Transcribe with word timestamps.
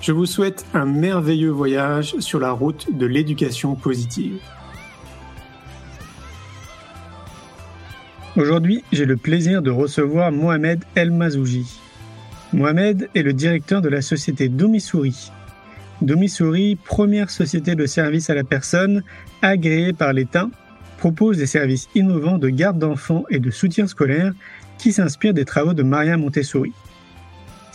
Je 0.00 0.12
vous 0.12 0.24
souhaite 0.24 0.64
un 0.72 0.86
merveilleux 0.86 1.50
voyage 1.50 2.18
sur 2.20 2.40
la 2.40 2.52
route 2.52 2.86
de 2.96 3.04
l'éducation 3.04 3.74
positive. 3.74 4.38
Aujourd'hui, 8.34 8.82
j'ai 8.92 9.04
le 9.04 9.18
plaisir 9.18 9.60
de 9.60 9.70
recevoir 9.70 10.32
Mohamed 10.32 10.84
El 10.94 11.10
Mazouji. 11.10 11.66
Mohamed 12.54 13.10
est 13.14 13.22
le 13.22 13.34
directeur 13.34 13.82
de 13.82 13.90
la 13.90 14.00
société 14.00 14.48
Domissouri. 14.48 15.30
Domissouri, 16.00 16.76
première 16.76 17.28
société 17.28 17.74
de 17.74 17.84
service 17.84 18.30
à 18.30 18.34
la 18.34 18.44
personne 18.44 19.02
agréée 19.42 19.92
par 19.92 20.14
l'État, 20.14 20.48
propose 20.96 21.36
des 21.36 21.46
services 21.46 21.90
innovants 21.94 22.38
de 22.38 22.48
garde 22.48 22.78
d'enfants 22.78 23.24
et 23.28 23.38
de 23.38 23.50
soutien 23.50 23.86
scolaire 23.86 24.32
qui 24.78 24.92
s'inspirent 24.92 25.34
des 25.34 25.44
travaux 25.44 25.74
de 25.74 25.82
Maria 25.82 26.16
Montessori. 26.16 26.72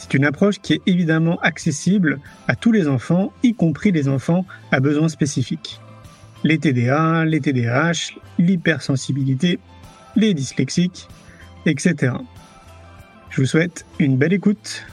C'est 0.06 0.14
une 0.14 0.26
approche 0.26 0.60
qui 0.60 0.74
est 0.74 0.82
évidemment 0.86 1.40
accessible 1.42 2.20
à 2.48 2.56
tous 2.56 2.72
les 2.72 2.88
enfants, 2.88 3.34
y 3.42 3.56
compris 3.56 3.92
les 3.92 4.08
enfants 4.08 4.46
à 4.72 4.80
besoins 4.80 5.10
spécifiques. 5.10 5.82
Les 6.44 6.60
TDA, 6.60 7.26
les 7.26 7.42
TDAH, 7.42 8.14
l'hypersensibilité, 8.38 9.58
les 10.16 10.36
dyslexiques, 10.36 11.08
etc. 11.66 12.14
Je 13.32 13.42
vous 13.42 13.48
souhaite 13.48 13.88
une 13.98 14.16
belle 14.16 14.34
écoute. 14.34 14.86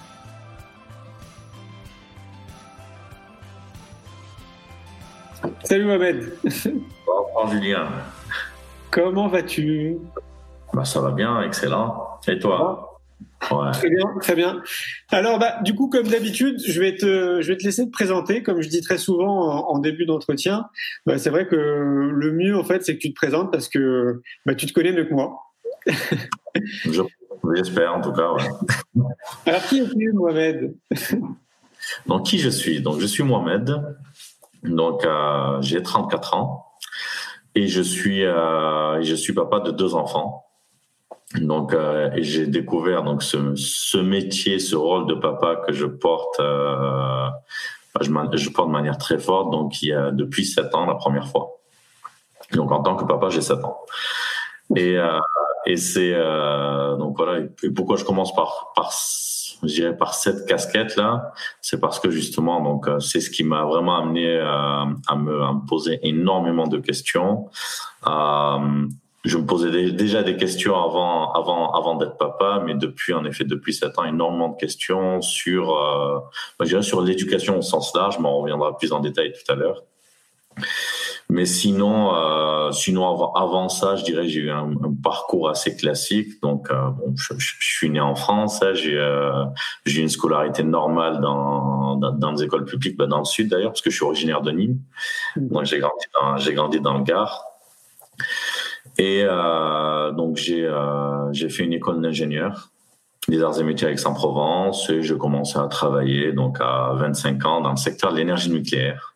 Salut 5.64 5.84
Mohamed. 5.84 6.32
Bonjour 6.42 7.48
Julien. 7.50 7.88
Comment 8.90 9.28
vas-tu? 9.28 9.98
Bah, 10.72 10.86
Ça 10.86 11.02
va 11.02 11.10
bien, 11.10 11.42
excellent. 11.42 12.18
Et 12.26 12.38
toi? 12.38 12.91
Très 13.72 13.90
bien, 13.90 14.04
très 14.20 14.34
bien. 14.34 14.62
Alors, 15.10 15.38
bah, 15.38 15.58
du 15.62 15.74
coup, 15.74 15.88
comme 15.88 16.06
d'habitude, 16.06 16.60
je 16.66 16.80
vais 16.80 16.96
te, 16.96 17.40
je 17.40 17.48
vais 17.48 17.56
te 17.56 17.64
laisser 17.64 17.86
te 17.86 17.90
présenter. 17.90 18.42
Comme 18.42 18.60
je 18.60 18.68
dis 18.68 18.80
très 18.80 18.98
souvent 18.98 19.68
en, 19.68 19.78
début 19.78 20.06
d'entretien, 20.06 20.66
bah, 21.06 21.18
c'est 21.18 21.30
vrai 21.30 21.46
que 21.46 21.56
le 21.56 22.32
mieux, 22.32 22.56
en 22.56 22.64
fait, 22.64 22.84
c'est 22.84 22.94
que 22.94 23.00
tu 23.00 23.10
te 23.10 23.14
présentes 23.14 23.50
parce 23.50 23.68
que 23.68 24.22
bah, 24.46 24.54
tu 24.54 24.66
te 24.66 24.72
connais 24.72 24.92
mieux 24.92 25.04
que 25.04 25.14
moi. 25.14 25.38
J'espère, 27.54 27.94
en 27.94 28.00
tout 28.00 28.12
cas. 28.12 28.30
Alors, 29.46 29.62
qui 29.62 29.80
es-tu, 29.80 30.12
Mohamed? 30.12 30.74
Donc, 32.06 32.26
qui 32.26 32.38
je 32.38 32.48
suis? 32.48 32.80
Donc, 32.80 33.00
je 33.00 33.06
suis 33.06 33.22
Mohamed. 33.22 33.96
Donc, 34.62 35.04
euh, 35.04 35.60
j'ai 35.60 35.82
34 35.82 36.34
ans 36.34 36.66
et 37.54 37.66
je 37.66 37.82
suis, 37.82 38.24
euh, 38.24 39.02
je 39.02 39.14
suis 39.14 39.32
papa 39.32 39.60
de 39.60 39.70
deux 39.72 39.94
enfants. 39.94 40.46
Donc, 41.36 41.72
euh, 41.72 42.10
j'ai 42.16 42.46
découvert 42.46 43.02
donc 43.02 43.22
ce, 43.22 43.54
ce, 43.56 43.98
métier, 43.98 44.58
ce 44.58 44.76
rôle 44.76 45.06
de 45.06 45.14
papa 45.14 45.56
que 45.56 45.72
je 45.72 45.86
porte, 45.86 46.40
euh, 46.40 47.28
je, 48.00 48.10
je, 48.34 48.50
porte 48.50 48.68
de 48.68 48.72
manière 48.72 48.98
très 48.98 49.18
forte. 49.18 49.50
Donc, 49.50 49.82
il 49.82 49.88
y 49.88 49.92
a 49.92 50.10
depuis 50.10 50.44
sept 50.44 50.74
ans 50.74 50.86
la 50.86 50.94
première 50.94 51.28
fois. 51.28 51.58
Donc, 52.52 52.70
en 52.70 52.82
tant 52.82 52.96
que 52.96 53.04
papa, 53.04 53.30
j'ai 53.30 53.40
sept 53.40 53.64
ans. 53.64 53.78
Et, 54.76 54.98
euh, 54.98 55.18
et 55.66 55.76
c'est 55.76 56.12
euh, 56.14 56.96
donc 56.96 57.16
voilà. 57.16 57.44
Et 57.62 57.70
pourquoi 57.70 57.96
je 57.96 58.04
commence 58.04 58.34
par 58.34 58.72
par 58.74 58.92
je 59.62 59.68
dirais 59.68 59.96
par 59.96 60.14
cette 60.14 60.46
casquette 60.46 60.96
là, 60.96 61.32
c'est 61.60 61.80
parce 61.80 62.00
que 62.00 62.10
justement 62.10 62.60
donc 62.60 62.88
euh, 62.88 62.98
c'est 62.98 63.20
ce 63.20 63.30
qui 63.30 63.44
m'a 63.44 63.64
vraiment 63.64 63.96
amené 63.96 64.38
à, 64.38 64.86
à, 65.06 65.16
me, 65.16 65.42
à 65.42 65.52
me 65.52 65.66
poser 65.66 66.00
énormément 66.02 66.66
de 66.66 66.78
questions. 66.78 67.48
Euh, 68.06 68.86
je 69.24 69.38
me 69.38 69.46
posais 69.46 69.92
déjà 69.92 70.22
des 70.22 70.36
questions 70.36 70.74
avant, 70.76 71.32
avant, 71.32 71.72
avant 71.72 71.94
d'être 71.94 72.16
papa, 72.16 72.62
mais 72.64 72.74
depuis, 72.74 73.14
en 73.14 73.24
effet, 73.24 73.44
depuis 73.44 73.72
sept 73.72 73.98
ans, 73.98 74.04
énormément 74.04 74.48
de 74.48 74.56
questions 74.56 75.22
sur, 75.22 75.76
euh, 75.76 76.18
je 76.60 76.66
dirais 76.66 76.82
sur 76.82 77.02
l'éducation 77.02 77.58
au 77.58 77.62
sens 77.62 77.94
large, 77.94 78.18
mais 78.18 78.26
on 78.26 78.38
reviendra 78.38 78.76
plus 78.76 78.92
en 78.92 79.00
détail 79.00 79.32
tout 79.32 79.52
à 79.52 79.54
l'heure. 79.54 79.84
Mais 81.32 81.46
sinon, 81.46 82.14
euh, 82.14 82.72
sinon 82.72 83.08
avant, 83.08 83.32
avant, 83.32 83.68
ça, 83.70 83.96
je 83.96 84.04
dirais 84.04 84.28
j'ai 84.28 84.40
eu 84.40 84.50
un, 84.50 84.70
un, 84.70 84.94
parcours 85.02 85.48
assez 85.48 85.74
classique. 85.74 86.42
Donc, 86.42 86.70
euh, 86.70 86.90
bon, 86.90 87.14
je, 87.16 87.32
je, 87.38 87.54
suis 87.58 87.88
né 87.88 88.00
en 88.00 88.14
France, 88.14 88.62
hein, 88.62 88.74
j'ai 88.74 88.98
euh, 88.98 89.44
j'ai 89.86 90.02
une 90.02 90.10
scolarité 90.10 90.62
normale 90.62 91.20
dans, 91.22 91.96
dans, 91.96 92.12
dans 92.12 92.32
des 92.32 92.44
écoles 92.44 92.66
publiques, 92.66 92.98
bah, 92.98 93.06
dans 93.06 93.20
le 93.20 93.24
sud 93.24 93.48
d'ailleurs, 93.48 93.70
parce 93.70 93.80
que 93.80 93.88
je 93.88 93.96
suis 93.96 94.04
originaire 94.04 94.42
de 94.42 94.50
Nîmes. 94.50 94.78
Donc, 95.36 95.64
j'ai 95.64 95.78
grandi 95.78 96.04
dans 96.20 96.36
j'ai 96.36 96.52
grandi 96.52 96.80
dans 96.80 96.98
le 96.98 97.04
Gard. 97.04 97.44
Et 98.98 99.22
euh, 99.24 100.12
donc 100.12 100.36
j'ai 100.36 100.64
euh, 100.64 101.32
j'ai 101.32 101.48
fait 101.48 101.64
une 101.64 101.72
école 101.72 102.00
d'ingénieur 102.02 102.72
des 103.28 103.42
arts 103.42 103.58
et 103.60 103.62
métiers 103.62 103.86
à 103.86 103.90
Aix-en-Provence 103.90 104.90
et 104.90 105.02
je 105.02 105.14
commençais 105.14 105.58
à 105.58 105.68
travailler 105.68 106.32
donc 106.32 106.58
à 106.60 106.92
25 106.94 107.44
ans 107.46 107.60
dans 107.60 107.70
le 107.70 107.76
secteur 107.76 108.12
de 108.12 108.18
l'énergie 108.18 108.50
nucléaire, 108.50 109.14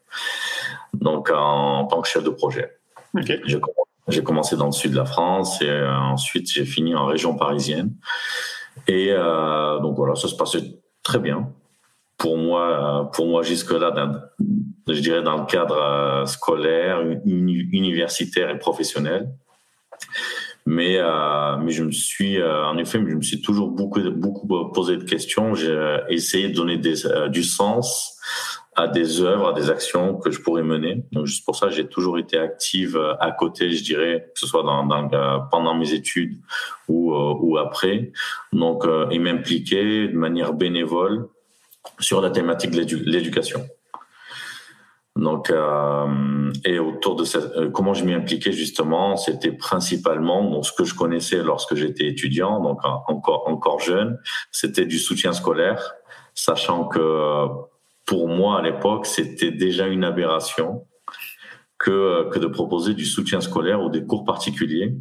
donc 0.95 1.31
en, 1.35 1.85
tant 1.87 2.01
que 2.01 2.09
chef 2.09 2.23
de 2.23 2.31
projet. 2.31 2.79
Okay. 3.19 3.41
J'ai 4.09 4.23
commencé 4.23 4.57
dans 4.57 4.67
le 4.67 4.73
sud 4.73 4.93
de 4.93 4.97
la 4.97 5.05
France 5.05 5.61
et 5.61 5.69
euh, 5.69 5.93
ensuite 5.93 6.51
j'ai 6.51 6.65
fini 6.65 6.95
en 6.95 7.07
région 7.07 7.35
parisienne. 7.35 7.95
Et 8.87 9.09
euh, 9.11 9.81
donc 9.81 9.97
voilà, 9.97 10.15
ça 10.15 10.29
se 10.29 10.37
passait 10.37 10.63
très 11.03 11.19
bien 11.19 11.51
pour 12.17 12.37
moi. 12.37 13.11
Pour 13.13 13.27
moi 13.27 13.43
jusque 13.43 13.73
là, 13.73 13.93
je 14.87 15.01
dirais 15.01 15.23
dans 15.23 15.37
le 15.37 15.47
cadre 15.47 16.23
scolaire, 16.27 17.01
universitaire 17.25 18.51
et 18.51 18.59
professionnel. 18.59 19.29
Mais, 20.67 20.97
euh, 20.99 21.57
mais 21.59 21.71
je 21.71 21.85
me 21.85 21.93
suis, 21.93 22.41
euh, 22.41 22.67
en 22.67 22.77
effet, 22.77 22.99
je 22.99 23.15
me 23.15 23.23
suis 23.23 23.41
toujours 23.41 23.71
beaucoup, 23.71 24.01
beaucoup 24.11 24.47
posé 24.73 24.97
de 24.97 25.05
questions. 25.05 25.55
J'ai 25.55 25.99
essayé 26.09 26.49
de 26.49 26.55
donner 26.55 26.81
euh, 27.05 27.29
du 27.29 27.45
sens 27.45 28.19
à 28.75 28.89
des 28.89 29.23
œuvres, 29.23 29.51
à 29.51 29.53
des 29.53 29.71
actions 29.71 30.17
que 30.17 30.31
je 30.33 30.41
pourrais 30.41 30.65
mener. 30.65 31.05
Donc, 31.13 31.27
juste 31.27 31.45
pour 31.45 31.55
ça, 31.55 31.71
j'ai 31.71 31.87
toujours 31.87 32.19
été 32.19 32.37
active 32.37 33.01
à 33.21 33.31
côté, 33.31 33.71
je 33.71 33.83
dirais, 33.83 34.29
que 34.35 34.41
ce 34.41 34.47
soit 34.47 34.65
dans, 34.65 34.85
dans 34.85 35.09
pendant 35.51 35.75
mes 35.75 35.95
études 35.95 36.37
ou, 36.89 37.15
ou 37.15 37.57
après. 37.57 38.13
Donc, 38.53 38.85
et 39.11 39.19
m'impliquer 39.19 40.09
de 40.09 40.17
manière 40.17 40.53
bénévole 40.53 41.29
sur 42.01 42.21
la 42.21 42.31
thématique 42.31 42.73
de 42.73 43.11
l'éducation. 43.11 43.67
Donc, 45.17 45.49
euh, 45.49 46.53
et 46.67 46.79
autour 46.79 47.17
de 47.17 47.25
cette, 47.25 47.45
euh, 47.57 47.71
comment 47.71 47.95
je 47.95 48.05
m'y 48.05 48.13
impliquais 48.13 48.53
justement, 48.53 49.17
c'était 49.17 49.53
principalement 49.53 50.49
donc, 50.51 50.67
ce 50.67 50.73
que 50.73 50.85
je 50.85 50.95
connaissais 50.95 51.43
lorsque 51.43 51.75
j'étais 51.75 52.07
étudiant, 52.07 52.61
donc 52.61 52.81
encore 52.85 53.49
encore 53.49 53.81
jeune, 53.81 54.19
c'était 54.53 54.85
du 54.85 54.99
soutien 54.99 55.33
scolaire, 55.33 55.95
sachant 56.35 56.85
que 56.85 57.47
pour 58.05 58.29
moi 58.29 58.59
à 58.59 58.63
l'époque 58.63 59.07
c'était 59.07 59.51
déjà 59.51 59.87
une 59.87 60.05
aberration 60.05 60.85
que 61.79 62.29
que 62.31 62.39
de 62.39 62.47
proposer 62.47 62.93
du 62.93 63.07
soutien 63.07 63.41
scolaire 63.41 63.81
ou 63.83 63.89
des 63.89 64.05
cours 64.05 64.25
particuliers, 64.25 64.95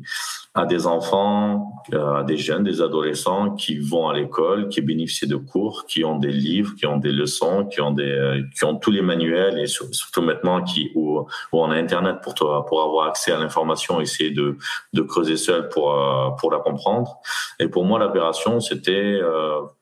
à 0.56 0.66
des 0.66 0.88
enfants, 0.88 1.74
à 1.94 2.24
des 2.24 2.38
jeunes, 2.38 2.64
des 2.64 2.82
adolescents 2.82 3.52
qui 3.56 3.78
vont 3.78 4.08
à 4.08 4.14
l'école, 4.14 4.70
qui 4.70 4.82
bénéficient 4.82 5.28
de 5.28 5.36
cours, 5.36 5.86
qui 5.86 6.04
ont 6.06 6.18
des 6.18 6.32
livres, 6.32 6.74
qui 6.76 6.86
ont 6.88 6.98
des 6.98 7.12
leçons, 7.12 7.66
qui 7.66 7.82
ont 7.82 7.92
des, 7.92 8.42
qui 8.58 8.64
ont 8.64 8.76
tous 8.76 8.92
les 8.92 9.02
manuels 9.02 9.60
et 9.60 9.68
surtout 9.68 10.22
maintenant 10.22 10.64
qui 10.64 10.92
où, 10.96 11.20
où 11.20 11.26
on 11.52 11.70
a 11.70 11.76
Internet 11.76 12.18
pour 12.24 12.34
toi, 12.34 12.66
pour 12.66 12.82
avoir 12.82 13.08
accès 13.08 13.32
à 13.32 13.38
l'information, 13.38 14.00
essayer 14.00 14.32
de, 14.32 14.58
de 14.94 15.02
creuser 15.02 15.38
seul 15.38 15.70
pour 15.70 15.94
pour 16.40 16.52
la 16.52 16.60
comprendre. 16.60 17.18
Et 17.60 17.68
pour 17.68 17.86
moi, 17.86 18.00
l'aberration, 18.00 18.60
c'était 18.60 19.20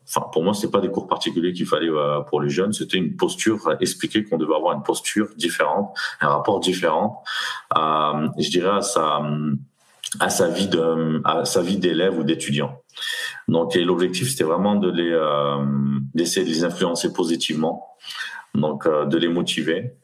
enfin 0.07 0.27
pour 0.31 0.43
moi 0.43 0.53
c'est 0.53 0.71
pas 0.71 0.81
des 0.81 0.89
cours 0.89 1.07
particuliers 1.07 1.53
qu'il 1.53 1.65
fallait 1.65 1.89
euh, 1.89 2.21
pour 2.21 2.41
les 2.41 2.49
jeunes 2.49 2.73
c'était 2.73 2.97
une 2.97 3.15
posture 3.15 3.75
expliquer 3.79 4.23
qu'on 4.23 4.37
devait 4.37 4.55
avoir 4.55 4.75
une 4.75 4.83
posture 4.83 5.29
différente 5.37 5.95
un 6.21 6.29
rapport 6.29 6.59
différent 6.59 7.23
euh, 7.77 8.27
je 8.37 8.49
dirais 8.49 8.69
à 8.69 9.21
à 10.19 10.29
sa 10.29 10.47
vie 10.47 10.67
de 10.67 11.21
à 11.25 11.45
sa 11.45 11.61
vie 11.61 11.77
d'élève 11.77 12.17
ou 12.17 12.23
d'étudiant 12.23 12.81
donc 13.47 13.75
l'objectif 13.75 14.29
c'était 14.29 14.43
vraiment 14.43 14.75
de 14.75 14.89
les 14.89 15.11
euh, 15.11 15.57
d'essayer 16.13 16.45
de 16.45 16.51
les 16.51 16.63
influencer 16.63 17.13
positivement 17.13 17.87
donc 18.53 18.85
euh, 18.85 19.05
de 19.05 19.17
les 19.17 19.27
motiver 19.27 19.95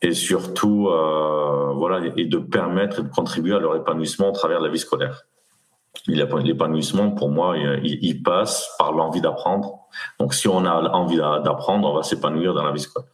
et 0.00 0.14
surtout 0.14 0.88
euh, 0.88 1.72
voilà 1.74 2.00
et 2.16 2.26
de 2.26 2.38
permettre 2.38 3.00
et 3.00 3.02
de 3.02 3.08
contribuer 3.08 3.54
à 3.54 3.58
leur 3.58 3.76
épanouissement 3.76 4.28
au 4.28 4.32
travers 4.32 4.60
de 4.60 4.66
la 4.66 4.72
vie 4.72 4.78
scolaire 4.78 5.24
L'épanouissement, 6.06 7.10
pour 7.10 7.28
moi, 7.30 7.56
il, 7.82 8.22
passe 8.22 8.70
par 8.78 8.92
l'envie 8.92 9.20
d'apprendre. 9.20 9.80
Donc, 10.18 10.32
si 10.32 10.48
on 10.48 10.64
a 10.64 10.90
envie 10.90 11.16
d'apprendre, 11.16 11.88
on 11.88 11.94
va 11.94 12.02
s'épanouir 12.02 12.54
dans 12.54 12.62
la 12.62 12.72
vie 12.72 12.80
scolaire. 12.80 13.10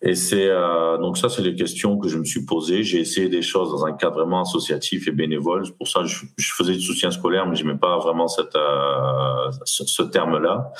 Et 0.00 0.14
c'est 0.14 0.48
euh, 0.48 0.96
donc 0.98 1.18
ça, 1.18 1.28
c'est 1.28 1.42
les 1.42 1.54
questions 1.54 1.98
que 1.98 2.08
je 2.08 2.18
me 2.18 2.24
suis 2.24 2.44
posées. 2.44 2.82
J'ai 2.82 3.00
essayé 3.00 3.28
des 3.28 3.42
choses 3.42 3.70
dans 3.70 3.84
un 3.84 3.92
cadre 3.92 4.20
vraiment 4.20 4.42
associatif 4.42 5.08
et 5.08 5.10
bénévole. 5.10 5.64
Pour 5.76 5.88
ça, 5.88 6.04
je, 6.04 6.24
je 6.36 6.52
faisais 6.52 6.74
du 6.74 6.80
soutien 6.80 7.10
scolaire, 7.10 7.46
mais 7.46 7.56
je 7.56 7.64
n'aimais 7.64 7.78
pas 7.78 7.98
vraiment 7.98 8.28
cette, 8.28 8.54
euh, 8.54 9.50
ce, 9.64 10.02
terme-là. 10.04 10.72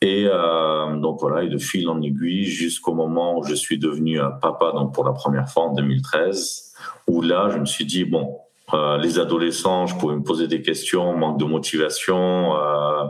Et 0.00 0.26
euh, 0.26 0.96
donc 0.96 1.20
voilà, 1.20 1.44
et 1.44 1.48
de 1.48 1.58
fil 1.58 1.88
en 1.88 2.02
aiguille 2.02 2.44
jusqu'au 2.44 2.92
moment 2.92 3.38
où 3.38 3.44
je 3.44 3.54
suis 3.54 3.78
devenu 3.78 4.18
papa, 4.42 4.72
donc 4.72 4.92
pour 4.92 5.04
la 5.04 5.12
première 5.12 5.48
fois 5.48 5.64
en 5.64 5.74
2013, 5.74 6.74
où 7.06 7.22
là, 7.22 7.48
je 7.50 7.58
me 7.58 7.66
suis 7.66 7.86
dit 7.86 8.04
bon, 8.04 8.36
euh, 8.72 8.96
les 8.96 9.18
adolescents, 9.18 9.86
je 9.86 9.94
pouvais 9.96 10.16
me 10.16 10.22
poser 10.22 10.48
des 10.48 10.62
questions, 10.62 11.16
manque 11.16 11.38
de 11.38 11.44
motivation, 11.44 12.56
euh, 12.56 13.04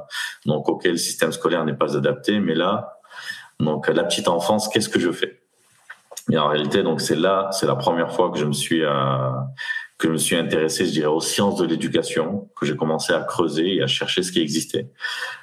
donc 0.46 0.68
auquel 0.68 0.92
le 0.92 0.96
système 0.98 1.30
scolaire 1.30 1.64
n'est 1.64 1.76
pas 1.76 1.96
adapté. 1.96 2.40
Mais 2.40 2.54
là, 2.54 2.98
donc 3.60 3.88
la 3.88 4.04
petite 4.04 4.28
enfance, 4.28 4.68
qu'est-ce 4.68 4.88
que 4.88 5.00
je 5.00 5.10
fais? 5.12 5.40
Et 6.30 6.38
en 6.38 6.48
réalité, 6.48 6.82
donc 6.82 7.00
c'est 7.00 7.16
là, 7.16 7.50
c'est 7.52 7.66
la 7.66 7.76
première 7.76 8.12
fois 8.12 8.30
que 8.30 8.38
je 8.38 8.44
me 8.44 8.52
suis 8.52 8.82
euh, 8.82 9.30
que 9.98 10.08
je 10.08 10.12
me 10.12 10.18
suis 10.18 10.36
intéressé, 10.36 10.86
je 10.86 10.90
dirais, 10.90 11.06
aux 11.06 11.20
sciences 11.20 11.56
de 11.56 11.66
l'éducation, 11.66 12.50
que 12.58 12.66
j'ai 12.66 12.76
commencé 12.76 13.12
à 13.12 13.20
creuser 13.20 13.76
et 13.76 13.82
à 13.82 13.86
chercher 13.86 14.22
ce 14.22 14.32
qui 14.32 14.40
existait. 14.40 14.88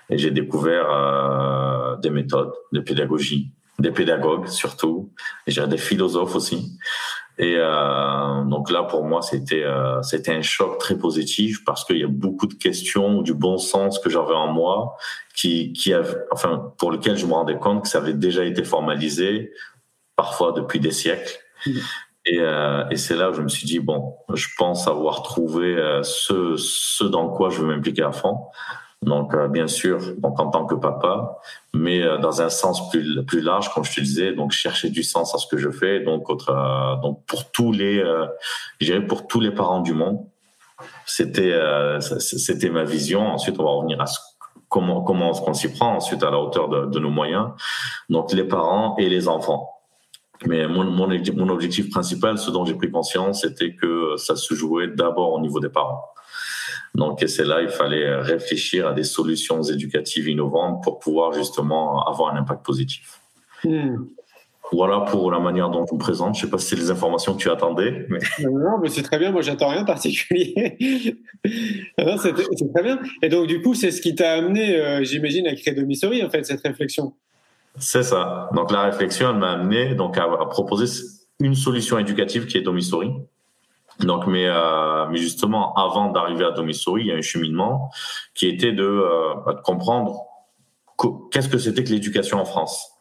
Et 0.10 0.18
j'ai 0.18 0.32
découvert 0.32 0.88
euh, 0.90 1.96
des 1.98 2.10
méthodes 2.10 2.52
de 2.72 2.80
pédagogie, 2.80 3.52
des 3.80 3.92
pédagogues 3.92 4.48
surtout, 4.48 5.12
et 5.48 5.52
j'ai 5.52 5.66
des 5.68 5.78
philosophes 5.78 6.36
aussi. 6.36 6.78
Et 7.42 7.56
euh, 7.58 8.44
donc 8.44 8.70
là, 8.70 8.84
pour 8.84 9.04
moi, 9.04 9.24
c'était 9.24 9.64
euh, 9.64 10.00
c'était 10.04 10.32
un 10.32 10.44
choc 10.44 10.78
très 10.78 10.96
positif 10.96 11.66
parce 11.66 11.84
qu'il 11.84 11.98
y 11.98 12.04
a 12.04 12.08
beaucoup 12.08 12.46
de 12.46 12.54
questions 12.54 13.24
du 13.24 13.34
bon 13.34 13.58
sens 13.58 13.98
que 13.98 14.12
j'avais 14.12 14.36
en 14.36 14.48
moi, 14.48 14.96
qui 15.36 15.74
qui 15.74 15.92
enfin 16.32 16.72
pour 16.78 16.92
lequel 16.92 17.18
je 17.18 17.26
me 17.26 17.34
rendais 17.34 17.58
compte 17.58 17.82
que 17.82 17.90
ça 17.90 17.98
avait 17.98 18.14
déjà 18.14 18.46
été 18.46 18.64
formalisé, 18.64 19.52
parfois 20.16 20.52
depuis 20.52 20.80
des 20.80 20.92
siècles. 20.92 21.40
Mmh. 21.66 21.72
Et, 22.28 22.40
euh, 22.40 22.88
et 22.92 22.98
c'est 22.98 23.16
là 23.16 23.32
où 23.32 23.34
je 23.34 23.42
me 23.42 23.48
suis 23.48 23.66
dit 23.66 23.80
bon, 23.80 24.16
je 24.32 24.48
pense 24.56 24.88
avoir 24.88 25.24
trouvé 25.24 25.76
ce 26.04 26.56
ce 26.58 27.04
dans 27.04 27.30
quoi 27.30 27.50
je 27.50 27.60
veux 27.60 27.68
m'impliquer 27.68 28.04
à 28.04 28.12
fond. 28.12 28.38
Donc, 29.02 29.34
euh, 29.34 29.48
bien 29.48 29.68
sûr, 29.68 30.00
donc 30.18 30.40
en 30.40 30.52
tant 30.52 30.66
que 30.68 30.76
papa, 30.76 31.40
mais 31.74 32.04
euh, 32.04 32.20
dans 32.20 32.44
un 32.44 32.50
sens 32.50 32.88
plus 32.92 33.26
plus 33.26 33.42
large, 33.42 33.74
comme 33.74 33.84
je 33.84 33.96
te 33.96 34.02
disais, 34.02 34.34
donc 34.34 34.52
chercher 34.52 34.92
du 34.92 35.02
sens 35.02 35.34
à 35.34 35.40
ce 35.40 35.48
que 35.48 35.58
je 35.58 35.72
fais. 35.72 36.02
Donc, 36.02 36.30
autre, 36.30 36.52
euh, 36.52 37.02
donc 37.02 37.26
pour 37.26 37.50
tous 37.52 37.72
les, 37.72 38.04
je 38.80 39.00
pour 39.00 39.26
tous 39.26 39.40
les 39.40 39.50
parents 39.50 39.80
du 39.80 39.94
monde, 39.94 40.20
c'était 41.08 41.58
c'était 42.20 42.70
ma 42.70 42.84
vision. 42.84 43.22
Ensuite, 43.22 43.60
on 43.60 43.64
va 43.64 43.72
revenir 43.72 44.00
à 44.00 44.06
ce, 44.06 44.20
comment 44.70 45.02
comment 45.02 45.32
on 45.48 45.54
s'y 45.54 45.74
prend. 45.74 45.96
Ensuite, 45.96 46.24
à 46.24 46.30
la 46.30 46.38
hauteur 46.38 46.70
de, 46.70 46.86
de, 46.86 47.00
nos 47.00 47.10
moyens. 47.10 47.50
Donc, 48.08 48.32
les 48.34 48.44
parents 48.44 48.96
et 49.00 49.10
les 49.10 49.28
enfants. 49.28 49.68
Mais 50.46 50.68
mon, 50.68 50.84
mon, 50.84 51.08
mon 51.08 51.50
objectif 51.50 51.90
principal, 51.90 52.38
ce 52.38 52.52
dont 52.52 52.66
j'ai 52.66 52.76
pris 52.76 52.92
conscience, 52.92 53.42
c'était 53.42 53.74
que 53.76 54.16
ça 54.18 54.36
se 54.36 54.54
jouait 54.54 54.88
d'abord 54.88 55.34
au 55.34 55.40
niveau 55.40 55.60
des 55.60 55.70
parents. 55.70 56.11
Donc, 56.96 57.24
c'est 57.26 57.46
là, 57.46 57.62
il 57.62 57.70
fallait 57.70 58.16
réfléchir 58.18 58.88
à 58.88 58.94
des 58.94 59.04
solutions 59.04 59.62
éducatives 59.64 60.28
innovantes 60.28 60.84
pour 60.84 61.00
pouvoir 61.00 61.34
justement 61.34 62.06
avoir 62.06 62.34
un 62.34 62.40
impact 62.40 62.66
positif. 62.66 63.22
Hmm. 63.64 63.98
Voilà 64.74 65.02
pour 65.02 65.32
la 65.32 65.40
manière 65.40 65.70
dont 65.70 65.86
je 65.86 65.94
me 65.94 66.00
présente. 66.00 66.36
Je 66.36 66.42
ne 66.42 66.46
sais 66.46 66.50
pas 66.50 66.58
si 66.58 66.68
c'est 66.68 66.76
les 66.78 66.92
informations 66.92 67.34
que 67.34 67.40
tu 67.40 67.50
attendais. 67.50 68.06
Mais... 68.10 68.20
Non, 68.40 68.80
mais 68.82 68.88
c'est 68.88 69.04
très 69.04 69.20
bien. 69.20 69.32
Moi, 69.32 69.42
j'attends 69.42 69.68
rien 69.68 69.82
de 69.82 69.88
particulier. 69.88 70.80
c'est 71.44 72.74
très 72.74 72.84
bien. 72.84 73.00
Et 73.22 73.28
donc, 73.28 73.48
du 73.48 73.62
coup, 73.62 73.74
c'est 73.74 73.92
ce 73.92 74.02
qui 74.02 74.16
t'a 74.16 74.34
amené, 74.34 74.80
euh, 74.80 75.04
j'imagine, 75.04 75.46
à 75.48 75.56
créer 75.56 75.74
Domissory, 75.74 76.24
en 76.24 76.30
fait, 76.30 76.46
cette 76.46 76.62
réflexion. 76.62 77.14
C'est 77.78 78.04
ça. 78.04 78.50
Donc, 78.56 78.72
la 78.72 78.84
réflexion, 78.84 79.32
elle 79.32 79.40
m'a 79.40 79.52
amené 79.52 79.94
donc, 79.94 80.18
à, 80.18 80.28
proposer 80.50 80.86
une 81.42 81.56
solution 81.56 82.00
éducative 82.00 82.46
qui 82.46 82.58
est 82.58 82.62
Domissory. 82.62 83.12
Donc, 84.00 84.26
mais, 84.28 84.48
euh, 84.48 85.06
mais 85.10 85.18
justement, 85.18 85.74
avant 85.76 86.10
d'arriver 86.12 86.46
à 86.46 86.52
Domissory, 86.52 87.02
il 87.02 87.08
y 87.08 87.12
a 87.12 87.16
un 87.16 87.22
cheminement 87.22 87.92
qui 88.34 88.48
était 88.48 88.72
de, 88.72 88.84
euh, 88.84 89.54
de 89.54 89.62
comprendre 89.62 90.26
qu'est-ce 91.32 91.50
que 91.50 91.58
c'était 91.58 91.84
que 91.84 91.90
l'éducation 91.90 92.40
en 92.40 92.46
France. 92.46 92.92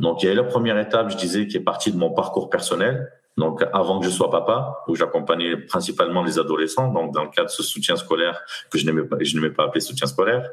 Donc, 0.00 0.22
il 0.22 0.28
y 0.28 0.32
a 0.32 0.34
la 0.34 0.44
première 0.44 0.78
étape, 0.78 1.10
je 1.10 1.16
disais, 1.16 1.46
qui 1.46 1.56
est 1.56 1.60
partie 1.60 1.92
de 1.92 1.96
mon 1.96 2.10
parcours 2.10 2.50
personnel. 2.50 3.08
Donc, 3.36 3.64
avant 3.72 3.98
que 3.98 4.04
je 4.04 4.10
sois 4.10 4.30
papa, 4.30 4.82
où 4.88 4.94
j'accompagnais 4.94 5.56
principalement 5.56 6.22
les 6.22 6.38
adolescents, 6.38 6.92
donc 6.92 7.14
dans 7.14 7.22
le 7.22 7.30
cadre 7.30 7.48
de 7.48 7.52
ce 7.52 7.62
soutien 7.62 7.96
scolaire 7.96 8.42
que 8.70 8.78
je 8.78 8.84
n'aimais 8.84 9.04
pas, 9.04 9.16
je 9.20 9.34
n'aimais 9.34 9.50
pas 9.50 9.64
appeler 9.64 9.80
soutien 9.80 10.06
scolaire. 10.06 10.50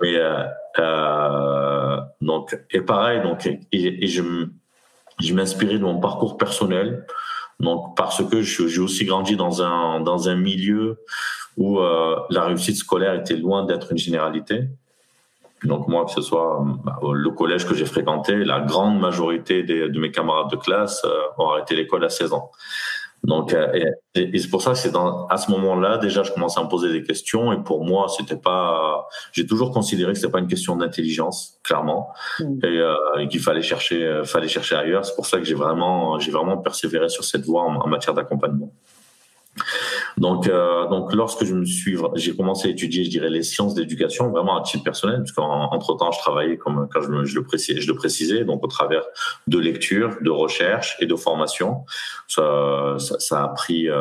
Mais 0.00 0.16
euh, 0.16 0.44
euh, 0.78 2.00
donc, 2.22 2.58
et 2.70 2.80
pareil, 2.80 3.20
donc, 3.22 3.46
et, 3.72 4.06
je 4.06 5.34
m'inspirais 5.34 5.78
de 5.78 5.84
mon 5.84 6.00
parcours 6.00 6.38
personnel 6.38 7.06
donc 7.60 7.96
parce 7.96 8.24
que 8.24 8.42
j'ai 8.42 8.80
aussi 8.80 9.04
grandi 9.04 9.36
dans 9.36 9.62
un 9.62 10.00
dans 10.00 10.28
un 10.28 10.34
milieu 10.34 10.98
où 11.56 11.78
euh, 11.78 12.16
la 12.30 12.44
réussite 12.44 12.76
scolaire 12.76 13.14
était 13.14 13.36
loin 13.36 13.64
d'être 13.64 13.92
une 13.92 13.98
généralité. 13.98 14.68
Donc 15.64 15.88
moi, 15.88 16.06
que 16.06 16.12
ce 16.12 16.22
soit 16.22 16.64
bah, 16.84 16.98
le 17.02 17.30
collège 17.30 17.66
que 17.66 17.74
j'ai 17.74 17.84
fréquenté, 17.84 18.34
la 18.44 18.60
grande 18.60 18.98
majorité 18.98 19.62
des, 19.62 19.90
de 19.90 20.00
mes 20.00 20.10
camarades 20.10 20.50
de 20.50 20.56
classe 20.56 21.02
euh, 21.04 21.20
ont 21.36 21.50
arrêté 21.50 21.76
l'école 21.76 22.02
à 22.04 22.08
16 22.08 22.32
ans. 22.32 22.50
Donc, 23.24 23.52
euh, 23.52 23.92
et, 24.14 24.38
c'est 24.38 24.48
pour 24.48 24.62
ça 24.62 24.72
que 24.72 24.78
c'est 24.78 24.90
dans, 24.90 25.26
à 25.26 25.36
ce 25.36 25.50
moment-là, 25.50 25.98
déjà, 25.98 26.22
je 26.22 26.32
commençais 26.32 26.58
à 26.58 26.64
me 26.64 26.68
poser 26.68 26.90
des 26.90 27.02
questions. 27.02 27.52
Et 27.52 27.62
pour 27.62 27.84
moi, 27.84 28.06
c'était 28.08 28.36
pas, 28.36 29.06
j'ai 29.32 29.46
toujours 29.46 29.70
considéré 29.70 30.12
que 30.12 30.18
c'était 30.18 30.32
pas 30.32 30.38
une 30.38 30.48
question 30.48 30.76
d'intelligence, 30.76 31.58
clairement, 31.62 32.08
mm. 32.38 32.64
et, 32.64 32.78
euh, 32.78 32.94
et 33.18 33.28
qu'il 33.28 33.40
fallait 33.40 33.62
chercher, 33.62 34.04
euh, 34.04 34.24
fallait 34.24 34.48
chercher 34.48 34.76
ailleurs. 34.76 35.04
C'est 35.04 35.14
pour 35.14 35.26
ça 35.26 35.38
que 35.38 35.44
j'ai 35.44 35.54
vraiment, 35.54 36.18
j'ai 36.18 36.30
vraiment 36.30 36.56
persévéré 36.56 37.08
sur 37.08 37.24
cette 37.24 37.44
voie 37.44 37.62
en 37.62 37.86
matière 37.86 38.14
d'accompagnement. 38.14 38.72
Donc, 40.16 40.46
euh, 40.46 40.88
donc 40.88 41.12
lorsque 41.14 41.44
je 41.44 41.54
me 41.54 41.64
suis, 41.64 41.96
j'ai 42.14 42.36
commencé 42.36 42.68
à 42.68 42.70
étudier, 42.70 43.04
je 43.04 43.10
dirais, 43.10 43.30
les 43.30 43.42
sciences 43.42 43.74
d'éducation, 43.74 44.30
vraiment 44.30 44.58
à 44.58 44.62
titre 44.62 44.84
personnel, 44.84 45.18
parce 45.18 45.32
qu'entre 45.32 45.96
temps, 45.96 46.12
je 46.12 46.18
travaillais 46.18 46.56
comme 46.56 46.88
quand 46.92 47.02
je, 47.02 47.34
le 47.34 47.42
précisais, 47.42 47.80
je 47.80 47.88
le 47.88 47.94
précisais, 47.94 48.44
donc 48.44 48.64
au 48.64 48.66
travers 48.66 49.02
de 49.46 49.58
lecture, 49.58 50.16
de 50.20 50.30
recherche 50.30 50.96
et 51.00 51.06
de 51.06 51.16
formation. 51.16 51.84
Ça, 52.28 52.96
ça, 52.98 53.18
ça 53.18 53.44
a 53.44 53.48
pris, 53.48 53.88
euh, 53.88 53.96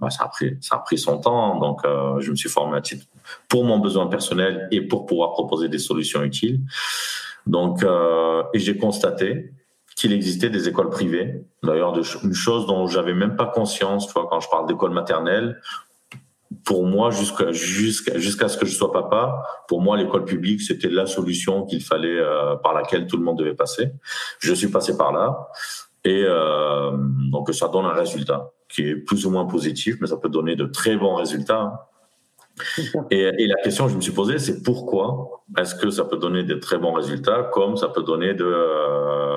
bah, 0.00 0.10
ça 0.10 0.24
a 0.24 0.28
pris, 0.28 0.56
ça 0.60 0.76
a 0.76 0.78
pris 0.78 0.98
son 0.98 1.18
temps. 1.18 1.58
Donc, 1.58 1.84
euh, 1.84 2.20
je 2.20 2.30
me 2.30 2.36
suis 2.36 2.48
formé 2.48 2.76
à 2.76 2.80
titre 2.80 3.06
pour 3.48 3.64
mon 3.64 3.78
besoin 3.78 4.06
personnel 4.06 4.68
et 4.70 4.80
pour 4.80 5.06
pouvoir 5.06 5.32
proposer 5.32 5.68
des 5.68 5.78
solutions 5.78 6.22
utiles. 6.22 6.60
Donc, 7.46 7.82
euh, 7.82 8.42
et 8.54 8.58
j'ai 8.58 8.76
constaté 8.76 9.52
qu'il 10.02 10.12
existait 10.12 10.50
des 10.50 10.68
écoles 10.68 10.90
privées. 10.90 11.44
D'ailleurs, 11.62 11.96
une 12.24 12.34
chose 12.34 12.66
dont 12.66 12.88
j'avais 12.88 13.14
même 13.14 13.36
pas 13.36 13.46
conscience, 13.46 14.08
tu 14.08 14.12
vois, 14.12 14.26
quand 14.28 14.40
je 14.40 14.48
parle 14.48 14.66
d'école 14.66 14.90
maternelle, 14.90 15.60
pour 16.64 16.84
moi, 16.84 17.12
jusqu'à 17.12 17.52
jusqu'à 17.52 18.48
ce 18.48 18.58
que 18.58 18.66
je 18.66 18.74
sois 18.74 18.90
papa, 18.90 19.44
pour 19.68 19.80
moi, 19.80 19.96
l'école 19.96 20.24
publique, 20.24 20.60
c'était 20.60 20.88
la 20.88 21.06
solution 21.06 21.66
qu'il 21.66 21.84
fallait 21.84 22.18
euh, 22.18 22.56
par 22.56 22.74
laquelle 22.74 23.06
tout 23.06 23.16
le 23.16 23.22
monde 23.22 23.38
devait 23.38 23.54
passer. 23.54 23.92
Je 24.40 24.52
suis 24.52 24.66
passé 24.72 24.96
par 24.96 25.12
là, 25.12 25.48
et 26.02 26.24
euh, 26.26 26.90
donc 27.30 27.54
ça 27.54 27.68
donne 27.68 27.84
un 27.84 27.94
résultat 27.94 28.50
qui 28.68 28.82
est 28.88 28.96
plus 28.96 29.24
ou 29.24 29.30
moins 29.30 29.46
positif, 29.46 29.98
mais 30.00 30.08
ça 30.08 30.16
peut 30.16 30.28
donner 30.28 30.56
de 30.56 30.64
très 30.64 30.96
bons 30.96 31.14
résultats. 31.14 31.88
Et, 33.10 33.20
et, 33.38 33.46
la 33.46 33.56
question 33.62 33.86
que 33.86 33.92
je 33.92 33.96
me 33.96 34.02
suis 34.02 34.12
posée, 34.12 34.38
c'est 34.38 34.62
pourquoi 34.62 35.42
est-ce 35.58 35.74
que 35.74 35.90
ça 35.90 36.04
peut 36.04 36.18
donner 36.18 36.42
de 36.42 36.54
très 36.56 36.76
bons 36.76 36.92
résultats 36.92 37.44
comme 37.44 37.78
ça 37.78 37.88
peut 37.88 38.02
donner 38.02 38.34
de, 38.34 38.44
euh, 38.44 39.32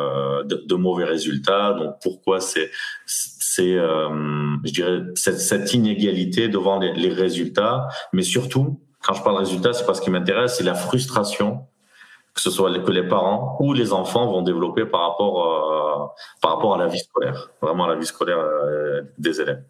de, 0.48 0.64
de, 0.66 0.76
mauvais 0.76 1.06
résultats 1.06 1.74
Donc 1.74 1.96
pourquoi 2.02 2.40
c'est 2.40 2.72
c'est, 3.06 3.78
euh, 3.78 4.10
je 4.64 4.72
dirais, 4.72 5.02
cette, 5.16 5.40
cette 5.40 5.74
inégalité 5.74 6.50
devant 6.50 6.80
les, 6.80 6.94
les, 6.94 7.14
résultats, 7.14 7.88
mais 8.12 8.22
surtout, 8.22 8.82
quand 9.02 9.14
je 9.14 9.24
parle 9.24 9.38
résultats, 9.38 9.72
c'est 9.72 9.86
parce 9.86 10.00
ce 10.00 10.04
qui 10.04 10.10
m'intéresse, 10.10 10.58
c'est 10.58 10.66
la 10.66 10.76
frustration 10.76 11.66
que 12.36 12.42
ce 12.42 12.52
soit 12.52 12.78
que 12.80 12.92
les 12.92 13.08
parents 13.08 13.58
ou 13.62 13.74
les 13.74 13.94
enfants 13.94 14.28
vont 14.28 14.42
développer 14.42 14.86
par 14.86 15.10
rapport 15.10 15.38
euh, 15.42 16.06
par 16.42 16.56
rapport 16.56 16.76
à 16.76 16.78
la 16.78 16.88
vie 16.88 17.00
scolaire, 17.00 17.50
vraiment 17.62 17.86
à 17.86 17.88
la 17.88 17.96
vie 17.96 18.06
scolaire 18.06 18.40
euh, 18.40 19.02
des 19.18 19.40
élèves. 19.40 19.64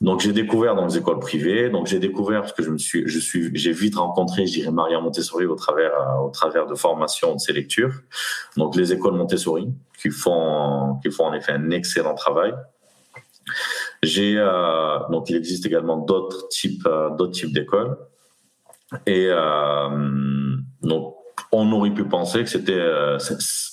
Donc 0.00 0.20
j'ai 0.20 0.32
découvert 0.32 0.74
dans 0.74 0.86
les 0.86 0.98
écoles 0.98 1.20
privées, 1.20 1.70
donc 1.70 1.86
j'ai 1.86 1.98
découvert 1.98 2.40
parce 2.42 2.52
que 2.52 2.62
je 2.62 2.70
me 2.70 2.78
suis, 2.78 3.06
je 3.06 3.18
suis, 3.18 3.50
j'ai 3.54 3.72
vite 3.72 3.96
rencontré, 3.96 4.46
je 4.46 4.54
dirais 4.54 4.70
Maria 4.70 5.00
Montessori 5.00 5.46
au 5.46 5.54
travers, 5.54 5.92
au 6.22 6.30
travers 6.30 6.66
de 6.66 6.74
formations 6.74 7.34
de 7.34 7.40
ces 7.40 7.52
lectures. 7.52 7.92
Donc 8.56 8.76
les 8.76 8.92
écoles 8.92 9.14
Montessori 9.14 9.68
qui 10.00 10.10
font, 10.10 10.98
qui 11.02 11.10
font 11.10 11.26
en 11.26 11.34
effet 11.34 11.52
un 11.52 11.70
excellent 11.70 12.14
travail. 12.14 12.52
J'ai 14.02 14.36
euh, 14.36 14.98
donc 15.10 15.30
il 15.30 15.36
existe 15.36 15.64
également 15.66 15.96
d'autres 15.96 16.48
types, 16.48 16.86
euh, 16.86 17.10
d'autres 17.10 17.32
types 17.32 17.52
d'écoles 17.52 17.96
et 19.06 19.26
euh, 19.28 20.56
donc 20.82 21.14
on 21.52 21.70
aurait 21.72 21.90
pu 21.90 22.04
penser 22.04 22.42
que 22.42 22.50
c'était, 22.50 22.72
euh, 22.72 23.18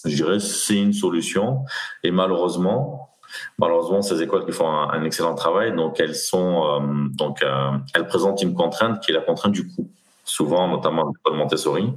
je 0.06 0.16
dirais, 0.16 0.40
c'est 0.40 0.78
une 0.78 0.94
solution 0.94 1.64
et 2.04 2.12
malheureusement 2.12 3.11
Malheureusement, 3.58 4.02
ces 4.02 4.22
écoles 4.22 4.46
qui 4.46 4.52
font 4.52 4.68
un, 4.68 5.04
excellent 5.04 5.36
travail, 5.36 5.76
donc 5.76 6.00
elles 6.00 6.16
sont, 6.16 6.64
euh, 6.66 6.80
donc 7.12 7.44
euh, 7.44 7.72
elles 7.94 8.08
présentent 8.08 8.42
une 8.42 8.54
contrainte 8.54 9.02
qui 9.02 9.12
est 9.12 9.14
la 9.14 9.22
contrainte 9.22 9.54
du 9.54 9.68
coût. 9.68 9.90
Souvent, 10.24 10.68
notamment 10.68 11.08
l'école 11.08 11.38
Montessori. 11.38 11.92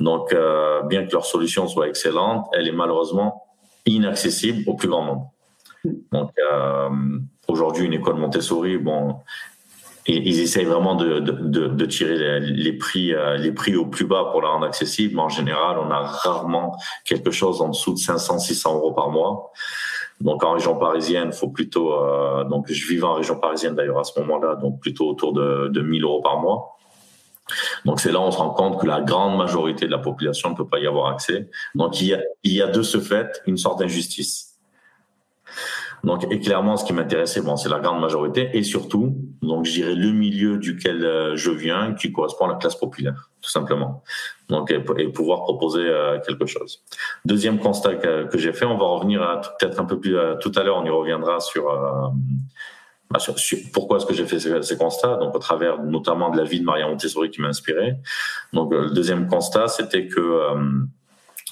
Donc, 0.00 0.32
euh, 0.32 0.82
bien 0.82 1.06
que 1.06 1.12
leur 1.12 1.26
solution 1.26 1.68
soit 1.68 1.88
excellente, 1.88 2.46
elle 2.52 2.66
est 2.66 2.72
malheureusement 2.72 3.44
inaccessible 3.86 4.68
au 4.68 4.74
plus 4.74 4.88
grand 4.88 5.04
nombre. 5.04 5.32
Donc, 6.10 6.32
aujourd'hui, 7.46 7.86
une 7.86 7.92
école 7.92 8.16
Montessori, 8.16 8.78
bon, 8.78 9.16
ils 10.06 10.40
essayent 10.40 10.64
vraiment 10.64 10.96
de, 10.96 11.84
tirer 11.86 12.40
les, 12.40 12.72
prix 12.72 13.12
les 13.38 13.52
prix 13.52 13.76
au 13.76 13.86
plus 13.86 14.06
bas 14.06 14.28
pour 14.32 14.42
la 14.42 14.48
rendre 14.48 14.66
accessible. 14.66 15.14
Mais 15.16 15.22
en 15.22 15.28
général, 15.28 15.78
on 15.78 15.90
a 15.90 16.00
rarement 16.00 16.76
quelque 17.04 17.30
chose 17.30 17.60
en 17.60 17.68
dessous 17.68 17.92
de 17.92 17.98
500, 17.98 18.38
600 18.38 18.74
euros 18.74 18.92
par 18.92 19.10
mois. 19.10 19.52
Donc 20.20 20.42
en 20.44 20.52
région 20.52 20.76
parisienne, 20.76 21.32
faut 21.32 21.48
plutôt 21.48 21.92
euh, 21.92 22.44
donc 22.44 22.70
je 22.70 22.88
vivais 22.88 23.04
en 23.04 23.14
région 23.14 23.38
parisienne 23.38 23.74
d'ailleurs 23.74 24.00
à 24.00 24.04
ce 24.04 24.18
moment-là, 24.20 24.56
donc 24.56 24.80
plutôt 24.80 25.08
autour 25.08 25.32
de, 25.32 25.68
de 25.68 25.80
1000 25.80 26.02
euros 26.02 26.20
par 26.20 26.40
mois. 26.40 26.76
Donc 27.84 28.00
c'est 28.00 28.12
là 28.12 28.18
où 28.18 28.24
on 28.24 28.30
se 28.30 28.38
rend 28.38 28.50
compte 28.50 28.80
que 28.80 28.86
la 28.86 29.00
grande 29.00 29.38
majorité 29.38 29.86
de 29.86 29.90
la 29.90 29.98
population 29.98 30.50
ne 30.50 30.54
peut 30.54 30.66
pas 30.66 30.80
y 30.80 30.86
avoir 30.86 31.12
accès. 31.12 31.48
Donc 31.74 32.00
il 32.00 32.08
y 32.08 32.14
a, 32.14 32.20
il 32.42 32.52
y 32.52 32.62
a 32.62 32.66
de 32.66 32.82
ce 32.82 32.98
fait 32.98 33.40
une 33.46 33.56
sorte 33.56 33.78
d'injustice. 33.78 34.47
Donc, 36.04 36.26
et 36.30 36.40
clairement, 36.40 36.76
ce 36.76 36.84
qui 36.84 36.92
m'intéressait, 36.92 37.40
bon, 37.40 37.56
c'est 37.56 37.68
la 37.68 37.80
grande 37.80 38.00
majorité, 38.00 38.50
et 38.52 38.62
surtout, 38.62 39.16
donc, 39.42 39.64
j'irai 39.64 39.94
le 39.94 40.12
milieu 40.12 40.58
duquel 40.58 41.04
euh, 41.04 41.36
je 41.36 41.50
viens, 41.50 41.94
qui 41.94 42.12
correspond 42.12 42.46
à 42.46 42.48
la 42.48 42.54
classe 42.54 42.76
populaire, 42.76 43.30
tout 43.40 43.50
simplement. 43.50 44.02
Donc, 44.48 44.70
et, 44.70 45.08
pouvoir 45.08 45.42
proposer 45.42 45.82
euh, 45.82 46.18
quelque 46.26 46.46
chose. 46.46 46.82
Deuxième 47.24 47.58
constat 47.58 47.96
que, 47.96 48.38
j'ai 48.38 48.52
fait, 48.52 48.64
on 48.64 48.78
va 48.78 48.86
revenir 48.86 49.40
peut-être 49.58 49.80
un 49.80 49.84
peu 49.84 49.98
plus 49.98 50.16
euh, 50.16 50.36
tout 50.36 50.52
à 50.56 50.62
l'heure, 50.62 50.78
on 50.78 50.84
y 50.84 50.90
reviendra 50.90 51.40
sur, 51.40 51.64
bah, 53.10 53.18
sur, 53.18 53.34
pourquoi 53.72 53.96
est-ce 53.96 54.06
que 54.06 54.14
j'ai 54.14 54.26
fait 54.26 54.38
ces, 54.38 54.78
constats, 54.78 55.16
donc 55.16 55.34
au 55.34 55.38
travers 55.38 55.82
notamment 55.82 56.30
de 56.30 56.36
la 56.36 56.44
vie 56.44 56.60
de 56.60 56.64
Maria 56.64 56.86
Montessori 56.86 57.30
qui 57.30 57.40
m'a 57.40 57.48
inspiré. 57.48 57.96
Donc, 58.52 58.72
le 58.72 58.90
deuxième 58.90 59.28
constat, 59.28 59.68
c'était 59.68 60.06
que 60.06 60.20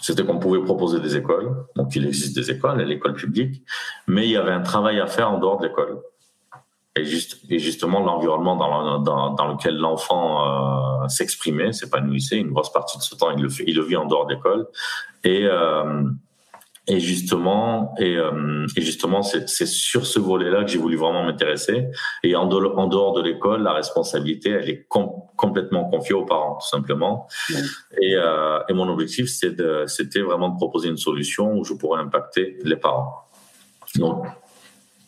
c'était 0.02 0.24
qu'on 0.24 0.38
pouvait 0.38 0.62
proposer 0.62 1.00
des 1.00 1.16
écoles. 1.16 1.54
Donc, 1.74 1.94
il 1.96 2.06
existe 2.06 2.36
des 2.36 2.50
écoles, 2.50 2.80
l'école 2.82 3.14
publique, 3.14 3.62
mais 4.06 4.26
il 4.26 4.30
y 4.30 4.36
avait 4.36 4.52
un 4.52 4.62
travail 4.62 5.00
à 5.00 5.06
faire 5.06 5.30
en 5.30 5.38
dehors 5.38 5.58
de 5.58 5.66
l'école. 5.66 5.98
Et, 6.96 7.04
juste, 7.04 7.40
et 7.50 7.58
justement, 7.58 8.00
l'environnement 8.00 8.56
dans, 8.56 8.98
dans, 9.00 9.34
dans, 9.34 9.48
lequel 9.48 9.76
l'enfant 9.76 11.02
euh, 11.04 11.08
s'exprimait, 11.08 11.72
s'épanouissait, 11.72 12.38
une 12.38 12.52
grosse 12.52 12.72
partie 12.72 12.96
de 12.96 13.02
ce 13.02 13.14
temps, 13.14 13.30
il 13.30 13.42
le, 13.42 13.50
fait, 13.50 13.64
il 13.66 13.76
le 13.76 13.82
vit 13.82 13.96
en 13.96 14.06
dehors 14.06 14.26
de 14.26 14.34
l'école. 14.34 14.66
Et, 15.22 15.44
euh, 15.44 16.04
et 16.88 17.00
justement, 17.00 17.94
et, 17.98 18.16
euh, 18.16 18.66
et 18.76 18.80
justement, 18.80 19.22
c'est 19.22 19.48
sur 19.66 20.06
ce 20.06 20.20
volet-là 20.20 20.64
que 20.64 20.70
j'ai 20.70 20.78
voulu 20.78 20.96
vraiment 20.96 21.24
m'intéresser. 21.24 21.88
Et 22.22 22.36
en, 22.36 22.48
en, 22.48 22.86
dehors 22.86 23.12
de 23.12 23.22
l'école, 23.22 23.62
la 23.62 23.72
responsabilité, 23.72 24.50
elle 24.50 24.70
est 24.70 24.86
complètement 24.88 25.84
confiée 25.90 26.14
aux 26.14 26.24
parents, 26.24 26.58
tout 26.60 26.68
simplement. 26.68 27.26
Et, 28.00 28.14
euh, 28.14 28.60
et, 28.68 28.72
mon 28.72 28.88
objectif, 28.88 29.26
c'était 29.28 30.20
vraiment 30.20 30.50
de 30.50 30.56
proposer 30.56 30.88
une 30.88 30.96
solution 30.96 31.54
où 31.54 31.64
je 31.64 31.74
pourrais 31.74 32.00
impacter 32.00 32.58
les 32.62 32.76
parents. 32.76 33.26
Donc, 33.96 34.24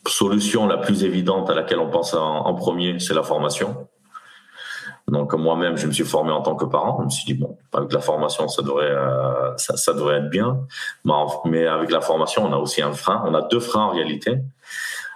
solution 0.07 0.67
la 0.67 0.79
plus 0.79 1.05
évidente 1.05 1.49
à 1.49 1.55
laquelle 1.55 1.79
on 1.79 1.91
pense 1.91 2.13
en, 2.15 2.47
en 2.47 2.55
premier, 2.55 2.99
c'est 2.99 3.15
la 3.15 3.23
formation. 3.23 3.89
Donc 5.09 5.33
moi-même, 5.35 5.77
je 5.77 5.87
me 5.87 5.93
suis 5.93 6.05
formé 6.05 6.31
en 6.31 6.43
tant 6.43 6.55
que 6.55 6.67
parent. 6.67 6.99
Je 7.01 7.05
me 7.07 7.11
suis 7.11 7.25
dit 7.25 7.35
bon, 7.35 7.57
avec 7.73 7.93
la 7.93 8.01
formation, 8.01 8.47
ça 8.47 8.63
devrait, 8.63 8.91
euh, 8.91 9.57
ça, 9.57 9.77
ça, 9.77 9.95
devrait 9.95 10.19
être 10.19 10.29
bien. 10.29 10.61
Mais 11.47 11.67
avec 11.67 11.91
la 11.91 12.01
formation, 12.01 12.45
on 12.45 12.53
a 12.53 12.59
aussi 12.59 12.83
un 12.83 12.93
frein. 12.93 13.23
On 13.27 13.35
a 13.35 13.43
deux 13.43 13.61
freins 13.61 13.85
en 13.85 13.91
réalité. 13.91 14.39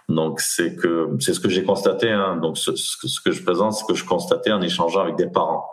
Donc 0.09 0.41
c'est 0.41 0.77
que 0.77 1.11
c'est 1.21 1.35
ce 1.35 1.41
que 1.41 1.51
j'ai 1.51 1.65
constaté. 1.65 2.11
Hein. 2.11 2.37
Donc 2.37 2.57
ce, 2.57 2.75
ce, 2.75 3.21
que 3.21 3.33
je 3.33 3.43
présente, 3.43 3.75
ce 3.75 3.85
que 3.85 3.95
je 3.95 4.05
constatais 4.05 4.51
en 4.51 4.63
échangeant 4.63 5.03
avec 5.03 5.17
des 5.17 5.29
parents. 5.29 5.67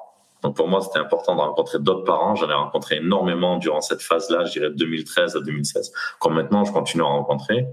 Donc 0.43 0.55
pour 0.55 0.67
moi, 0.67 0.81
c'était 0.81 0.99
important 0.99 1.35
de 1.35 1.41
rencontrer 1.41 1.79
d'autres 1.79 2.05
parents. 2.05 2.35
J'en 2.35 2.49
ai 2.49 2.53
rencontré 2.53 2.97
énormément 2.97 3.57
durant 3.57 3.81
cette 3.81 4.01
phase-là, 4.01 4.45
je 4.45 4.51
dirais 4.51 4.69
de 4.69 4.75
2013 4.75 5.35
à 5.37 5.39
2016. 5.39 5.91
Comme 6.19 6.35
maintenant, 6.35 6.63
je 6.65 6.71
continue 6.71 7.03
à 7.03 7.07
rencontrer. 7.07 7.67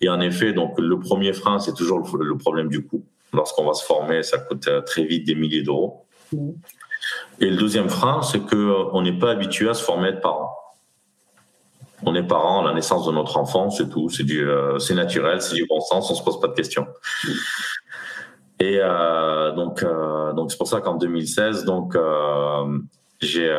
Et 0.00 0.08
en 0.08 0.20
effet, 0.20 0.52
donc 0.52 0.78
le 0.78 0.98
premier 0.98 1.32
frein, 1.32 1.58
c'est 1.58 1.74
toujours 1.74 2.00
le 2.00 2.36
problème 2.36 2.68
du 2.68 2.86
coût 2.86 3.04
lorsqu'on 3.34 3.66
va 3.66 3.74
se 3.74 3.84
former, 3.84 4.22
ça 4.22 4.38
coûte 4.38 4.68
euh, 4.68 4.80
très 4.80 5.04
vite 5.04 5.26
des 5.26 5.34
milliers 5.34 5.62
d'euros. 5.62 6.06
Mm. 6.32 6.50
Et 7.40 7.50
le 7.50 7.56
deuxième 7.56 7.88
frein, 7.88 8.22
c'est 8.22 8.40
que 8.40 8.56
euh, 8.56 8.84
on 8.92 9.02
n'est 9.02 9.18
pas 9.18 9.30
habitué 9.30 9.68
à 9.68 9.74
se 9.74 9.82
former 9.82 10.08
être 10.08 10.20
parent. 10.20 10.54
On 12.06 12.14
est 12.14 12.22
parent 12.22 12.62
à 12.62 12.68
la 12.68 12.74
naissance 12.74 13.06
de 13.06 13.12
notre 13.12 13.36
enfant, 13.38 13.70
c'est 13.70 13.88
tout, 13.88 14.10
c'est 14.10 14.24
du, 14.24 14.46
euh, 14.46 14.78
c'est 14.78 14.94
naturel, 14.94 15.40
c'est 15.40 15.54
du 15.54 15.66
bon 15.66 15.80
sens, 15.80 16.10
on 16.10 16.14
se 16.14 16.22
pose 16.22 16.38
pas 16.38 16.48
de 16.48 16.54
questions. 16.54 16.86
Et 18.60 18.78
euh, 18.80 19.52
donc, 19.52 19.82
euh, 19.82 20.32
donc 20.32 20.50
c'est 20.50 20.58
pour 20.58 20.68
ça 20.68 20.80
qu'en 20.80 20.94
2016, 20.96 21.64
donc 21.64 21.96
j'ai 23.20 23.50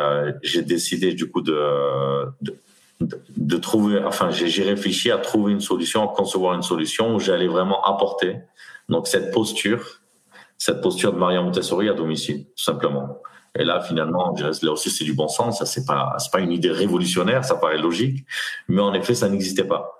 j'ai 0.43 0.61
décidé 0.61 1.13
du 1.13 1.29
coup 1.29 1.41
de, 1.41 1.59
de 2.41 2.55
de, 3.01 3.57
trouver, 3.57 4.01
enfin, 4.05 4.29
j'ai 4.31 4.63
réfléchi 4.63 5.11
à 5.11 5.17
trouver 5.17 5.51
une 5.51 5.59
solution, 5.59 6.09
à 6.09 6.13
concevoir 6.15 6.53
une 6.53 6.61
solution 6.61 7.13
où 7.13 7.19
j'allais 7.19 7.47
vraiment 7.47 7.83
apporter 7.83 8.37
donc 8.89 9.07
cette 9.07 9.31
posture, 9.31 10.01
cette 10.57 10.81
posture 10.81 11.13
de 11.13 11.17
Maria 11.17 11.41
Montessori 11.41 11.89
à 11.89 11.93
domicile, 11.93 12.45
tout 12.45 12.63
simplement. 12.63 13.19
Et 13.57 13.63
là, 13.63 13.79
finalement, 13.79 14.35
là 14.37 14.71
aussi, 14.71 14.89
c'est 14.89 15.05
du 15.05 15.13
bon 15.13 15.29
sens. 15.29 15.59
Ça, 15.59 15.65
c'est 15.65 15.85
pas, 15.85 16.13
c'est 16.17 16.31
pas 16.31 16.41
une 16.41 16.51
idée 16.51 16.71
révolutionnaire. 16.71 17.45
Ça 17.45 17.55
paraît 17.55 17.77
logique, 17.77 18.25
mais 18.67 18.81
en 18.81 18.93
effet, 18.93 19.15
ça 19.15 19.29
n'existait 19.29 19.63
pas. 19.63 19.97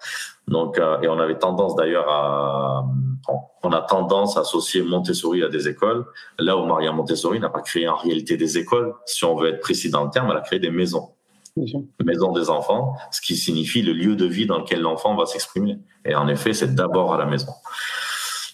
Donc, 0.47 0.77
euh, 0.77 0.99
et 1.01 1.07
on 1.07 1.17
avait 1.19 1.37
tendance 1.37 1.75
d'ailleurs 1.75 2.09
à, 2.09 2.85
on 3.63 3.71
a 3.71 3.81
tendance 3.81 4.37
à 4.37 4.41
associer 4.41 4.83
Montessori 4.83 5.41
à 5.41 5.49
des 5.49 5.69
écoles. 5.69 6.05
Là 6.37 6.57
où 6.57 6.65
Maria 6.65 6.91
Montessori 6.91 7.39
n'a 7.39 7.49
pas 7.49 7.61
créé 7.61 7.87
en 7.87 7.95
réalité 7.95 8.35
des 8.35 8.57
écoles, 8.57 8.93
si 9.05 9.23
on 9.23 9.35
veut 9.35 9.49
être 9.49 9.61
précis 9.61 9.89
dans 9.89 10.03
le 10.03 10.09
terme, 10.09 10.29
elle 10.31 10.37
a 10.37 10.41
créé 10.41 10.59
des 10.59 10.69
maisons. 10.71 11.11
Maison 12.03 12.33
des 12.33 12.49
enfants, 12.49 12.97
ce 13.11 13.21
qui 13.21 13.37
signifie 13.37 13.81
le 13.81 13.93
lieu 13.93 14.17
de 14.17 14.25
vie 14.25 14.45
dans 14.45 14.57
lequel 14.57 14.81
l'enfant 14.81 15.15
va 15.15 15.25
s'exprimer. 15.25 15.79
Et 16.03 16.13
en 16.13 16.27
effet, 16.27 16.51
c'est 16.51 16.75
d'abord 16.75 17.13
à 17.13 17.17
la 17.17 17.25
maison. 17.25 17.53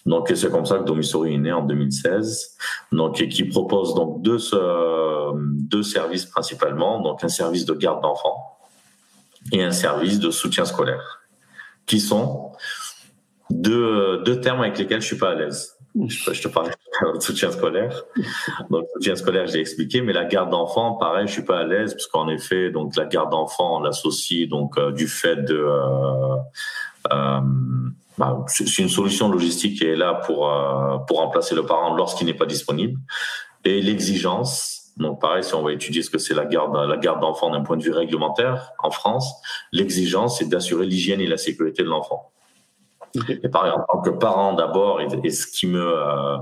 Donc 0.04 0.30
c'est 0.34 0.50
comme 0.50 0.66
ça 0.66 0.78
que 0.78 0.84
Domisori 0.84 1.34
est 1.34 1.38
né 1.38 1.52
en 1.52 1.62
2016. 1.62 2.56
Donc 2.92 3.20
et 3.20 3.28
qui 3.28 3.44
propose 3.44 3.94
donc 3.94 4.22
deux 4.22 4.38
deux 5.34 5.82
services 5.82 6.26
principalement, 6.26 7.00
donc 7.00 7.22
un 7.24 7.28
service 7.28 7.64
de 7.64 7.74
garde 7.74 8.02
d'enfants 8.02 8.58
et 9.52 9.62
un 9.62 9.72
service 9.72 10.18
de 10.18 10.30
soutien 10.30 10.64
scolaire, 10.64 11.22
qui 11.86 12.00
sont 12.00 12.52
deux 13.50 14.22
deux 14.24 14.40
termes 14.40 14.60
avec 14.60 14.78
lesquels 14.78 15.00
je 15.00 15.06
suis 15.06 15.18
pas 15.18 15.30
à 15.30 15.34
l'aise. 15.34 15.76
Je, 15.94 16.42
te 16.42 16.48
parlais 16.48 16.70
de 16.70 17.20
soutien 17.20 17.50
scolaire. 17.50 18.04
Donc, 18.70 18.86
soutien 18.94 19.14
scolaire, 19.14 19.46
j'ai 19.46 19.60
expliqué, 19.60 20.00
mais 20.00 20.12
la 20.12 20.24
garde 20.24 20.50
d'enfants, 20.50 20.94
pareil, 20.94 21.26
je 21.26 21.32
suis 21.32 21.44
pas 21.44 21.58
à 21.58 21.64
l'aise, 21.64 21.92
parce 21.92 22.06
qu'en 22.06 22.28
effet, 22.28 22.70
donc 22.70 22.96
la 22.96 23.04
garde 23.04 23.30
d'enfants, 23.30 23.78
on 23.78 23.80
l'associe 23.80 24.48
donc 24.48 24.78
euh, 24.78 24.90
du 24.92 25.06
fait 25.06 25.36
de 25.36 25.54
euh, 25.54 26.34
euh, 26.34 26.36
bah, 27.10 28.44
c'est 28.46 28.78
une 28.78 28.88
solution 28.88 29.28
logistique 29.28 29.78
qui 29.78 29.84
est 29.84 29.96
là 29.96 30.14
pour, 30.14 30.48
euh, 30.48 30.98
pour 30.98 31.18
remplacer 31.18 31.54
le 31.54 31.64
parent 31.64 31.94
lorsqu'il 31.94 32.26
n'est 32.26 32.34
pas 32.34 32.46
disponible. 32.46 33.00
Et 33.64 33.80
l'exigence, 33.80 34.92
donc 34.96 35.20
pareil, 35.20 35.44
si 35.44 35.54
on 35.54 35.62
va 35.62 35.72
étudier 35.72 36.02
ce 36.02 36.10
que 36.10 36.18
c'est 36.18 36.34
la 36.34 36.44
garde, 36.44 36.76
la 36.76 36.96
garde 36.96 37.20
d'enfant 37.20 37.50
d'un 37.50 37.62
point 37.62 37.76
de 37.76 37.82
vue 37.82 37.92
réglementaire 37.92 38.72
en 38.82 38.90
France, 38.90 39.32
l'exigence, 39.72 40.38
c'est 40.38 40.48
d'assurer 40.48 40.86
l'hygiène 40.86 41.20
et 41.20 41.26
la 41.26 41.38
sécurité 41.38 41.82
de 41.82 41.88
l'enfant. 41.88 42.32
Et 43.28 43.48
pareil, 43.48 43.72
en 43.72 43.84
tant 43.90 44.00
que 44.00 44.10
parent 44.10 44.54
d'abord, 44.54 45.00
et, 45.00 45.30
ce 45.30 45.46
qui 45.46 45.66
me, 45.66 45.80
euh, 45.80 46.36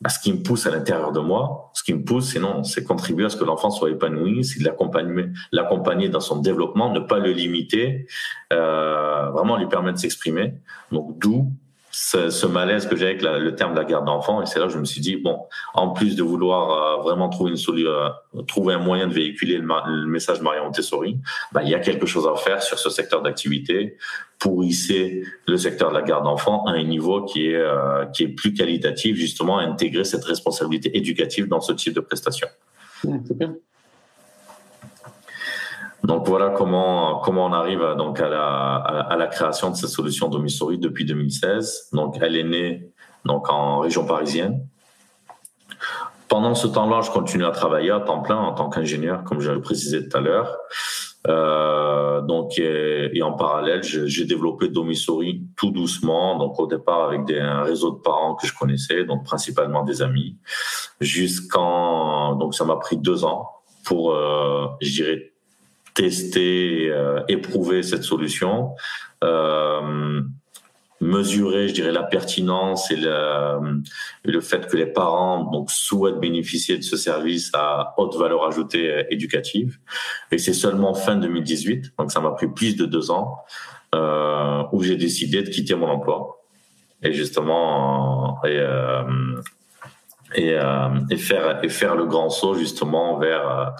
bah, 0.00 0.08
ce 0.08 0.18
qui 0.18 0.32
me 0.32 0.42
pousse 0.42 0.66
à 0.66 0.70
l'intérieur 0.70 1.12
de 1.12 1.20
moi, 1.20 1.70
ce 1.74 1.82
qui 1.82 1.92
me 1.92 2.02
pousse, 2.02 2.32
c'est 2.32 2.40
non, 2.40 2.64
c'est 2.64 2.84
contribuer 2.84 3.26
à 3.26 3.28
ce 3.28 3.36
que 3.36 3.44
l'enfant 3.44 3.70
soit 3.70 3.90
épanoui, 3.90 4.44
c'est 4.44 4.62
l'accompagner 4.62 6.08
dans 6.08 6.20
son 6.20 6.40
développement, 6.40 6.92
ne 6.92 7.00
pas 7.00 7.18
le 7.18 7.32
limiter, 7.32 8.06
euh, 8.52 9.30
vraiment 9.30 9.56
lui 9.56 9.66
permettre 9.66 9.96
de 9.96 10.00
s'exprimer. 10.00 10.54
Donc 10.92 11.18
d'où 11.18 11.52
ce, 11.94 12.28
ce, 12.28 12.46
malaise 12.46 12.86
que 12.88 12.96
j'ai 12.96 13.06
avec 13.06 13.22
la, 13.22 13.38
le 13.38 13.54
terme 13.54 13.72
de 13.72 13.78
la 13.78 13.84
garde 13.84 14.04
d'enfant. 14.04 14.42
Et 14.42 14.46
c'est 14.46 14.58
là 14.58 14.66
que 14.66 14.72
je 14.72 14.78
me 14.78 14.84
suis 14.84 15.00
dit, 15.00 15.16
bon, 15.16 15.38
en 15.74 15.90
plus 15.90 16.16
de 16.16 16.24
vouloir 16.24 16.98
euh, 16.98 17.02
vraiment 17.02 17.28
trouver 17.28 17.52
une 17.52 17.56
solution, 17.56 17.88
euh, 17.88 18.42
trouver 18.48 18.74
un 18.74 18.80
moyen 18.80 19.06
de 19.06 19.12
véhiculer 19.12 19.58
le, 19.58 19.66
le 19.86 20.06
message 20.08 20.40
Maria 20.40 20.64
Montessori, 20.64 21.18
bah, 21.52 21.62
il 21.62 21.68
y 21.68 21.74
a 21.74 21.78
quelque 21.78 22.04
chose 22.04 22.26
à 22.26 22.34
faire 22.34 22.62
sur 22.62 22.80
ce 22.80 22.90
secteur 22.90 23.22
d'activité 23.22 23.96
pour 24.40 24.64
hisser 24.64 25.22
le 25.46 25.56
secteur 25.56 25.90
de 25.90 25.94
la 25.94 26.02
garde 26.02 26.24
d'enfant 26.24 26.64
à 26.64 26.72
un 26.72 26.82
niveau 26.82 27.24
qui 27.24 27.46
est, 27.46 27.54
euh, 27.54 28.06
qui 28.06 28.24
est 28.24 28.28
plus 28.28 28.52
qualitatif, 28.54 29.16
justement, 29.16 29.58
intégrer 29.58 30.02
cette 30.02 30.24
responsabilité 30.24 30.96
éducative 30.96 31.46
dans 31.46 31.60
ce 31.60 31.72
type 31.72 31.94
de 31.94 32.00
prestation. 32.00 32.48
Mmh, 33.04 33.18
donc 36.04 36.28
voilà 36.28 36.50
comment 36.50 37.18
comment 37.20 37.46
on 37.46 37.52
arrive 37.52 37.94
donc 37.96 38.20
à 38.20 38.28
la, 38.28 38.74
à 38.76 39.16
la 39.16 39.26
création 39.26 39.70
de 39.70 39.76
cette 39.76 39.90
solution 39.90 40.28
Domisori 40.28 40.78
depuis 40.78 41.04
2016. 41.04 41.88
Donc 41.92 42.18
elle 42.20 42.36
est 42.36 42.44
née 42.44 42.92
donc 43.24 43.50
en 43.50 43.78
région 43.78 44.04
parisienne. 44.04 44.66
Pendant 46.28 46.54
ce 46.54 46.66
temps-là, 46.66 47.00
je 47.02 47.10
continue 47.10 47.44
à 47.44 47.52
travailler 47.52 47.90
à 47.90 48.00
temps 48.00 48.20
plein 48.20 48.36
en 48.36 48.52
tant 48.52 48.68
qu'ingénieur, 48.68 49.24
comme 49.24 49.40
je 49.40 49.50
le 49.50 49.60
précisais 49.60 50.08
tout 50.08 50.16
à 50.16 50.20
l'heure. 50.20 50.56
Euh, 51.26 52.20
donc 52.20 52.58
et, 52.58 53.22
en 53.22 53.32
parallèle, 53.32 53.82
j'ai 53.82 54.24
développé 54.26 54.68
Domisori 54.68 55.46
tout 55.56 55.70
doucement. 55.70 56.36
Donc 56.36 56.58
au 56.60 56.66
départ 56.66 57.04
avec 57.04 57.24
des, 57.24 57.38
un 57.38 57.62
réseau 57.62 57.92
de 57.92 58.00
parents 58.00 58.34
que 58.34 58.46
je 58.46 58.52
connaissais, 58.54 59.04
donc 59.04 59.24
principalement 59.24 59.84
des 59.84 60.02
amis, 60.02 60.36
jusqu'en 61.00 62.34
donc 62.36 62.54
ça 62.54 62.64
m'a 62.64 62.76
pris 62.76 62.98
deux 62.98 63.24
ans 63.24 63.48
pour, 63.86 64.12
euh, 64.12 64.66
je 64.80 64.90
dirais 64.90 65.33
tester, 65.94 66.90
euh, 66.90 67.20
éprouver 67.28 67.82
cette 67.82 68.02
solution, 68.02 68.74
euh, 69.22 70.20
mesurer, 71.00 71.68
je 71.68 71.74
dirais, 71.74 71.92
la 71.92 72.02
pertinence 72.02 72.90
et 72.90 72.96
le, 72.96 73.82
le 74.24 74.40
fait 74.40 74.66
que 74.66 74.76
les 74.76 74.86
parents 74.86 75.44
donc 75.44 75.70
souhaitent 75.70 76.20
bénéficier 76.20 76.78
de 76.78 76.82
ce 76.82 76.96
service 76.96 77.50
à 77.54 77.94
haute 77.98 78.16
valeur 78.16 78.46
ajoutée 78.46 78.90
euh, 78.90 79.04
éducative. 79.10 79.78
Et 80.32 80.38
c'est 80.38 80.54
seulement 80.54 80.94
fin 80.94 81.16
2018, 81.16 81.92
donc 81.98 82.10
ça 82.10 82.20
m'a 82.20 82.30
pris 82.30 82.48
plus 82.48 82.76
de 82.76 82.86
deux 82.86 83.10
ans, 83.10 83.38
euh, 83.94 84.62
où 84.72 84.82
j'ai 84.82 84.96
décidé 84.96 85.42
de 85.42 85.50
quitter 85.50 85.74
mon 85.74 85.88
emploi 85.88 86.40
et 87.02 87.12
justement 87.12 88.42
et, 88.44 88.56
euh, 88.58 89.02
et, 90.34 90.54
euh, 90.54 90.88
et, 91.10 91.16
faire 91.16 91.64
et 91.64 91.68
faire 91.68 91.94
le 91.94 92.06
grand 92.06 92.30
saut 92.30 92.54
justement 92.54 93.18
vers 93.18 93.74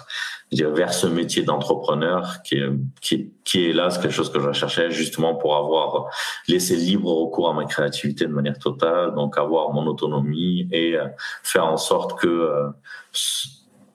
dire, 0.51 0.71
vers 0.71 0.93
ce 0.93 1.07
métier 1.07 1.43
d'entrepreneur 1.43 2.41
qui 2.43 2.55
est, 2.55 2.69
qui, 3.01 3.33
qui 3.43 3.69
est 3.69 3.73
là, 3.73 3.89
c'est 3.89 4.01
quelque 4.01 4.13
chose 4.13 4.31
que 4.31 4.39
je 4.39 4.47
recherchais 4.47 4.91
justement 4.91 5.35
pour 5.35 5.55
avoir 5.55 6.07
laissé 6.47 6.75
libre 6.75 7.11
recours 7.11 7.49
à 7.49 7.53
ma 7.53 7.65
créativité 7.65 8.25
de 8.25 8.33
manière 8.33 8.57
totale, 8.57 9.13
donc 9.15 9.37
avoir 9.37 9.71
mon 9.71 9.85
autonomie 9.87 10.67
et 10.71 10.95
euh, 10.95 11.07
faire 11.43 11.65
en 11.65 11.77
sorte 11.77 12.19
que 12.19 12.27
euh, 12.27 12.69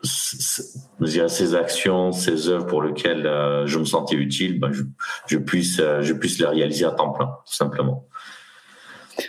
ces 0.03 1.55
actions, 1.55 2.13
ces 2.13 2.49
œuvres 2.49 2.67
pour 2.67 2.83
lesquelles 2.83 3.27
euh, 3.27 3.67
je 3.67 3.79
me 3.79 3.85
sentais 3.85 4.17
utile, 4.17 4.59
ben 4.59 4.73
je, 4.73 4.83
je, 5.27 5.39
puisse, 5.39 5.77
je 5.77 6.13
puisse 6.13 6.39
les 6.39 6.47
réaliser 6.47 6.85
à 6.85 6.91
temps 6.91 7.11
plein, 7.11 7.27
tout 7.27 7.55
simplement. 7.55 8.07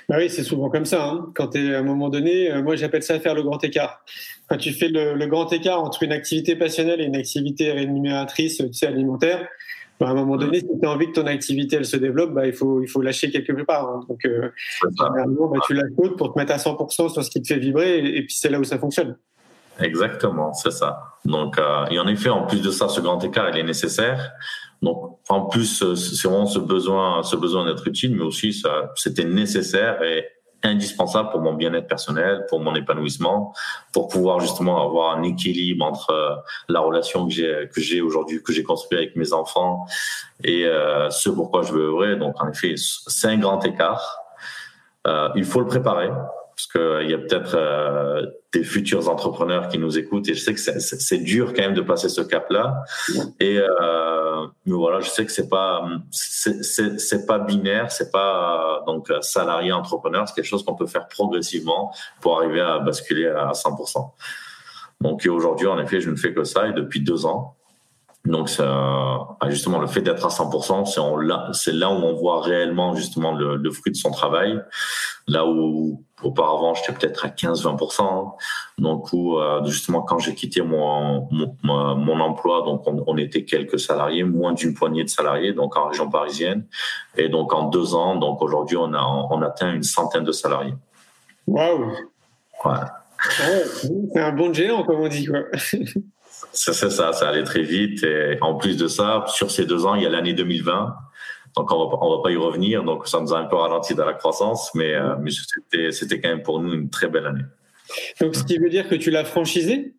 Bah 0.10 0.16
oui, 0.18 0.30
c'est 0.30 0.44
souvent 0.44 0.70
comme 0.70 0.86
ça. 0.86 1.06
Hein. 1.06 1.32
Quand 1.36 1.50
tu 1.50 1.66
es 1.70 1.76
à 1.76 1.80
un 1.80 1.84
moment 1.84 2.10
donné, 2.10 2.50
moi 2.62 2.76
j'appelle 2.76 3.04
ça 3.04 3.20
faire 3.20 3.36
le 3.36 3.44
grand 3.44 3.64
écart 3.64 4.04
quand 4.52 4.58
tu 4.58 4.74
fais 4.74 4.90
le, 4.90 5.26
grand 5.28 5.52
écart 5.54 5.82
entre 5.82 6.04
une 6.04 6.12
activité 6.12 6.58
passionnelle 6.58 7.00
et 7.00 7.06
une 7.06 7.16
activité 7.16 7.72
rémunératrice, 7.72 8.58
tu 8.58 8.74
sais, 8.74 8.86
alimentaire, 8.86 9.48
bah, 9.98 10.08
à 10.08 10.12
un 10.12 10.14
moment 10.14 10.36
donné, 10.36 10.60
si 10.60 10.68
tu 10.68 10.86
as 10.86 10.92
envie 10.92 11.08
que 11.08 11.14
ton 11.14 11.26
activité 11.26 11.78
elle 11.78 11.86
se 11.86 11.96
développe, 11.96 12.34
bah, 12.34 12.46
il, 12.46 12.52
faut, 12.52 12.82
il 12.82 12.88
faut 12.90 13.02
lâcher 13.02 13.32
quelque 13.32 13.54
part. 13.64 13.88
Hein. 13.88 14.02
Donc, 14.10 14.26
euh, 14.26 14.50
bah, 15.00 15.24
tu 15.66 15.74
lâches 15.74 15.92
l'autre 15.98 16.18
pour 16.18 16.34
te 16.34 16.40
mettre 16.40 16.52
à 16.52 16.58
100% 16.58 17.14
sur 17.14 17.24
ce 17.24 17.30
qui 17.30 17.42
te 17.42 17.48
fait 17.48 17.60
vibrer, 17.60 18.00
et, 18.00 18.26
puis 18.26 18.36
c'est 18.36 18.50
là 18.50 18.60
où 18.60 18.66
ça 18.66 18.78
fonctionne. 18.78 19.16
Exactement, 19.80 20.52
c'est 20.52 20.72
ça. 20.72 21.00
Donc, 21.24 21.58
euh, 21.58 21.86
et 21.90 21.98
en 21.98 22.08
effet, 22.08 22.30
en 22.30 22.46
plus 22.46 22.62
de 22.62 22.72
ça, 22.72 22.90
ce 22.90 23.00
grand 23.00 23.24
écart, 23.24 23.50
il 23.52 23.58
est 23.58 23.64
nécessaire. 23.64 24.34
Donc, 24.82 25.20
en 25.30 25.46
plus, 25.46 25.84
euh, 25.84 25.96
c'est 25.96 26.28
vraiment 26.28 26.46
ce 26.46 26.60
besoin, 26.60 27.24
ce 27.24 27.36
besoin 27.36 27.66
d'être 27.66 27.88
utile, 27.88 28.16
mais 28.16 28.24
aussi 28.24 28.54
ça, 28.54 28.92
c'était 28.96 29.26
nécessaire 29.26 30.02
et 30.04 30.26
indispensable 30.64 31.30
pour 31.32 31.42
mon 31.42 31.54
bien-être 31.54 31.88
personnel, 31.88 32.46
pour 32.50 32.60
mon 32.60 32.76
épanouissement, 32.76 33.54
pour 33.94 34.08
pouvoir 34.08 34.40
justement 34.40 34.84
avoir 34.84 35.18
un 35.18 35.24
équilibre 35.24 35.86
entre 35.86 36.12
euh, 36.12 36.36
la 36.70 36.80
relation 36.80 37.28
que 37.28 37.34
j'ai 37.34 37.70
que 37.74 37.82
j'ai 37.82 38.02
aujourd'hui, 38.02 38.42
que 38.44 38.54
j'ai 38.54 38.64
construit 38.64 38.98
avec 38.98 39.16
mes 39.16 39.34
enfants 39.34 39.86
et 40.44 40.66
euh, 40.66 41.10
ce 41.10 41.30
pourquoi 41.30 41.64
je 41.64 41.74
veux 41.74 41.86
œuvrer. 41.86 42.16
Donc 42.16 42.42
en 42.42 42.50
effet, 42.50 42.76
c'est 42.78 43.28
un 43.28 43.38
grand 43.38 43.64
écart. 43.66 44.18
Euh, 45.08 45.30
il 45.36 45.46
faut 45.46 45.60
le 45.60 45.68
préparer 45.68 46.10
parce 46.62 47.00
qu'il 47.00 47.10
y 47.10 47.14
a 47.14 47.18
peut-être 47.18 47.56
euh, 47.56 48.26
des 48.54 48.64
futurs 48.64 49.10
entrepreneurs 49.10 49.68
qui 49.70 49.80
nous 49.80 49.98
écoutent 49.98 50.28
et 50.30 50.36
je 50.36 50.44
sais 50.44 50.54
que 50.54 50.60
c'est 50.60 51.18
dur 51.18 51.54
quand 51.54 51.62
même 51.62 51.74
de 51.74 51.82
passer 51.82 52.10
ce 52.10 52.22
cap-là. 52.22 52.84
Et 53.40 53.58
euh, 53.58 54.46
mais 54.66 54.74
voilà, 54.74 55.00
je 55.00 55.10
sais 55.10 55.26
que 55.26 55.32
c'est 55.32 55.50
pas 55.50 55.88
c'est 56.12 57.26
pas 57.26 57.40
binaire, 57.40 57.92
c'est 57.92 58.12
pas 58.12 58.84
donc 58.86 59.12
salarié 59.22 59.72
entrepreneur, 59.72 60.28
c'est 60.28 60.36
quelque 60.36 60.46
chose 60.46 60.64
qu'on 60.64 60.76
peut 60.76 60.88
faire 60.88 61.08
progressivement 61.08 61.94
pour 62.22 62.38
arriver 62.38 62.62
à 62.62 62.80
basculer 62.80 63.28
à 63.28 63.52
100%. 63.54 64.12
Donc 65.02 65.26
aujourd'hui, 65.28 65.68
en 65.68 65.80
effet, 65.80 66.00
je 66.00 66.12
ne 66.12 66.16
fais 66.16 66.34
que 66.34 66.44
ça 66.44 66.68
et 66.68 66.74
depuis 66.74 67.02
deux 67.02 67.26
ans. 67.26 67.56
Donc, 68.26 68.50
ça, 68.50 69.28
justement, 69.48 69.80
le 69.80 69.88
fait 69.88 70.02
d'être 70.02 70.24
à 70.24 70.30
100%, 70.30 71.54
c'est 71.54 71.72
là 71.72 71.90
où 71.90 71.94
on 71.94 72.14
voit 72.14 72.42
réellement 72.42 72.94
justement 72.94 73.34
le, 73.34 73.56
le, 73.56 73.72
fruit 73.72 73.92
de 73.92 73.98
son 73.98 74.12
travail. 74.12 74.62
Là 75.28 75.48
où 75.48 76.04
auparavant, 76.22 76.76
j'étais 76.76 76.94
peut-être 76.94 77.26
à 77.26 77.30
15-20%. 77.30 78.34
Donc, 78.78 79.12
où, 79.12 79.40
euh, 79.40 79.64
justement, 79.66 80.04
quand 80.04 80.20
j'ai 80.20 80.36
quitté 80.36 80.62
mon, 80.62 81.28
mon, 81.32 81.96
mon, 81.96 82.20
emploi, 82.20 82.62
donc 82.64 82.86
on, 82.86 83.04
on, 83.08 83.18
était 83.18 83.44
quelques 83.44 83.80
salariés, 83.80 84.24
moins 84.24 84.54
d'une 84.54 84.76
poignée 84.76 85.04
de 85.04 85.10
salariés, 85.10 85.54
donc 85.54 85.76
en 85.76 85.88
région 85.88 86.08
parisienne. 86.08 86.68
Et 87.18 87.28
donc, 87.28 87.54
en 87.54 87.70
deux 87.70 87.96
ans, 87.96 88.18
donc 88.18 88.40
aujourd'hui, 88.44 88.78
on 88.78 88.94
a 88.94 89.02
on 89.32 89.42
atteint 89.42 89.74
une 89.74 89.84
centaine 89.84 90.26
de 90.26 90.32
salariés. 90.32 90.76
Waouh! 91.48 91.92
Ouais. 92.66 92.74
c'est 94.14 94.20
un 94.20 94.32
bon 94.32 94.54
géant, 94.54 94.84
comme 94.84 95.00
on 95.00 95.08
dit, 95.08 95.26
quoi. 95.26 95.40
C'est 96.54 96.74
ça, 96.74 97.14
ça 97.14 97.30
allait 97.30 97.44
très 97.44 97.64
vite. 97.64 98.04
Et 98.04 98.38
en 98.42 98.56
plus 98.56 98.78
de 98.78 98.88
ça, 98.88 99.26
sur 99.28 99.52
ces 99.52 99.66
deux 99.66 99.86
ans, 99.86 99.96
il 99.96 100.04
y 100.04 100.06
a 100.06 100.10
l'année 100.10 100.34
2020. 100.34 100.96
Donc, 101.56 101.72
on 101.72 101.90
va, 101.90 101.98
on 102.02 102.18
va 102.18 102.24
pas 102.24 102.32
y 102.32 102.38
revenir. 102.38 102.84
Donc, 102.84 103.08
ça 103.08 103.20
nous 103.20 103.34
a 103.34 103.40
un 103.40 103.46
peu 103.46 103.56
ralenti 103.56 103.96
dans 103.96 104.06
la 104.06 104.14
croissance, 104.14 104.72
mais, 104.74 104.94
euh, 104.94 105.16
mais 105.20 105.32
c'était, 105.32 105.92
c'était 105.92 106.20
quand 106.20 106.30
même 106.30 106.44
pour 106.44 106.62
nous 106.62 106.74
une 106.74 106.90
très 106.90 107.08
belle 107.08 107.26
année. 107.26 107.44
Donc, 108.20 108.36
ce 108.36 108.44
qui 108.44 108.58
veut 108.58 108.70
dire 108.70 108.88
que 108.88 108.96
tu 108.96 109.12
l'as 109.12 109.26
franchisé? 109.26 109.94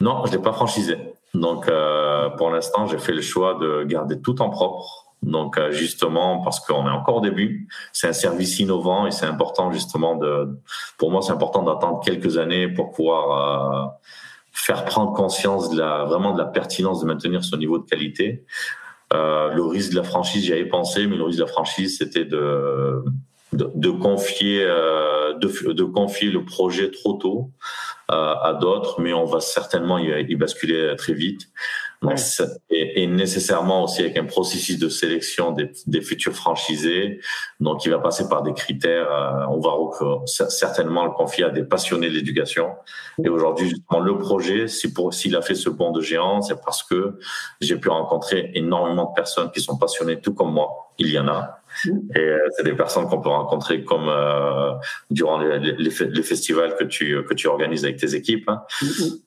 Non, 0.00 0.24
je 0.26 0.32
l'ai 0.32 0.38
pas 0.38 0.52
franchisé. 0.52 0.96
Donc, 1.34 1.68
euh, 1.68 2.30
pour 2.30 2.50
l'instant, 2.50 2.86
j'ai 2.86 2.98
fait 2.98 3.12
le 3.12 3.22
choix 3.22 3.54
de 3.54 3.84
garder 3.84 4.20
tout 4.20 4.40
en 4.40 4.50
propre. 4.50 5.06
Donc, 5.22 5.58
euh, 5.58 5.70
justement, 5.70 6.38
parce 6.42 6.60
qu'on 6.60 6.86
est 6.86 6.90
encore 6.90 7.16
au 7.16 7.20
début, 7.20 7.68
c'est 7.92 8.08
un 8.08 8.14
service 8.14 8.58
innovant 8.58 9.06
et 9.06 9.10
c'est 9.10 9.26
important, 9.26 9.70
justement, 9.70 10.16
de, 10.16 10.48
pour 10.96 11.10
moi, 11.10 11.20
c'est 11.20 11.32
important 11.32 11.62
d'attendre 11.62 12.00
quelques 12.02 12.38
années 12.38 12.68
pour 12.68 12.92
pouvoir 12.92 13.32
euh, 13.32 13.86
faire 14.52 14.84
prendre 14.84 15.12
conscience 15.12 15.70
de 15.70 15.78
la, 15.78 16.04
vraiment 16.04 16.32
de 16.32 16.38
la 16.38 16.46
pertinence 16.46 17.00
de 17.00 17.06
maintenir 17.06 17.44
ce 17.44 17.56
niveau 17.56 17.78
de 17.78 17.88
qualité. 17.88 18.44
Euh, 19.12 19.52
le 19.52 19.64
risque 19.64 19.90
de 19.90 19.96
la 19.96 20.02
franchise, 20.02 20.44
j'y 20.44 20.52
avais 20.52 20.66
pensé, 20.66 21.06
mais 21.06 21.16
le 21.16 21.24
risque 21.24 21.38
de 21.38 21.44
la 21.44 21.50
franchise, 21.50 21.98
c'était 21.98 22.24
de, 22.24 23.02
de, 23.52 23.70
de, 23.74 23.90
confier, 23.90 24.62
euh, 24.62 25.34
de, 25.34 25.72
de, 25.72 25.84
confier 25.84 26.30
le 26.30 26.44
projet 26.44 26.90
trop 26.90 27.14
tôt 27.14 27.50
euh, 28.10 28.34
à 28.42 28.54
d'autres, 28.54 29.00
mais 29.00 29.12
on 29.12 29.24
va 29.24 29.40
certainement 29.40 29.98
y, 29.98 30.10
y 30.28 30.34
basculer 30.36 30.94
très 30.96 31.14
vite. 31.14 31.48
Et, 32.70 33.06
nécessairement 33.06 33.84
aussi 33.84 34.00
avec 34.00 34.16
un 34.16 34.24
processus 34.24 34.78
de 34.78 34.88
sélection 34.88 35.52
des, 35.52 35.70
des, 35.86 36.00
futurs 36.00 36.32
franchisés. 36.32 37.20
Donc, 37.60 37.84
il 37.84 37.90
va 37.90 37.98
passer 37.98 38.26
par 38.26 38.42
des 38.42 38.54
critères. 38.54 39.10
Euh, 39.10 39.44
on 39.50 39.60
va 39.60 40.26
certainement 40.26 41.04
le 41.04 41.10
confier 41.10 41.44
à 41.44 41.50
des 41.50 41.62
passionnés 41.62 42.08
de 42.08 42.14
l'éducation. 42.14 42.70
Et 43.22 43.28
aujourd'hui, 43.28 43.74
le 43.90 44.18
projet, 44.18 44.66
s'il 44.66 45.36
a 45.36 45.42
fait 45.42 45.54
ce 45.54 45.68
bond 45.68 45.92
de 45.92 46.00
géant, 46.00 46.40
c'est 46.40 46.58
parce 46.64 46.82
que 46.82 47.18
j'ai 47.60 47.76
pu 47.76 47.90
rencontrer 47.90 48.50
énormément 48.54 49.10
de 49.10 49.14
personnes 49.14 49.50
qui 49.50 49.60
sont 49.60 49.76
passionnées, 49.76 50.20
tout 50.20 50.32
comme 50.32 50.52
moi. 50.52 50.92
Il 50.98 51.08
y 51.08 51.18
en 51.18 51.28
a. 51.28 51.59
Et 51.86 52.18
euh, 52.18 52.38
c'est 52.56 52.64
des 52.64 52.74
personnes 52.74 53.06
qu'on 53.08 53.20
peut 53.20 53.28
rencontrer 53.28 53.84
comme 53.84 54.08
euh, 54.08 54.72
durant 55.10 55.38
les, 55.38 55.58
les, 55.58 55.74
les, 55.74 56.22
festivals 56.22 56.76
que 56.76 56.84
tu 56.84 57.24
que 57.24 57.34
tu 57.34 57.46
organises 57.46 57.84
avec 57.84 57.98
tes 57.98 58.14
équipes. 58.14 58.48
Hein. 58.48 58.62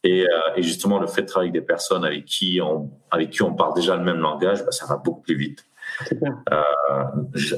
Et, 0.04 0.24
euh, 0.24 0.28
et, 0.56 0.64
justement, 0.64 1.00
le 1.00 1.08
fait 1.08 1.24
de 1.24 1.28
travailler 1.28 1.52
avec 1.52 1.62
des 1.62 1.66
personnes 1.66 2.06
avec 2.06 2.26
qui 2.26 2.60
on 2.62 2.92
avec 3.12 3.30
qui 3.32 3.42
on 3.44 3.54
parle 3.54 3.74
déjà 3.76 3.96
le 3.96 4.04
même 4.04 4.20
langage, 4.20 4.64
bah, 4.66 4.72
ça 4.72 4.86
va 4.86 4.98
beaucoup 4.98 5.22
plus 5.22 5.36
vite. 5.36 5.66
Euh, 6.12 6.62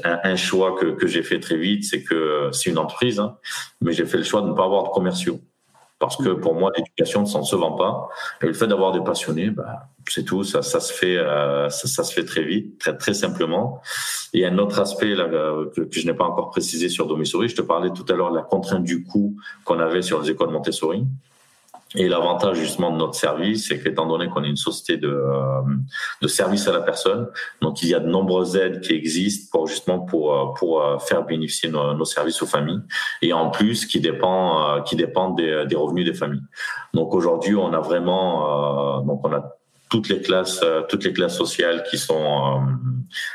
un, 0.04 0.20
un, 0.24 0.36
choix 0.36 0.76
que, 0.78 0.86
que 0.86 1.06
j'ai 1.06 1.22
fait 1.22 1.40
très 1.40 1.56
vite, 1.56 1.84
c'est 1.84 2.02
que 2.02 2.50
c'est 2.52 2.70
une 2.70 2.78
entreprise, 2.78 3.18
hein, 3.20 3.38
mais 3.80 3.92
j'ai 3.92 4.04
fait 4.04 4.18
le 4.18 4.24
choix 4.24 4.42
de 4.42 4.48
ne 4.48 4.52
pas 4.52 4.64
avoir 4.64 4.84
de 4.84 4.88
commerciaux 4.88 5.40
parce 5.98 6.16
que 6.16 6.30
pour 6.30 6.54
moi 6.54 6.72
l'éducation 6.76 7.22
ne 7.22 7.26
se 7.26 7.56
vend 7.56 7.72
pas 7.72 8.08
et 8.42 8.46
le 8.46 8.52
fait 8.52 8.66
d'avoir 8.66 8.92
des 8.92 9.00
passionnés 9.00 9.50
bah, 9.50 9.88
c'est 10.08 10.24
tout 10.24 10.44
ça, 10.44 10.62
ça 10.62 10.80
se 10.80 10.92
fait 10.92 11.16
euh, 11.16 11.68
ça, 11.68 11.88
ça, 11.88 12.04
se 12.04 12.12
fait 12.12 12.24
très 12.24 12.44
vite 12.44 12.78
très 12.78 12.96
très 12.96 13.14
simplement 13.14 13.80
a 14.44 14.48
un 14.48 14.58
autre 14.58 14.80
aspect 14.80 15.14
là, 15.14 15.28
que, 15.28 15.88
je 15.90 16.06
n'ai 16.06 16.14
pas 16.14 16.24
encore 16.24 16.50
précisé 16.50 16.88
sur 16.88 17.06
Domissouri. 17.06 17.48
Je 17.48 17.56
te 17.56 17.62
parlais 17.62 17.90
tout 17.90 18.04
à 18.08 18.14
l'heure 18.14 18.30
de 18.30 18.36
la 18.36 18.42
contrainte 18.42 18.84
du 18.84 19.04
coût 19.04 19.36
qu'on 19.64 19.78
avait 19.78 20.02
sur 20.02 20.20
les 20.20 20.30
écoles 20.30 20.50
Montessori. 20.50 21.04
Et 21.94 22.08
l'avantage 22.08 22.58
justement 22.58 22.90
de 22.90 22.96
notre 22.96 23.14
service, 23.14 23.68
c'est 23.68 23.80
qu'étant 23.80 24.06
donné 24.06 24.28
qu'on 24.28 24.42
est 24.42 24.48
une 24.48 24.56
société 24.56 25.00
de, 25.00 25.08
euh, 25.08 25.62
de 26.20 26.28
service 26.28 26.66
à 26.66 26.72
la 26.72 26.80
personne, 26.80 27.28
donc 27.62 27.80
il 27.80 27.88
y 27.88 27.94
a 27.94 28.00
de 28.00 28.08
nombreuses 28.08 28.56
aides 28.56 28.80
qui 28.80 28.92
existent 28.92 29.48
pour 29.52 29.68
justement 29.68 30.00
pour 30.00 30.34
euh, 30.34 30.46
pour 30.58 30.82
euh, 30.82 30.98
faire 30.98 31.24
bénéficier 31.24 31.70
nos, 31.70 31.94
nos 31.94 32.04
services 32.04 32.42
aux 32.42 32.46
familles 32.46 32.80
et 33.22 33.32
en 33.32 33.50
plus 33.50 33.86
qui 33.86 34.00
dépend 34.00 34.82
qui 34.82 34.96
dépendent 34.96 35.36
des, 35.36 35.64
des 35.66 35.76
revenus 35.76 36.04
des 36.04 36.12
familles. 36.12 36.42
Donc 36.92 37.14
aujourd'hui, 37.14 37.54
on 37.54 37.72
a 37.72 37.80
vraiment 37.80 39.00
donc 39.02 39.24
on 39.24 39.32
a 39.32 39.56
toutes 39.88 40.08
les 40.08 40.20
classes, 40.20 40.60
euh, 40.62 40.82
toutes 40.88 41.04
les 41.04 41.12
classes 41.12 41.36
sociales 41.36 41.84
qui 41.88 41.98
sont 41.98 42.14
euh, 42.14 42.58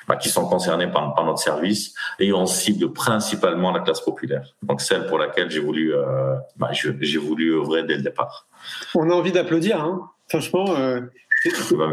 bah, 0.07 0.17
qui 0.17 0.29
sont 0.29 0.45
concernées 0.45 0.87
par, 0.87 1.13
par, 1.15 1.25
notre 1.25 1.39
service 1.39 1.93
et 2.19 2.33
on 2.33 2.45
cible 2.45 2.91
principalement 2.91 3.71
la 3.71 3.79
classe 3.79 4.01
populaire. 4.01 4.55
Donc 4.63 4.81
celle 4.81 5.07
pour 5.07 5.17
laquelle 5.17 5.49
j'ai 5.49 5.59
voulu 5.59 5.93
euh, 5.93 6.35
bah, 6.57 6.71
j'ai 6.73 7.17
voulu 7.17 7.53
œuvrer 7.53 7.83
dès 7.83 7.95
le 7.95 8.01
départ. 8.01 8.47
On 8.95 9.09
a 9.09 9.13
envie 9.13 9.31
d'applaudir, 9.31 9.81
hein 9.81 10.09
franchement. 10.31 10.65
Euh, 10.77 11.01
bah, 11.71 11.89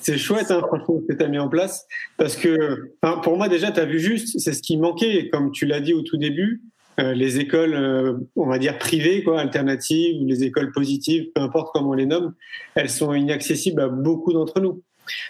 c'est 0.00 0.18
chouette, 0.18 0.50
hein, 0.50 0.62
franchement, 0.66 1.00
ce 1.00 1.12
que 1.12 1.18
tu 1.18 1.24
as 1.24 1.28
mis 1.28 1.38
en 1.38 1.48
place. 1.48 1.86
Parce 2.16 2.36
que, 2.36 2.92
pour 3.22 3.36
moi, 3.36 3.48
déjà, 3.48 3.70
tu 3.70 3.80
as 3.80 3.84
vu 3.84 3.98
juste, 3.98 4.38
c'est 4.38 4.52
ce 4.52 4.62
qui 4.62 4.76
manquait, 4.76 5.28
comme 5.30 5.50
tu 5.50 5.66
l'as 5.66 5.80
dit 5.80 5.94
au 5.94 6.02
tout 6.02 6.16
début. 6.16 6.62
Euh, 7.00 7.14
les 7.14 7.38
écoles, 7.38 7.74
euh, 7.74 8.18
on 8.36 8.46
va 8.46 8.58
dire 8.58 8.78
privées, 8.78 9.24
quoi, 9.24 9.40
alternatives, 9.40 10.22
les 10.24 10.44
écoles 10.44 10.70
positives, 10.72 11.30
peu 11.34 11.40
importe 11.40 11.70
comment 11.72 11.90
on 11.90 11.94
les 11.94 12.06
nomme, 12.06 12.34
elles 12.74 12.90
sont 12.90 13.14
inaccessibles 13.14 13.80
à 13.80 13.88
beaucoup 13.88 14.32
d'entre 14.32 14.60
nous. 14.60 14.82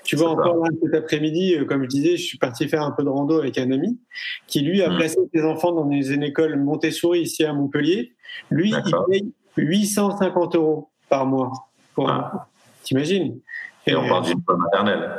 Tu 0.04 0.16
vois, 0.16 0.30
encore 0.30 0.56
là, 0.56 0.68
cet 0.82 0.94
après-midi, 0.94 1.54
euh, 1.54 1.64
comme 1.64 1.82
je 1.84 1.88
disais, 1.88 2.16
je 2.16 2.22
suis 2.22 2.38
parti 2.38 2.68
faire 2.68 2.82
un 2.82 2.90
peu 2.90 3.04
de 3.04 3.08
rando 3.08 3.38
avec 3.38 3.56
un 3.56 3.70
ami 3.70 3.98
qui, 4.46 4.60
lui, 4.60 4.82
a 4.82 4.90
mmh. 4.90 4.96
placé 4.96 5.18
ses 5.32 5.44
enfants 5.44 5.72
dans 5.72 5.88
une 5.90 6.22
école 6.22 6.56
Montessori 6.56 7.20
ici 7.22 7.44
à 7.44 7.52
Montpellier. 7.52 8.14
Lui, 8.50 8.70
il 8.70 8.94
paye 9.08 9.32
850 9.56 10.56
euros 10.56 10.90
par 11.08 11.26
mois. 11.26 11.52
Ah. 11.98 12.46
T'imagines? 12.82 13.38
Et, 13.86 13.94
on 13.94 14.08
parle 14.08 14.24
d'une 14.24 14.38
école 14.38 14.58
maternelle. 14.58 15.10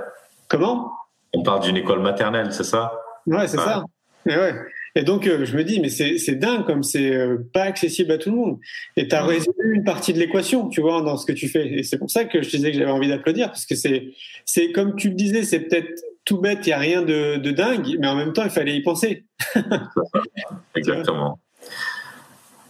Comment? 0.48 0.92
On 1.34 1.44
parle 1.44 1.62
d'une 1.62 1.78
école 1.78 2.02
maternelle, 2.02 2.52
c'est 2.52 2.64
ça? 2.64 2.94
Ouais, 3.26 3.48
c'est 3.48 3.58
ça. 3.58 3.84
Et 4.26 4.36
ouais. 4.36 4.54
Et 4.96 5.04
donc, 5.04 5.28
euh, 5.28 5.46
je 5.46 5.56
me 5.56 5.64
dis, 5.64 5.80
mais 5.80 5.90
c'est 5.90 6.36
dingue 6.36 6.66
comme 6.66 6.84
c'est 6.84 7.14
euh, 7.14 7.38
pas 7.54 7.64
accessible 7.64 8.12
à 8.12 8.18
tout 8.18 8.30
le 8.30 8.36
monde. 8.36 8.60
Et 8.98 9.08
tu 9.08 9.16
as 9.16 9.24
résolu 9.24 9.76
une 9.76 9.84
partie 9.84 10.14
de 10.14 10.20
l'équation, 10.20 10.68
tu 10.68 10.82
vois, 10.82 11.02
dans 11.02 11.18
ce 11.18 11.26
que 11.26 11.32
tu 11.32 11.48
fais. 11.48 11.80
Et 11.80 11.84
c'est 11.84 11.98
pour 11.98 12.10
ça 12.10 12.26
que 12.26 12.42
je 12.42 12.50
disais 12.50 12.72
que 12.72 12.78
j'avais 12.78 12.92
envie 12.92 13.08
d'applaudir, 13.08 13.48
parce 13.48 13.66
que 13.66 13.76
c'est, 13.76 14.14
c'est 14.46 14.72
comme 14.72 14.96
tu 14.96 15.10
le 15.10 15.16
disais, 15.16 15.44
c'est 15.44 15.62
peut-être 15.62 16.02
tout 16.26 16.40
bête, 16.40 16.60
il 16.66 16.70
n'y 16.70 16.74
a 16.74 16.78
rien 16.78 17.02
de, 17.02 17.38
de, 17.38 17.52
dingue, 17.52 17.98
mais 18.00 18.08
en 18.08 18.16
même 18.16 18.34
temps, 18.34 18.44
il 18.44 18.50
fallait 18.50 18.76
y 18.76 18.84
penser. 18.84 19.26
Exactement. 20.76 21.40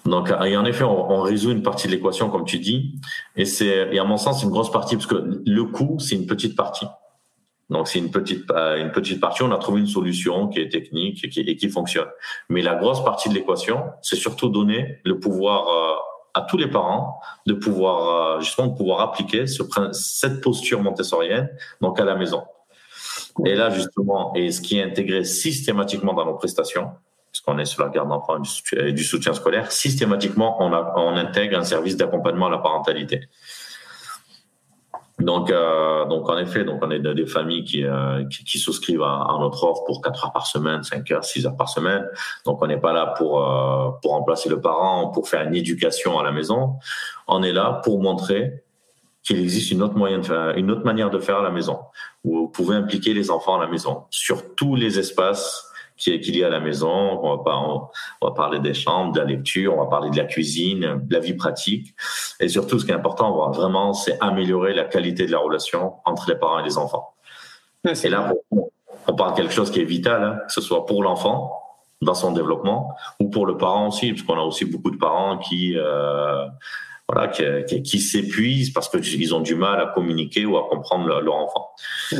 Donc, 0.05 0.29
et 0.29 0.57
en 0.57 0.65
effet, 0.65 0.83
on, 0.83 1.11
on, 1.11 1.21
résout 1.21 1.51
une 1.51 1.61
partie 1.61 1.87
de 1.87 1.93
l'équation, 1.93 2.29
comme 2.29 2.45
tu 2.45 2.59
dis, 2.59 2.95
et 3.35 3.45
c'est, 3.45 3.89
et 3.91 3.99
à 3.99 4.03
mon 4.03 4.17
sens, 4.17 4.39
c'est 4.39 4.45
une 4.45 4.51
grosse 4.51 4.71
partie, 4.71 4.95
parce 4.95 5.07
que 5.07 5.41
le 5.45 5.63
coût, 5.65 5.97
c'est 5.99 6.15
une 6.15 6.25
petite 6.25 6.55
partie. 6.55 6.85
Donc 7.71 7.87
c'est 7.87 7.99
une 7.99 8.11
petite 8.11 8.51
euh, 8.51 8.75
une 8.75 8.91
petite 8.91 9.19
partie. 9.21 9.41
On 9.43 9.51
a 9.51 9.57
trouvé 9.57 9.79
une 9.79 9.87
solution 9.87 10.49
qui 10.49 10.59
est 10.59 10.69
technique 10.69 11.23
et 11.23 11.29
qui, 11.29 11.39
et 11.39 11.55
qui 11.55 11.69
fonctionne. 11.69 12.09
Mais 12.49 12.61
la 12.61 12.75
grosse 12.75 13.03
partie 13.03 13.29
de 13.29 13.33
l'équation, 13.33 13.85
c'est 14.01 14.17
surtout 14.17 14.49
donner 14.49 14.99
le 15.05 15.19
pouvoir 15.19 15.67
euh, 15.67 15.95
à 16.33 16.41
tous 16.41 16.57
les 16.57 16.67
parents 16.67 17.19
de 17.47 17.53
pouvoir 17.53 18.35
euh, 18.35 18.41
justement 18.41 18.67
de 18.67 18.77
pouvoir 18.77 18.99
appliquer 18.99 19.47
ce, 19.47 19.63
cette 19.93 20.41
posture 20.41 20.81
montessorienne 20.83 21.49
donc 21.79 21.99
à 21.99 22.03
la 22.03 22.15
maison. 22.15 22.43
Et 23.45 23.55
là 23.55 23.69
justement, 23.69 24.33
et 24.35 24.51
ce 24.51 24.59
qui 24.59 24.77
est 24.77 24.83
intégré 24.83 25.23
systématiquement 25.23 26.13
dans 26.13 26.25
nos 26.25 26.35
prestations, 26.35 26.89
puisqu'on 27.31 27.57
est 27.57 27.65
sur 27.65 27.83
la 27.83 27.89
garde 27.89 28.09
d'enfants 28.09 28.41
et 28.73 28.91
du 28.91 29.03
soutien 29.05 29.33
scolaire, 29.33 29.71
systématiquement 29.71 30.61
on, 30.61 30.73
a, 30.73 30.93
on 30.97 31.15
intègre 31.15 31.57
un 31.57 31.63
service 31.63 31.95
d'accompagnement 31.95 32.47
à 32.47 32.51
la 32.51 32.57
parentalité. 32.57 33.21
Donc, 35.21 35.51
euh, 35.51 36.05
donc 36.05 36.29
en 36.29 36.37
effet, 36.37 36.63
donc 36.63 36.79
on 36.81 36.91
est 36.91 36.99
des 36.99 37.25
familles 37.25 37.63
qui, 37.63 37.83
euh, 37.83 38.23
qui, 38.25 38.57
souscrivent 38.57 39.03
à, 39.03 39.25
à, 39.29 39.37
notre 39.39 39.63
offre 39.63 39.83
pour 39.85 40.01
4 40.01 40.25
heures 40.25 40.33
par 40.33 40.47
semaine, 40.47 40.83
5 40.83 41.09
heures, 41.11 41.23
6 41.23 41.45
heures 41.45 41.55
par 41.55 41.69
semaine. 41.69 42.07
Donc 42.45 42.61
on 42.61 42.67
n'est 42.67 42.79
pas 42.79 42.93
là 42.93 43.13
pour 43.17 43.47
euh, 43.47 43.91
pour 44.01 44.11
remplacer 44.11 44.49
le 44.49 44.59
parent, 44.59 45.09
pour 45.09 45.29
faire 45.29 45.47
une 45.47 45.55
éducation 45.55 46.19
à 46.19 46.23
la 46.23 46.31
maison. 46.31 46.75
On 47.27 47.43
est 47.43 47.53
là 47.53 47.81
pour 47.83 48.01
montrer 48.01 48.63
qu'il 49.23 49.39
existe 49.39 49.71
une 49.71 49.83
autre 49.83 49.95
moyen 49.95 50.19
de 50.19 50.25
faire, 50.25 50.57
une 50.57 50.71
autre 50.71 50.83
manière 50.83 51.11
de 51.11 51.19
faire 51.19 51.37
à 51.37 51.43
la 51.43 51.51
maison, 51.51 51.79
où 52.23 52.37
vous 52.37 52.47
pouvez 52.47 52.75
impliquer 52.75 53.13
les 53.13 53.29
enfants 53.29 53.59
à 53.59 53.63
la 53.63 53.67
maison 53.69 54.05
sur 54.09 54.55
tous 54.55 54.75
les 54.75 54.97
espaces 54.97 55.70
qu'il 56.01 56.35
y 56.35 56.43
a 56.43 56.47
à 56.47 56.49
la 56.49 56.59
maison. 56.59 56.89
On 56.89 57.37
va, 57.37 57.43
pas, 57.43 57.57
on 57.57 58.27
va 58.27 58.33
parler 58.33 58.59
des 58.59 58.73
chambres, 58.73 59.13
de 59.13 59.19
la 59.19 59.25
lecture, 59.25 59.75
on 59.75 59.83
va 59.83 59.89
parler 59.89 60.09
de 60.09 60.17
la 60.17 60.25
cuisine, 60.25 61.01
de 61.03 61.13
la 61.13 61.19
vie 61.19 61.33
pratique. 61.33 61.93
Et 62.39 62.47
surtout, 62.47 62.79
ce 62.79 62.85
qui 62.85 62.91
est 62.91 62.95
important, 62.95 63.51
vraiment, 63.51 63.93
c'est 63.93 64.17
améliorer 64.19 64.73
la 64.73 64.85
qualité 64.85 65.25
de 65.25 65.31
la 65.31 65.39
relation 65.39 65.93
entre 66.05 66.29
les 66.29 66.35
parents 66.35 66.59
et 66.59 66.63
les 66.63 66.77
enfants. 66.77 67.13
et 67.85 68.09
là, 68.09 68.33
on 69.07 69.15
parle 69.15 69.31
de 69.31 69.37
quelque 69.37 69.53
chose 69.53 69.71
qui 69.71 69.81
est 69.81 69.85
vital, 69.85 70.23
hein, 70.23 70.39
que 70.47 70.53
ce 70.53 70.61
soit 70.61 70.85
pour 70.85 71.03
l'enfant 71.03 71.57
dans 72.01 72.15
son 72.15 72.31
développement 72.31 72.95
ou 73.19 73.29
pour 73.29 73.45
le 73.45 73.57
parent 73.57 73.89
aussi, 73.89 74.11
parce 74.13 74.23
qu'on 74.23 74.39
a 74.39 74.43
aussi 74.43 74.65
beaucoup 74.65 74.91
de 74.91 74.97
parents 74.97 75.37
qui 75.37 75.77
euh, 75.77 76.45
voilà, 77.07 77.27
qui, 77.27 77.83
qui, 77.83 77.99
s'épuisent 77.99 78.71
parce 78.71 78.89
qu'ils 78.89 79.35
ont 79.35 79.41
du 79.41 79.55
mal 79.55 79.79
à 79.81 79.87
communiquer 79.87 80.45
ou 80.45 80.57
à 80.57 80.67
comprendre 80.69 81.07
leur, 81.19 81.35
enfant. 81.35 81.69
Et, 82.11 82.19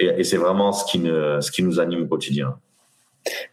et, 0.00 0.06
et 0.18 0.24
c'est 0.24 0.36
vraiment 0.36 0.72
ce 0.72 0.84
qui, 0.84 0.98
ne, 0.98 1.40
ce 1.40 1.50
qui 1.50 1.62
nous 1.62 1.80
anime 1.80 2.04
au 2.04 2.06
quotidien. 2.06 2.56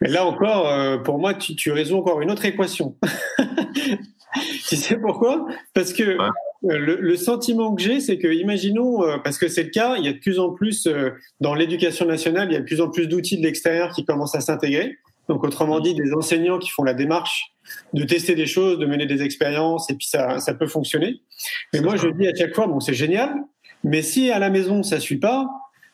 Mais 0.01 0.09
là 0.09 0.25
encore, 0.25 0.69
euh, 0.69 0.97
pour 0.97 1.19
moi, 1.19 1.33
tu, 1.33 1.55
tu 1.55 1.71
résous 1.71 1.97
encore 1.97 2.21
une 2.21 2.31
autre 2.31 2.45
équation. 2.45 2.95
tu 4.67 4.75
sais 4.75 4.97
pourquoi? 4.97 5.45
Parce 5.73 5.93
que 5.93 6.03
euh, 6.03 6.29
le, 6.63 6.95
le, 6.99 7.15
sentiment 7.15 7.75
que 7.75 7.81
j'ai, 7.81 7.99
c'est 7.99 8.17
que, 8.17 8.27
imaginons, 8.27 9.03
euh, 9.03 9.17
parce 9.17 9.37
que 9.37 9.47
c'est 9.47 9.63
le 9.63 9.69
cas, 9.69 9.95
il 9.97 10.05
y 10.05 10.07
a 10.07 10.13
de 10.13 10.19
plus 10.19 10.39
en 10.39 10.51
plus, 10.51 10.87
dans 11.39 11.53
l'éducation 11.53 12.05
nationale, 12.05 12.49
il 12.49 12.53
y 12.53 12.57
a 12.57 12.59
de 12.59 12.65
plus 12.65 12.81
en 12.81 12.89
plus 12.89 13.07
d'outils 13.07 13.37
de 13.37 13.43
l'extérieur 13.43 13.93
qui 13.93 14.05
commencent 14.05 14.35
à 14.35 14.41
s'intégrer. 14.41 14.97
Donc, 15.29 15.43
autrement 15.43 15.79
dit, 15.79 15.95
des 15.95 16.13
enseignants 16.13 16.59
qui 16.59 16.69
font 16.69 16.83
la 16.83 16.93
démarche 16.93 17.53
de 17.93 18.03
tester 18.03 18.35
des 18.35 18.45
choses, 18.45 18.77
de 18.77 18.85
mener 18.85 19.05
des 19.05 19.21
expériences, 19.21 19.89
et 19.89 19.95
puis 19.95 20.05
ça, 20.05 20.39
ça 20.39 20.53
peut 20.53 20.67
fonctionner. 20.67 21.21
Mais 21.71 21.79
moi, 21.79 21.95
je 21.95 22.07
dis 22.09 22.27
à 22.27 22.35
chaque 22.35 22.53
fois, 22.53 22.67
bon, 22.67 22.81
c'est 22.81 22.93
génial, 22.93 23.33
mais 23.83 24.01
si 24.01 24.31
à 24.31 24.39
la 24.39 24.49
maison 24.49 24.83
ça 24.83 24.99
suit 24.99 25.17
pas, 25.17 25.47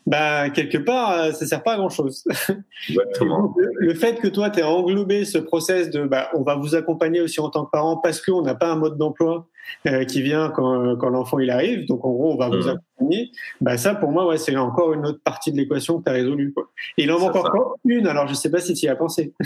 bah, 0.05 0.49
quelque 0.49 0.77
part, 0.77 1.11
euh, 1.11 1.31
ça 1.31 1.45
sert 1.45 1.63
pas 1.63 1.73
à 1.73 1.77
grand 1.77 1.89
chose. 1.89 2.23
Exactement. 2.89 3.55
le 3.57 3.93
fait 3.93 4.19
que 4.19 4.27
toi, 4.27 4.49
tu 4.49 4.59
aies 4.59 4.63
englobé 4.63 5.25
ce 5.25 5.37
process 5.37 5.89
de, 5.89 6.05
bah, 6.05 6.29
on 6.33 6.41
va 6.41 6.55
vous 6.55 6.75
accompagner 6.75 7.21
aussi 7.21 7.39
en 7.39 7.49
tant 7.49 7.65
que 7.65 7.71
parent 7.71 7.97
parce 7.97 8.21
qu'on 8.21 8.41
n'a 8.41 8.55
pas 8.55 8.71
un 8.71 8.75
mode 8.75 8.97
d'emploi 8.97 9.47
euh, 9.85 10.03
qui 10.05 10.21
vient 10.21 10.49
quand, 10.49 10.95
quand 10.97 11.09
l'enfant 11.09 11.39
il 11.39 11.51
arrive. 11.51 11.87
Donc, 11.87 12.05
en 12.05 12.11
gros, 12.11 12.33
on 12.33 12.37
va 12.37 12.49
vous 12.49 12.67
mmh. 12.67 12.69
accompagner. 12.69 13.31
Bah, 13.61 13.77
ça, 13.77 13.95
pour 13.95 14.11
moi, 14.11 14.27
ouais, 14.27 14.37
c'est 14.37 14.55
encore 14.57 14.93
une 14.93 15.05
autre 15.05 15.21
partie 15.23 15.51
de 15.51 15.57
l'équation 15.57 15.99
que 15.99 16.05
tu 16.05 16.09
as 16.09 16.13
résolue. 16.13 16.53
Quoi. 16.53 16.69
Et 16.97 17.03
il 17.03 17.11
en 17.11 17.19
manque 17.19 17.35
encore 17.35 17.75
une, 17.85 18.07
alors 18.07 18.27
je 18.27 18.33
sais 18.33 18.49
pas 18.49 18.59
si 18.59 18.73
tu 18.73 18.85
y 18.85 18.89
as 18.89 18.95
pensé. 18.95 19.33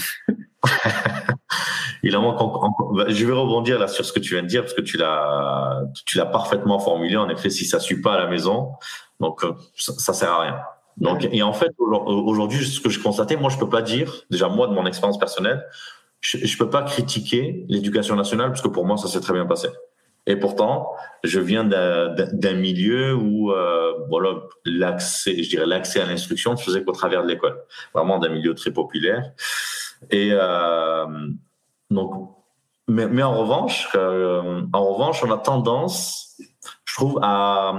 il 2.04 2.16
en 2.16 2.22
manque 2.22 2.42
encore. 2.42 2.94
Bah, 2.94 3.06
je 3.08 3.26
vais 3.26 3.34
rebondir 3.34 3.80
là 3.80 3.88
sur 3.88 4.06
ce 4.06 4.14
que 4.14 4.20
tu 4.20 4.34
viens 4.34 4.44
de 4.44 4.48
dire 4.48 4.62
parce 4.62 4.74
que 4.74 4.82
tu 4.82 4.98
l'as, 4.98 5.84
tu 6.06 6.18
l'as 6.18 6.26
parfaitement 6.26 6.80
formulé. 6.80 7.18
En 7.18 7.30
effet, 7.30 7.50
si 7.50 7.66
ça 7.66 7.80
suit 7.80 8.02
pas 8.02 8.14
à 8.14 8.20
la 8.20 8.28
maison, 8.28 8.74
donc, 9.20 9.44
euh, 9.44 9.54
ça, 9.78 9.94
ça 9.94 10.14
sert 10.14 10.32
à 10.32 10.42
rien. 10.42 10.60
Donc, 10.98 11.28
et 11.32 11.42
en 11.42 11.54
fait, 11.54 11.72
aujourd'hui, 11.80 12.66
ce 12.66 12.80
que 12.80 12.90
je 12.90 13.00
constatais, 13.00 13.36
moi, 13.36 13.50
je 13.50 13.58
peux 13.58 13.70
pas 13.70 13.82
dire, 13.82 14.14
déjà 14.30 14.48
moi, 14.48 14.68
de 14.68 14.74
mon 14.74 14.86
expérience 14.86 15.18
personnelle, 15.18 15.66
je, 16.22 16.38
je 16.38 16.58
peux 16.58 16.70
pas 16.70 16.84
critiquer 16.84 17.66
l'éducation 17.68 18.16
nationale 18.16 18.50
parce 18.50 18.62
que 18.62 18.68
pour 18.68 18.86
moi, 18.86 18.98
ça 18.98 19.08
s'est 19.08 19.22
très 19.22 19.34
bien 19.34 19.46
passé. 19.46 19.70
Et 20.26 20.38
pourtant, 20.38 20.94
je 21.24 21.40
viens 21.40 21.66
d'un 21.66 22.54
milieu 22.54 23.14
où 23.14 23.52
euh, 23.52 23.94
voilà 24.08 24.36
l'accès, 24.66 25.44
je 25.44 25.50
dirais 25.50 25.66
l'accès 25.66 26.00
à 26.00 26.06
l'instruction 26.06 26.52
ne 26.52 26.56
se 26.56 26.64
faisait 26.64 26.84
qu'au 26.84 26.94
travers 26.94 27.24
de 27.24 27.28
l'école, 27.28 27.62
vraiment 27.94 28.20
d'un 28.20 28.30
milieu 28.30 28.56
très 28.56 28.72
populaire. 28.72 29.32
Et 30.12 30.30
euh, 30.32 31.06
donc, 31.90 32.32
mais, 32.88 33.08
mais 33.08 33.24
en 33.24 33.38
revanche, 33.38 33.90
euh, 33.96 34.62
en 34.72 34.94
revanche, 34.94 35.22
on 35.26 35.32
a 35.32 35.38
tendance, 35.38 36.38
je 36.86 36.96
trouve, 36.96 37.20
à 37.22 37.74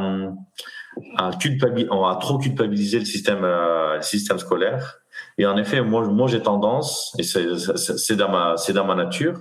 à, 1.17 1.29
a 1.29 2.17
trop 2.17 2.39
culpabilisé 2.39 2.99
le 2.99 3.05
système, 3.05 3.45
euh, 3.45 3.97
le 3.97 4.03
système 4.03 4.39
scolaire. 4.39 4.99
Et 5.39 5.47
en 5.47 5.57
effet, 5.57 5.81
moi, 5.81 6.07
moi 6.09 6.29
j'ai 6.29 6.43
tendance, 6.43 7.15
et 7.19 7.23
c'est 7.23 8.17
dans 8.17 8.29
ma, 8.29 8.57
c'est 8.57 8.73
dans 8.73 8.85
ma 8.85 8.95
nature, 8.95 9.35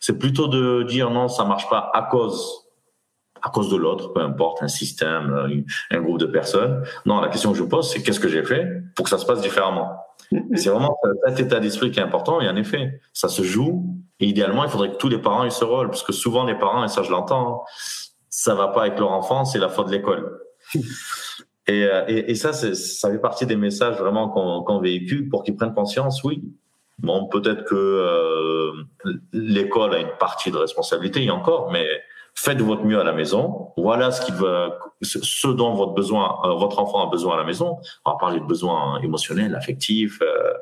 c'est 0.00 0.18
plutôt 0.18 0.48
de 0.48 0.82
dire 0.84 1.10
non, 1.10 1.28
ça 1.28 1.44
marche 1.44 1.68
pas 1.68 1.90
à 1.92 2.02
cause, 2.02 2.66
à 3.42 3.50
cause 3.50 3.70
de 3.70 3.76
l'autre, 3.76 4.12
peu 4.12 4.20
importe, 4.20 4.62
un 4.62 4.68
système, 4.68 5.32
euh, 5.32 5.96
un 5.96 6.00
groupe 6.00 6.18
de 6.18 6.26
personnes. 6.26 6.82
Non, 7.06 7.20
la 7.20 7.28
question 7.28 7.52
que 7.52 7.58
je 7.58 7.64
pose, 7.64 7.90
c'est 7.90 8.02
qu'est-ce 8.02 8.20
que 8.20 8.28
j'ai 8.28 8.44
fait 8.44 8.66
pour 8.94 9.04
que 9.04 9.10
ça 9.10 9.18
se 9.18 9.26
passe 9.26 9.40
différemment? 9.40 9.90
C'est 10.54 10.68
vraiment 10.68 10.94
cet 11.26 11.40
état 11.40 11.60
d'esprit 11.60 11.90
qui 11.90 12.00
est 12.00 12.02
important. 12.02 12.40
Et 12.40 12.48
en 12.48 12.56
effet, 12.56 13.00
ça 13.14 13.28
se 13.28 13.42
joue. 13.42 13.86
Et 14.20 14.26
idéalement, 14.26 14.64
il 14.64 14.70
faudrait 14.70 14.90
que 14.90 14.96
tous 14.96 15.08
les 15.08 15.18
parents 15.18 15.44
aient 15.44 15.50
ce 15.50 15.64
rôle, 15.64 15.88
parce 15.88 16.02
que 16.02 16.12
souvent 16.12 16.44
les 16.44 16.56
parents, 16.56 16.84
et 16.84 16.88
ça 16.88 17.02
je 17.02 17.10
l'entends, 17.10 17.64
ça 18.28 18.54
va 18.54 18.68
pas 18.68 18.82
avec 18.82 18.98
leur 18.98 19.12
enfant, 19.12 19.44
c'est 19.44 19.58
la 19.58 19.68
faute 19.68 19.86
de 19.86 19.92
l'école. 19.92 20.38
Et, 21.66 21.84
euh, 21.84 22.04
et, 22.08 22.30
et 22.30 22.34
ça, 22.34 22.54
ça 22.54 23.10
fait 23.10 23.18
partie 23.18 23.44
des 23.44 23.56
messages 23.56 23.98
vraiment 23.98 24.30
qu'on 24.30 24.62
qu'on 24.62 24.80
véhicule 24.80 25.28
pour 25.28 25.42
qu'ils 25.42 25.54
prennent 25.54 25.74
conscience, 25.74 26.24
oui. 26.24 26.42
Bon, 26.98 27.26
peut-être 27.28 27.64
que 27.64 27.74
euh, 27.74 28.72
l'école 29.32 29.94
a 29.94 29.98
une 29.98 30.16
partie 30.18 30.50
de 30.50 30.56
responsabilité, 30.56 31.20
il 31.20 31.26
y 31.26 31.30
a 31.30 31.34
encore, 31.34 31.70
mais 31.70 31.86
faites 32.34 32.60
votre 32.60 32.84
mieux 32.84 33.00
à 33.00 33.04
la 33.04 33.12
maison. 33.12 33.72
Voilà 33.76 34.10
ce, 34.10 34.24
qui 34.24 34.32
va, 34.32 34.78
ce 35.02 35.48
dont 35.48 35.74
votre 35.74 35.92
besoin, 35.92 36.40
euh, 36.44 36.54
votre 36.54 36.80
enfant 36.80 37.06
a 37.06 37.10
besoin 37.10 37.34
à 37.34 37.36
la 37.38 37.44
maison. 37.44 37.78
On 38.04 38.12
va 38.12 38.16
parler 38.18 38.40
de 38.40 38.44
besoins 38.44 39.00
émotionnels, 39.00 39.54
affectifs, 39.54 40.20
euh, 40.22 40.52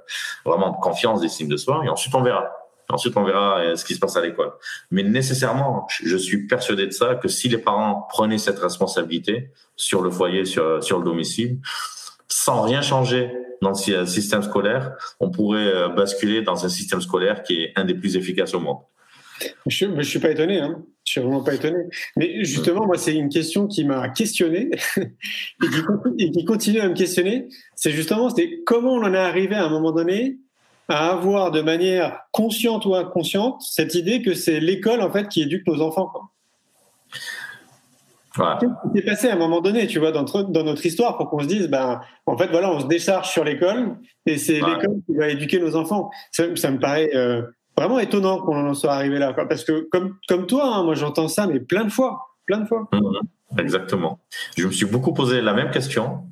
vraiment 0.44 0.70
de 0.70 0.76
confiance, 0.76 1.20
d'estime 1.22 1.48
de 1.48 1.56
soi, 1.56 1.82
et 1.84 1.88
ensuite 1.88 2.14
on 2.14 2.22
verra. 2.22 2.50
Ensuite, 2.88 3.16
on 3.16 3.24
verra 3.24 3.60
euh, 3.60 3.76
ce 3.76 3.84
qui 3.84 3.94
se 3.94 3.98
passe 3.98 4.16
à 4.16 4.22
l'école. 4.22 4.52
Mais 4.90 5.02
nécessairement, 5.02 5.86
je 5.88 6.16
suis 6.16 6.46
persuadé 6.46 6.86
de 6.86 6.92
ça, 6.92 7.16
que 7.16 7.28
si 7.28 7.48
les 7.48 7.58
parents 7.58 8.06
prenaient 8.08 8.38
cette 8.38 8.58
responsabilité 8.58 9.50
sur 9.76 10.02
le 10.02 10.10
foyer, 10.10 10.44
sur, 10.44 10.82
sur 10.82 10.98
le 10.98 11.04
domicile, 11.04 11.58
sans 12.28 12.62
rien 12.62 12.82
changer 12.82 13.30
dans 13.62 13.70
le 13.70 14.06
système 14.06 14.42
scolaire, 14.42 14.92
on 15.18 15.30
pourrait 15.30 15.88
basculer 15.96 16.42
dans 16.42 16.64
un 16.64 16.68
système 16.68 17.00
scolaire 17.00 17.42
qui 17.42 17.62
est 17.62 17.72
un 17.76 17.84
des 17.84 17.94
plus 17.94 18.16
efficaces 18.16 18.52
au 18.54 18.60
monde. 18.60 18.78
Je 19.66 19.86
ne 19.86 20.02
suis 20.02 20.18
pas 20.18 20.30
étonné, 20.30 20.60
hein. 20.60 20.82
je 21.04 21.12
suis 21.12 21.20
vraiment 21.20 21.42
pas 21.42 21.54
étonné. 21.54 21.84
Mais 22.16 22.44
justement, 22.44 22.86
moi, 22.86 22.96
c'est 22.96 23.14
une 23.14 23.28
question 23.28 23.66
qui 23.66 23.84
m'a 23.84 24.08
questionné 24.08 24.70
et, 26.18 26.30
qui 26.30 26.44
continue, 26.44 26.80
à 26.80 26.88
me 26.88 26.94
questionner. 26.94 27.48
C'est 27.74 27.90
justement, 27.90 28.30
c'était 28.30 28.62
comment 28.64 28.92
on 28.92 29.02
en 29.02 29.14
est 29.14 29.18
arrivé 29.18 29.54
à 29.54 29.64
un 29.66 29.70
moment 29.70 29.92
donné 29.92 30.38
à 30.88 31.10
avoir 31.10 31.50
de 31.50 31.62
manière 31.62 32.20
consciente 32.32 32.86
ou 32.86 32.94
inconsciente 32.94 33.60
cette 33.62 33.94
idée 33.94 34.22
que 34.22 34.34
c'est 34.34 34.60
l'école 34.60 35.00
en 35.00 35.10
fait 35.10 35.28
qui 35.28 35.42
éduque 35.42 35.66
nos 35.66 35.80
enfants. 35.80 36.06
Quoi. 36.06 36.30
Qu'est-ce 38.60 38.92
qui 38.92 38.98
s'est 38.98 39.04
passé 39.04 39.28
à 39.28 39.34
un 39.34 39.38
moment 39.38 39.60
donné, 39.60 39.86
tu 39.86 39.98
vois, 39.98 40.12
dans, 40.12 40.24
dans 40.24 40.62
notre 40.62 40.84
histoire 40.84 41.16
pour 41.16 41.30
qu'on 41.30 41.40
se 41.40 41.46
dise, 41.46 41.68
ben, 41.68 42.00
en 42.26 42.36
fait, 42.36 42.48
voilà, 42.48 42.70
on 42.70 42.80
se 42.80 42.86
décharge 42.86 43.30
sur 43.30 43.44
l'école 43.44 43.96
et 44.26 44.36
c'est 44.38 44.54
l'école 44.54 45.00
qui 45.06 45.16
va 45.16 45.28
éduquer 45.28 45.58
nos 45.58 45.76
enfants. 45.76 46.10
Ça, 46.32 46.46
me 46.46 46.78
paraît 46.78 47.10
euh, 47.14 47.42
vraiment 47.76 47.98
étonnant 47.98 48.40
qu'on 48.40 48.68
en 48.68 48.74
soit 48.74 48.92
arrivé 48.92 49.18
là. 49.18 49.32
Parce 49.32 49.64
que 49.64 49.88
comme, 49.90 50.16
comme 50.28 50.46
toi, 50.46 50.76
hein, 50.76 50.84
moi 50.84 50.94
j'entends 50.94 51.28
ça, 51.28 51.46
mais 51.46 51.60
plein 51.60 51.84
de 51.84 51.90
fois, 51.90 52.36
plein 52.46 52.58
de 52.58 52.66
fois. 52.66 52.88
Mmh, 52.92 53.60
exactement. 53.60 54.18
Je 54.56 54.66
me 54.66 54.72
suis 54.72 54.86
beaucoup 54.86 55.14
posé 55.14 55.40
la 55.40 55.54
même 55.54 55.70
question. 55.70 56.24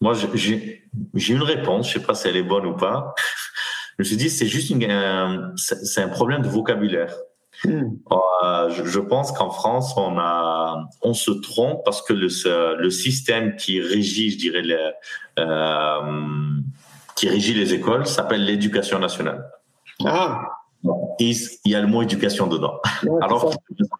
Moi, 0.00 0.14
j'ai 0.34 0.82
une 1.32 1.42
réponse, 1.42 1.88
je 1.88 1.94
sais 1.94 2.04
pas 2.04 2.14
si 2.14 2.28
elle 2.28 2.36
est 2.36 2.42
bonne 2.42 2.66
ou 2.66 2.74
pas. 2.74 3.14
Je 4.02 4.14
me 4.14 4.16
suis 4.16 4.16
dit, 4.16 4.30
c'est 4.30 4.48
juste 4.48 4.70
une, 4.70 5.54
c'est 5.56 6.02
un 6.02 6.08
problème 6.08 6.42
de 6.42 6.48
vocabulaire. 6.48 7.14
Mmh. 7.64 7.82
Euh, 8.42 8.68
je, 8.70 8.98
pense 8.98 9.30
qu'en 9.30 9.50
France, 9.50 9.94
on 9.96 10.18
a, 10.18 10.88
on 11.02 11.14
se 11.14 11.30
trompe 11.30 11.84
parce 11.84 12.02
que 12.02 12.12
le, 12.12 12.26
le 12.82 12.90
système 12.90 13.54
qui 13.54 13.80
régit, 13.80 14.32
je 14.32 14.38
dirais, 14.38 14.62
les, 14.62 14.90
euh, 15.38 16.00
qui 17.14 17.28
régit 17.28 17.54
les 17.54 17.74
écoles 17.74 18.04
s'appelle 18.04 18.44
l'éducation 18.44 18.98
nationale. 18.98 19.48
Ah 20.04 20.48
il 21.20 21.36
y 21.66 21.76
a 21.76 21.80
le 21.80 21.86
mot 21.86 22.02
éducation 22.02 22.48
dedans. 22.48 22.80
Alors 23.20 23.52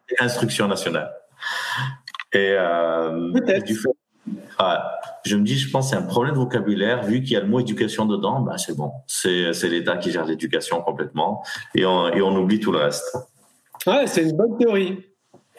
c'est 0.08 0.20
instruction 0.20 0.66
nationale. 0.66 1.12
Et 2.32 2.56
euh, 2.58 3.60
du 3.60 3.76
fait, 3.76 3.90
je 5.24 5.36
me 5.36 5.42
dis, 5.42 5.58
je 5.58 5.70
pense 5.70 5.86
que 5.86 5.96
c'est 5.96 6.02
un 6.02 6.06
problème 6.06 6.34
de 6.34 6.38
vocabulaire. 6.38 7.02
Vu 7.04 7.22
qu'il 7.22 7.32
y 7.32 7.36
a 7.36 7.40
le 7.40 7.46
mot 7.46 7.60
éducation 7.60 8.06
dedans, 8.06 8.40
bah, 8.40 8.58
c'est 8.58 8.76
bon. 8.76 8.92
C'est, 9.06 9.52
c'est 9.52 9.68
l'État 9.68 9.96
qui 9.96 10.10
gère 10.10 10.24
l'éducation 10.24 10.82
complètement 10.82 11.42
et 11.74 11.84
on, 11.86 12.08
et 12.08 12.22
on 12.22 12.34
oublie 12.36 12.60
tout 12.60 12.72
le 12.72 12.78
reste. 12.78 13.16
Ouais, 13.86 14.06
c'est 14.06 14.22
une 14.22 14.36
bonne 14.36 14.56
théorie. 14.58 15.04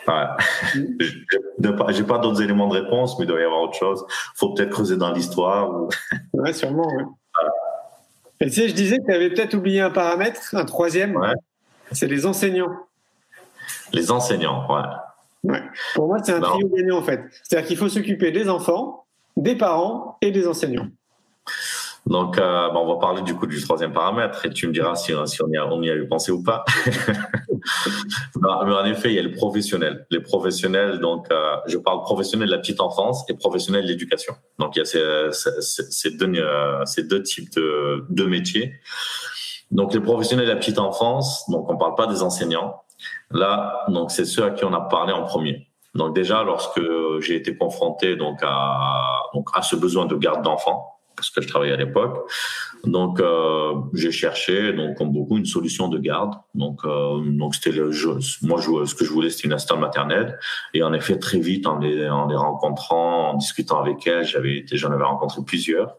Ouais. 0.07 0.25
J'ai 1.89 2.03
pas 2.03 2.19
d'autres 2.19 2.41
éléments 2.41 2.67
de 2.67 2.73
réponse, 2.73 3.17
mais 3.17 3.25
il 3.25 3.27
doit 3.27 3.39
y 3.39 3.43
avoir 3.43 3.61
autre 3.61 3.77
chose. 3.77 4.05
Faut 4.35 4.53
peut-être 4.53 4.69
creuser 4.69 4.97
dans 4.97 5.11
l'histoire. 5.11 5.71
Ou... 5.71 5.89
Ouais, 6.33 6.53
sûrement. 6.53 6.87
Ouais. 6.87 7.03
Et 8.41 8.47
tu 8.47 8.53
sais, 8.53 8.67
je 8.67 8.73
disais 8.73 8.97
que 8.97 9.05
tu 9.05 9.13
avais 9.13 9.29
peut-être 9.29 9.53
oublié 9.53 9.79
un 9.79 9.89
paramètre, 9.89 10.53
un 10.53 10.65
troisième. 10.65 11.17
C'est 11.91 12.07
les 12.07 12.25
enseignants. 12.25 12.73
Les 13.93 14.11
enseignants, 14.11 14.67
ouais. 14.69 14.81
Ouais. 15.43 15.61
Pour 15.95 16.07
moi, 16.07 16.17
c'est 16.23 16.33
un 16.33 16.41
trio 16.41 16.67
gagnant 16.69 16.97
en 16.97 17.03
fait. 17.03 17.21
C'est-à-dire 17.43 17.67
qu'il 17.67 17.77
faut 17.77 17.89
s'occuper 17.89 18.31
des 18.31 18.49
enfants, 18.49 19.05
des 19.37 19.55
parents 19.55 20.17
et 20.21 20.31
des 20.31 20.47
enseignants. 20.47 20.87
Donc, 22.05 22.37
euh, 22.37 22.67
on 22.73 22.93
va 22.93 22.99
parler 22.99 23.21
du 23.21 23.33
coup 23.33 23.47
du 23.47 23.61
troisième 23.61 23.93
paramètre 23.93 24.45
et 24.45 24.49
tu 24.49 24.67
me 24.67 24.73
diras 24.73 24.95
si, 24.95 25.13
si 25.25 25.41
on, 25.41 25.47
y 25.49 25.57
a, 25.57 25.65
on 25.65 25.81
y 25.81 26.07
pensé 26.07 26.33
ou 26.33 26.43
pas. 26.43 26.65
mais 28.35 28.49
en 28.49 28.85
effet, 28.85 29.09
il 29.09 29.15
y 29.15 29.19
a 29.19 29.23
le 29.23 29.31
professionnel. 29.31 30.05
Les 30.11 30.19
professionnels, 30.19 30.99
donc, 30.99 31.27
euh, 31.31 31.55
je 31.67 31.77
parle 31.77 32.01
professionnel 32.01 32.49
de 32.49 32.53
la 32.53 32.59
petite 32.59 32.81
enfance 32.81 33.23
et 33.29 33.35
professionnel 33.35 33.83
de 33.83 33.87
l'éducation. 33.87 34.35
Donc, 34.59 34.75
il 34.75 34.79
y 34.79 34.81
a 34.81 34.85
ces, 34.85 35.01
ces, 35.61 35.83
ces, 35.89 36.11
deux, 36.11 36.29
euh, 36.35 36.83
ces 36.85 37.03
deux 37.03 37.23
types 37.23 37.53
de, 37.55 38.05
de 38.09 38.25
métiers. 38.25 38.73
Donc, 39.71 39.93
les 39.93 40.01
professionnels 40.01 40.45
de 40.45 40.51
la 40.51 40.57
petite 40.57 40.79
enfance, 40.79 41.49
donc 41.49 41.69
on 41.69 41.77
parle 41.77 41.95
pas 41.95 42.07
des 42.07 42.21
enseignants. 42.21 42.82
Là, 43.33 43.85
donc, 43.89 44.11
c'est 44.11 44.25
ceux 44.25 44.43
à 44.43 44.51
qui 44.51 44.63
on 44.65 44.73
a 44.73 44.81
parlé 44.81 45.11
en 45.13 45.23
premier. 45.23 45.67
Donc, 45.95 46.15
déjà, 46.15 46.43
lorsque 46.43 46.81
j'ai 47.19 47.35
été 47.35 47.57
confronté 47.57 48.15
donc 48.15 48.39
à, 48.41 49.23
donc 49.33 49.49
à 49.53 49.61
ce 49.61 49.75
besoin 49.75 50.05
de 50.05 50.15
garde 50.15 50.43
d'enfants, 50.43 50.93
parce 51.15 51.29
que 51.29 51.41
je 51.41 51.47
travaillais 51.47 51.73
à 51.73 51.77
l'époque. 51.77 52.29
Donc 52.83 53.19
euh, 53.21 53.75
j'ai 53.93 54.11
cherché, 54.11 54.73
donc 54.73 54.97
comme 54.97 55.11
beaucoup, 55.11 55.37
une 55.37 55.45
solution 55.45 55.87
de 55.87 55.97
garde. 55.97 56.33
Donc 56.53 56.81
euh, 56.83 57.21
donc 57.25 57.55
c'était 57.55 57.71
le 57.71 57.91
jeu. 57.91 58.17
Moi, 58.41 58.59
je, 58.59 58.85
ce 58.85 58.95
que 58.95 59.05
je 59.05 59.11
voulais, 59.11 59.29
c'était 59.29 59.47
une 59.47 59.53
assistante 59.53 59.79
maternelle. 59.79 60.37
Et 60.73 60.83
en 60.83 60.93
effet, 60.93 61.17
très 61.17 61.39
vite, 61.39 61.65
en 61.65 61.79
les, 61.79 62.09
en 62.09 62.27
les 62.27 62.35
rencontrant, 62.35 63.31
en 63.31 63.33
discutant 63.35 63.79
avec 63.79 64.05
elle, 64.05 64.25
j'avais 64.25 64.65
j'en 64.73 64.91
avais 64.91 65.03
rencontré 65.03 65.41
plusieurs. 65.45 65.95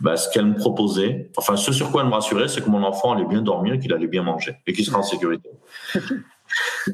Bah, 0.00 0.16
ce 0.16 0.28
qu'elle 0.30 0.46
me 0.46 0.56
proposait, 0.56 1.30
enfin 1.36 1.56
ce 1.56 1.72
sur 1.72 1.90
quoi 1.90 2.02
elle 2.02 2.08
me 2.08 2.14
rassurait, 2.14 2.48
c'est 2.48 2.62
que 2.62 2.70
mon 2.70 2.82
enfant 2.82 3.12
allait 3.12 3.24
bien 3.24 3.42
dormir, 3.42 3.78
qu'il 3.78 3.92
allait 3.92 4.08
bien 4.08 4.22
manger 4.22 4.56
et 4.66 4.72
qu'il 4.72 4.84
serait 4.84 4.96
en 4.96 5.02
sécurité. 5.02 5.50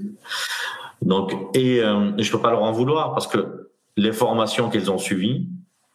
donc 1.02 1.32
et, 1.54 1.82
euh, 1.82 2.12
je 2.18 2.30
peux 2.30 2.40
pas 2.40 2.50
leur 2.50 2.62
en 2.62 2.72
vouloir 2.72 3.12
parce 3.12 3.26
que 3.26 3.70
les 3.96 4.12
formations 4.12 4.70
qu'elles 4.70 4.90
ont 4.90 4.98
suivies 4.98 5.48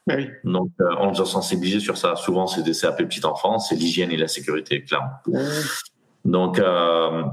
bah 0.08 0.16
Donc, 0.46 0.72
euh, 0.80 0.86
on 1.00 1.12
les 1.12 1.20
a 1.20 1.26
sensibilisés 1.26 1.82
sur 1.82 1.98
ça. 1.98 2.16
Souvent, 2.16 2.48
c'est 2.48 2.64
des 2.64 2.72
CAP 2.72 2.98
petite 2.98 3.26
enfance, 3.26 3.68
c'est 3.70 3.76
l'hygiène 3.76 4.10
et 4.12 4.18
la 4.18 4.30
sécurité, 4.30 4.84
clairement. 4.84 5.12
Donc, 6.24 6.60
euh, 6.60 7.24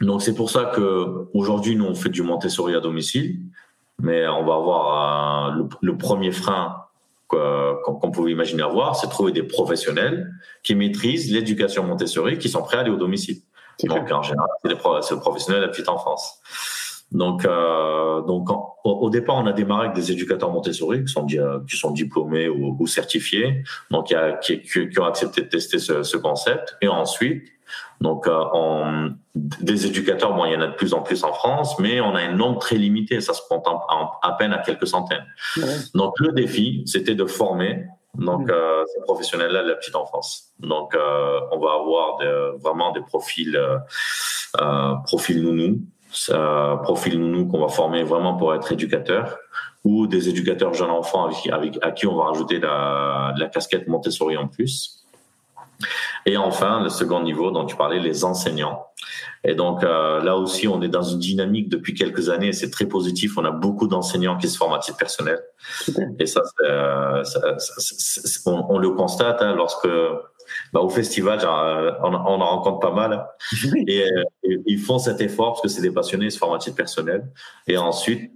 donc 0.00 0.22
c'est 0.22 0.34
pour 0.34 0.50
ça 0.50 0.72
que 0.74 1.28
aujourd'hui, 1.32 1.76
nous 1.76 1.84
on 1.84 1.94
fait 1.94 2.08
du 2.08 2.22
Montessori 2.22 2.74
à 2.74 2.80
domicile, 2.80 3.40
mais 4.00 4.26
on 4.26 4.44
va 4.44 4.54
avoir 4.54 5.56
euh, 5.56 5.62
le, 5.80 5.96
premier 5.96 6.32
frein 6.32 6.76
qu'on 7.28 8.10
pouvait 8.10 8.32
imaginer 8.32 8.62
avoir, 8.62 8.96
c'est 8.96 9.08
trouver 9.08 9.32
des 9.32 9.42
professionnels 9.44 10.32
qui 10.64 10.74
maîtrisent 10.74 11.30
l'éducation 11.32 11.84
Montessori, 11.84 12.38
qui 12.38 12.48
sont 12.48 12.62
prêts 12.62 12.78
à 12.78 12.80
aller 12.80 12.90
au 12.90 12.96
domicile. 12.96 13.38
Donc, 13.84 14.10
en 14.10 14.22
général, 14.22 14.48
c'est 14.62 15.14
le 15.14 15.20
professionnel 15.20 15.60
de 15.60 15.66
la 15.66 15.70
petite 15.70 15.88
enfance. 15.88 16.40
Donc, 17.10 17.46
euh, 17.46 18.20
donc 18.22 18.48
au, 18.84 19.08
départ, 19.08 19.36
on 19.36 19.46
a 19.46 19.52
démarré 19.52 19.86
avec 19.86 19.96
des 19.96 20.12
éducateurs 20.12 20.50
Montessori 20.50 21.04
qui 21.04 21.12
sont, 21.12 21.26
qui 21.26 21.76
sont 21.76 21.90
diplômés 21.90 22.48
ou, 22.48 22.76
ou 22.78 22.86
certifiés, 22.86 23.64
donc 23.90 24.08
qui, 24.42 24.60
qui, 24.60 24.88
qui, 24.90 24.98
ont 25.00 25.06
accepté 25.06 25.42
de 25.42 25.48
tester 25.48 25.78
ce, 25.78 26.02
ce 26.02 26.16
concept. 26.18 26.76
Et 26.82 26.88
ensuite, 26.88 27.48
donc 28.00 28.26
euh, 28.26 28.44
on, 28.52 29.14
des 29.34 29.86
éducateurs, 29.86 30.34
bon, 30.34 30.44
il 30.44 30.52
y 30.52 30.56
en 30.56 30.60
a 30.60 30.66
de 30.66 30.74
plus 30.74 30.92
en 30.92 31.00
plus 31.00 31.24
en 31.24 31.32
France, 31.32 31.78
mais 31.78 32.00
on 32.00 32.14
a 32.14 32.20
un 32.20 32.32
nombre 32.32 32.58
très 32.58 32.76
limité, 32.76 33.20
ça 33.20 33.32
se 33.32 33.40
compte 33.48 33.66
à 33.66 34.32
peine 34.32 34.52
à 34.52 34.58
quelques 34.58 34.86
centaines. 34.86 35.24
Donc 35.94 36.14
le 36.20 36.32
défi, 36.32 36.82
c'était 36.86 37.14
de 37.14 37.24
former 37.24 37.86
donc 38.14 38.48
euh, 38.50 38.84
ces 38.94 39.00
professionnels-là 39.02 39.62
de 39.62 39.68
la 39.68 39.76
petite 39.76 39.96
enfance. 39.96 40.52
Donc 40.58 40.94
euh, 40.94 41.40
on 41.52 41.58
va 41.58 41.74
avoir 41.74 42.18
vraiment 42.58 42.92
des 42.92 43.02
profils 43.02 43.56
euh, 43.56 44.94
profils 45.04 45.42
nounous 45.42 45.80
ça 46.10 46.80
profil 46.84 47.20
nous 47.20 47.46
qu'on 47.48 47.60
va 47.60 47.68
former 47.68 48.02
vraiment 48.02 48.34
pour 48.34 48.54
être 48.54 48.72
éducateur 48.72 49.36
ou 49.84 50.06
des 50.06 50.28
éducateurs 50.28 50.72
jeunes 50.72 50.90
enfants 50.90 51.26
avec, 51.26 51.46
avec 51.52 51.78
à 51.82 51.90
qui 51.90 52.06
on 52.06 52.16
va 52.16 52.24
rajouter 52.24 52.58
la, 52.58 53.34
la 53.36 53.46
casquette 53.48 53.86
Montessori 53.88 54.36
en 54.36 54.48
plus. 54.48 55.04
Et 56.26 56.36
enfin, 56.36 56.82
le 56.82 56.88
second 56.88 57.22
niveau 57.22 57.50
dont 57.50 57.66
tu 57.66 57.76
parlais, 57.76 58.00
les 58.00 58.24
enseignants. 58.24 58.87
Et 59.48 59.54
donc 59.54 59.82
euh, 59.82 60.22
là 60.22 60.36
aussi, 60.36 60.68
on 60.68 60.82
est 60.82 60.88
dans 60.88 61.02
une 61.02 61.18
dynamique 61.18 61.70
depuis 61.70 61.94
quelques 61.94 62.28
années. 62.28 62.52
C'est 62.52 62.70
très 62.70 62.84
positif. 62.84 63.38
On 63.38 63.46
a 63.46 63.50
beaucoup 63.50 63.86
d'enseignants 63.86 64.36
qui 64.36 64.46
se 64.46 64.58
forment 64.58 64.74
à 64.74 64.78
titre 64.78 64.98
personnel. 64.98 65.40
Et 66.18 66.26
ça, 66.26 66.42
euh, 66.64 67.24
on, 68.44 68.66
on, 68.68 68.78
le 68.78 68.90
constate 68.90 69.40
hein, 69.40 69.54
lorsque 69.54 69.88
bah, 70.74 70.80
au 70.80 70.90
festival, 70.90 71.38
on, 72.02 72.12
en 72.12 72.36
rencontre 72.36 72.78
pas 72.80 72.92
mal. 72.92 73.26
Et, 73.86 74.04
ils 74.66 74.78
font 74.78 74.98
cet 74.98 75.22
effort 75.22 75.54
parce 75.54 75.62
que 75.62 75.68
c'est 75.68 75.82
des 75.82 75.90
passionnés, 75.90 76.26
ils 76.26 76.32
se 76.32 76.38
forment 76.38 76.56
à 76.56 76.58
titre 76.58 76.76
personnel. 76.76 77.26
Et 77.66 77.78
ensuite, 77.78 78.30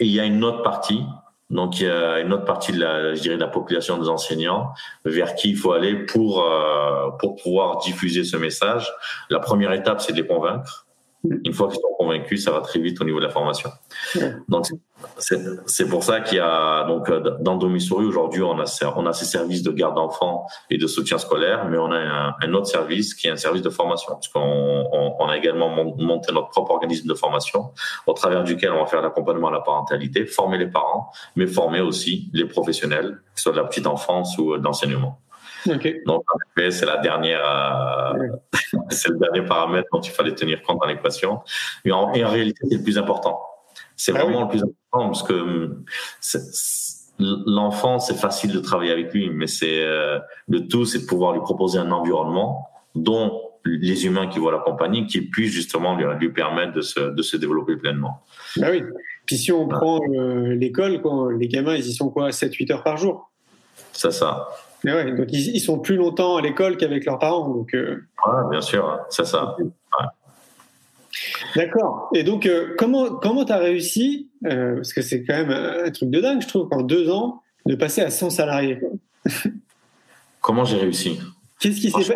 il 0.00 0.08
y 0.08 0.20
a 0.20 0.24
une 0.26 0.44
autre 0.44 0.62
partie. 0.62 1.02
Donc, 1.50 1.80
il 1.80 1.86
y 1.86 1.90
a 1.90 2.20
une 2.20 2.32
autre 2.32 2.44
partie 2.44 2.72
de 2.72 2.80
la, 2.80 3.14
je 3.14 3.20
dirais, 3.20 3.34
de 3.34 3.40
la 3.40 3.48
population 3.48 3.98
des 3.98 4.08
enseignants 4.08 4.72
vers 5.04 5.34
qui 5.34 5.50
il 5.50 5.56
faut 5.56 5.72
aller 5.72 5.96
pour, 5.96 6.44
euh, 6.44 7.10
pour 7.18 7.36
pouvoir 7.36 7.78
diffuser 7.78 8.24
ce 8.24 8.36
message. 8.36 8.92
La 9.30 9.40
première 9.40 9.72
étape, 9.72 10.00
c'est 10.00 10.12
de 10.12 10.22
les 10.22 10.26
convaincre. 10.26 10.86
Une 11.24 11.52
fois 11.52 11.68
sont 11.70 11.80
convaincu, 12.10 12.36
ça 12.36 12.50
va 12.50 12.60
très 12.60 12.80
vite 12.80 13.00
au 13.00 13.04
niveau 13.04 13.18
de 13.18 13.24
la 13.24 13.30
formation. 13.30 13.70
Donc 14.48 14.66
c'est 15.16 15.88
pour 15.88 16.04
ça 16.04 16.20
qu'il 16.20 16.38
y 16.38 16.40
a 16.40 16.84
donc 16.84 17.08
euh, 17.08 17.36
dans 17.40 17.56
Domissouri 17.56 18.04
aujourd'hui 18.04 18.42
on 18.42 18.60
a 18.60 18.64
on 18.96 19.06
a 19.06 19.12
ces 19.14 19.24
services 19.24 19.62
de 19.62 19.70
garde 19.70 19.94
d'enfants 19.94 20.46
et 20.68 20.76
de 20.76 20.86
soutien 20.86 21.18
scolaire, 21.18 21.66
mais 21.68 21.78
on 21.78 21.90
a 21.90 21.96
un, 21.96 22.34
un, 22.40 22.54
autre 22.54 22.66
service 22.66 23.14
qui 23.14 23.28
est 23.28 23.30
un 23.30 23.36
service 23.36 23.62
de 23.62 23.70
formation, 23.70 24.12
parce 24.12 24.28
qu'on 24.28 24.40
on, 24.40 25.16
on, 25.18 25.28
a 25.28 25.36
également 25.36 25.70
monté 25.70 26.32
notre 26.32 26.50
propre 26.50 26.72
organisme 26.72 27.08
de 27.08 27.14
formation 27.14 27.72
au 28.06 28.12
travers 28.12 28.44
duquel 28.44 28.72
on 28.72 28.80
va 28.80 28.86
faire 28.86 29.02
l'accompagnement 29.02 29.48
à 29.48 29.52
la 29.52 29.60
parentalité, 29.60 30.26
former 30.26 30.58
les 30.58 30.68
parents, 30.68 31.10
mais 31.36 31.46
former 31.46 31.80
aussi 31.80 32.28
les 32.32 32.44
professionnels, 32.44 33.22
que 33.34 33.40
ce 33.40 33.44
soit 33.44 33.52
de 33.52 33.58
la 33.58 33.64
petite 33.64 33.86
enfance 33.86 34.36
ou 34.38 34.56
d'enseignement. 34.58 35.20
Okay. 35.68 36.02
Donc, 36.06 36.24
en 36.32 36.38
effet, 36.56 36.70
c'est 36.70 36.86
la 36.86 36.98
dernière, 36.98 37.44
euh, 37.44 38.28
c'est 38.90 39.08
le 39.08 39.18
dernier 39.18 39.42
paramètre 39.46 39.88
dont 39.92 40.00
il 40.00 40.10
fallait 40.10 40.34
tenir 40.34 40.62
compte 40.62 40.80
dans 40.80 40.86
l'équation. 40.86 41.40
Et 41.84 41.92
en, 41.92 42.12
et 42.12 42.24
en 42.24 42.30
réalité, 42.30 42.60
c'est 42.68 42.76
le 42.76 42.82
plus 42.82 42.98
important. 42.98 43.40
C'est 43.96 44.12
ah 44.14 44.22
vraiment 44.22 44.42
le 44.42 44.48
plus 44.48 44.62
important 44.62 45.10
parce 45.10 45.22
que 45.22 45.32
hum, 45.34 45.84
l'enfant, 47.18 47.98
c'est 47.98 48.14
facile 48.14 48.52
de 48.52 48.60
travailler 48.60 48.92
avec 48.92 49.12
lui, 49.12 49.30
mais 49.30 49.46
c'est 49.46 49.82
euh, 49.82 50.18
le 50.48 50.66
tout, 50.66 50.84
c'est 50.84 51.00
de 51.00 51.06
pouvoir 51.06 51.32
lui 51.32 51.40
proposer 51.40 51.78
un 51.78 51.90
environnement 51.90 52.68
dont 52.94 53.42
les 53.64 54.06
humains 54.06 54.26
qui 54.26 54.38
vont 54.38 54.50
l'accompagner, 54.50 55.06
qui 55.06 55.20
puissent 55.20 55.52
justement 55.52 55.94
lui, 55.96 56.06
lui 56.18 56.32
permettre 56.32 56.72
de 56.72 56.80
se, 56.80 57.00
de 57.00 57.22
se 57.22 57.36
développer 57.36 57.76
pleinement. 57.76 58.22
Bah 58.56 58.68
oui. 58.70 58.82
Puis 59.26 59.36
si 59.36 59.52
on 59.52 59.68
prend 59.68 60.00
euh, 60.14 60.54
l'école, 60.54 61.00
les 61.38 61.48
gamins, 61.48 61.76
ils 61.76 61.86
y 61.86 61.92
sont 61.92 62.10
quoi 62.10 62.30
7-8 62.30 62.72
heures 62.72 62.82
par 62.82 62.96
jour? 62.96 63.30
C'est 63.92 64.12
ça. 64.12 64.48
Mais 64.84 64.94
ouais, 64.94 65.12
donc 65.12 65.26
ils, 65.30 65.54
ils, 65.54 65.60
sont 65.60 65.78
plus 65.78 65.96
longtemps 65.96 66.36
à 66.36 66.42
l'école 66.42 66.76
qu'avec 66.76 67.04
leurs 67.04 67.18
parents. 67.18 67.48
Donc, 67.48 67.74
euh... 67.74 68.02
bien 68.50 68.60
sûr, 68.60 68.98
c'est 69.10 69.26
ça. 69.26 69.56
Ouais. 69.58 70.06
D'accord. 71.56 72.10
Et 72.14 72.22
donc, 72.22 72.46
euh, 72.46 72.74
comment 72.78 73.10
comment 73.10 73.44
t'as 73.44 73.58
réussi 73.58 74.30
euh, 74.46 74.76
Parce 74.76 74.92
que 74.92 75.02
c'est 75.02 75.24
quand 75.24 75.34
même 75.34 75.50
un 75.50 75.90
truc 75.90 76.10
de 76.10 76.20
dingue, 76.20 76.40
je 76.40 76.48
trouve, 76.48 76.68
en 76.70 76.82
deux 76.82 77.10
ans, 77.10 77.42
de 77.66 77.74
passer 77.74 78.00
à 78.00 78.10
100 78.10 78.30
salariés? 78.30 78.80
comment 80.40 80.64
j'ai 80.64 80.78
réussi? 80.78 81.20
Qu'est-ce 81.58 81.80
qui 81.80 81.90
s'est 81.90 81.98
passé 81.98 82.14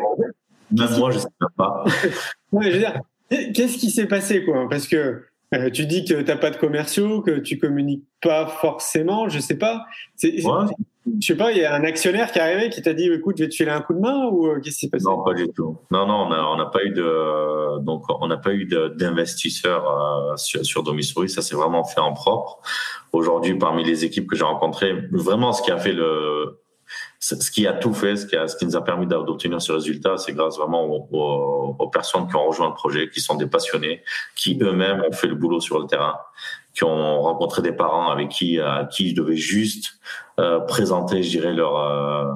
Même 0.71 0.99
moi, 0.99 1.11
je 1.11 1.19
sais 1.19 1.29
pas. 1.57 1.85
ouais, 2.53 2.71
je 2.71 2.77
veux 2.77 2.79
dire, 2.79 3.01
qu'est-ce 3.29 3.77
qui 3.77 3.91
s'est 3.91 4.07
passé, 4.07 4.45
quoi? 4.45 4.69
Parce 4.71 4.87
que 4.87 5.25
euh, 5.55 5.71
tu 5.71 5.87
dis 5.87 6.05
que 6.05 6.23
t'as 6.23 6.37
pas 6.37 6.51
de 6.51 6.57
commerciaux, 6.57 7.21
que 7.21 7.39
tu 7.39 7.59
communiques 7.59 8.05
pas 8.23 8.47
forcément, 8.47 9.29
je 9.29 9.39
sais 9.39 9.59
pas. 9.59 9.85
Ouais 10.23 10.33
je 11.21 11.27
sais 11.27 11.37
pas, 11.37 11.53
il 11.53 11.59
y 11.59 11.65
a 11.65 11.75
un 11.75 11.85
actionnaire 11.85 12.33
qui 12.33 12.39
est 12.39 12.43
arrivé 12.43 12.71
qui 12.71 12.81
t'a 12.81 12.95
dit 12.95 13.11
écoute, 13.13 13.37
je 13.39 13.45
vais 13.45 13.49
te 13.51 13.55
filer 13.55 13.71
un 13.71 13.83
coup 13.83 13.93
de 13.93 14.01
main 14.01 14.27
ou 14.31 14.47
euh, 14.47 14.61
qu'est-ce 14.61 14.77
qui 14.77 14.87
s'est 14.87 14.91
passé? 14.91 15.05
Non, 15.05 15.23
pas 15.23 15.35
du 15.35 15.49
tout. 15.49 15.79
Non, 15.91 16.07
non, 16.07 16.29
on 16.31 16.57
n'a 16.57 16.67
pas 16.67 16.83
eu 16.83 16.91
de 16.91 17.79
donc 17.81 18.05
on 18.09 18.27
n'a 18.27 18.39
pas 18.39 18.55
eu 18.55 18.67
d'investisseurs 18.67 19.87
euh, 19.87 20.37
sur, 20.37 20.65
sur. 20.65 20.83
Ça 21.29 21.43
s'est 21.43 21.57
vraiment 21.57 21.85
fait 21.85 22.01
en 22.01 22.13
propre. 22.13 22.61
Aujourd'hui, 23.13 23.55
parmi 23.59 23.85
les 23.85 24.05
équipes 24.05 24.29
que 24.29 24.37
j'ai 24.37 24.45
rencontrées, 24.45 24.95
vraiment 25.13 25.53
ce 25.53 25.63
qui 25.63 25.71
a 25.71 25.79
fait 25.79 25.93
le 25.93 26.61
ce 27.19 27.51
qui 27.51 27.67
a 27.67 27.73
tout 27.73 27.95
fait, 27.95 28.17
ce 28.17 28.27
qui, 28.27 28.37
a, 28.37 28.47
ce 28.49 28.57
qui 28.57 28.67
nous 28.67 28.77
a 28.77 28.85
permis 28.85 29.07
d'obtenir 29.07 29.61
ce 29.63 29.73
résultat, 29.73 30.19
c'est 30.19 30.33
grâce 30.33 30.59
vraiment 30.59 30.85
aux, 30.85 31.89
personnes 31.89 32.29
qui 32.29 32.37
ont 32.37 32.47
rejoint 32.47 32.69
le 32.69 32.75
projet, 32.75 33.09
qui 33.09 33.21
sont 33.21 33.35
des 33.35 33.47
passionnés, 33.47 34.03
qui 34.37 34.59
eux-mêmes 34.61 35.03
ont 35.09 35.13
fait 35.13 35.29
le 35.29 35.35
boulot 35.35 35.61
sur 35.61 35.79
le 35.79 35.87
terrain, 35.87 36.17
qui 36.75 36.85
ont 36.85 37.23
rencontré 37.23 37.63
des 37.63 37.73
parents 37.73 38.11
avec 38.11 38.29
qui 38.31 38.61
à 38.61 38.85
qui 38.85 39.11
je 39.11 39.15
devais 39.15 39.37
juste 39.37 39.99
euh, 40.39 40.61
présenter, 40.61 41.23
je 41.23 41.31
dirais 41.31 41.55
leur 41.55 41.79
euh, 41.79 42.33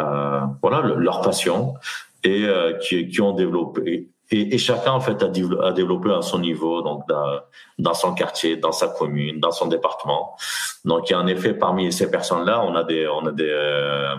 euh, 0.00 0.40
voilà 0.62 0.82
leur 0.82 1.22
passion 1.22 1.74
et 2.22 2.44
euh, 2.44 2.74
qui, 2.74 3.08
qui 3.08 3.20
ont 3.20 3.32
développé 3.32 4.08
et, 4.30 4.58
chacun 4.58 4.92
en 4.92 5.00
fait 5.00 5.22
a, 5.22 5.26
a, 5.26 5.72
développé 5.72 6.10
à 6.10 6.20
son 6.20 6.40
niveau, 6.40 6.82
donc 6.82 7.06
dans, 7.08 7.40
dans, 7.78 7.94
son 7.94 8.12
quartier, 8.14 8.56
dans 8.56 8.72
sa 8.72 8.88
commune, 8.88 9.38
dans 9.38 9.52
son 9.52 9.68
département. 9.68 10.36
Donc 10.84 11.08
il 11.08 11.12
y 11.12 11.14
a 11.14 11.20
en 11.20 11.26
effet 11.28 11.54
parmi 11.54 11.92
ces 11.92 12.10
personnes-là, 12.10 12.64
on 12.64 12.74
a 12.74 12.82
des, 12.82 13.06
on 13.06 13.24
a 13.26 13.30
des, 13.30 13.48
euh, 13.48 14.16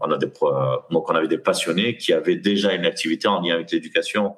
on 0.00 0.10
a 0.10 0.18
des, 0.18 0.26
donc 0.90 1.10
on 1.10 1.14
avait 1.14 1.28
des 1.28 1.38
passionnés 1.38 1.96
qui 1.96 2.12
avaient 2.12 2.36
déjà 2.36 2.72
une 2.72 2.84
activité 2.84 3.28
en 3.28 3.40
lien 3.40 3.54
avec 3.54 3.70
l'éducation. 3.70 4.36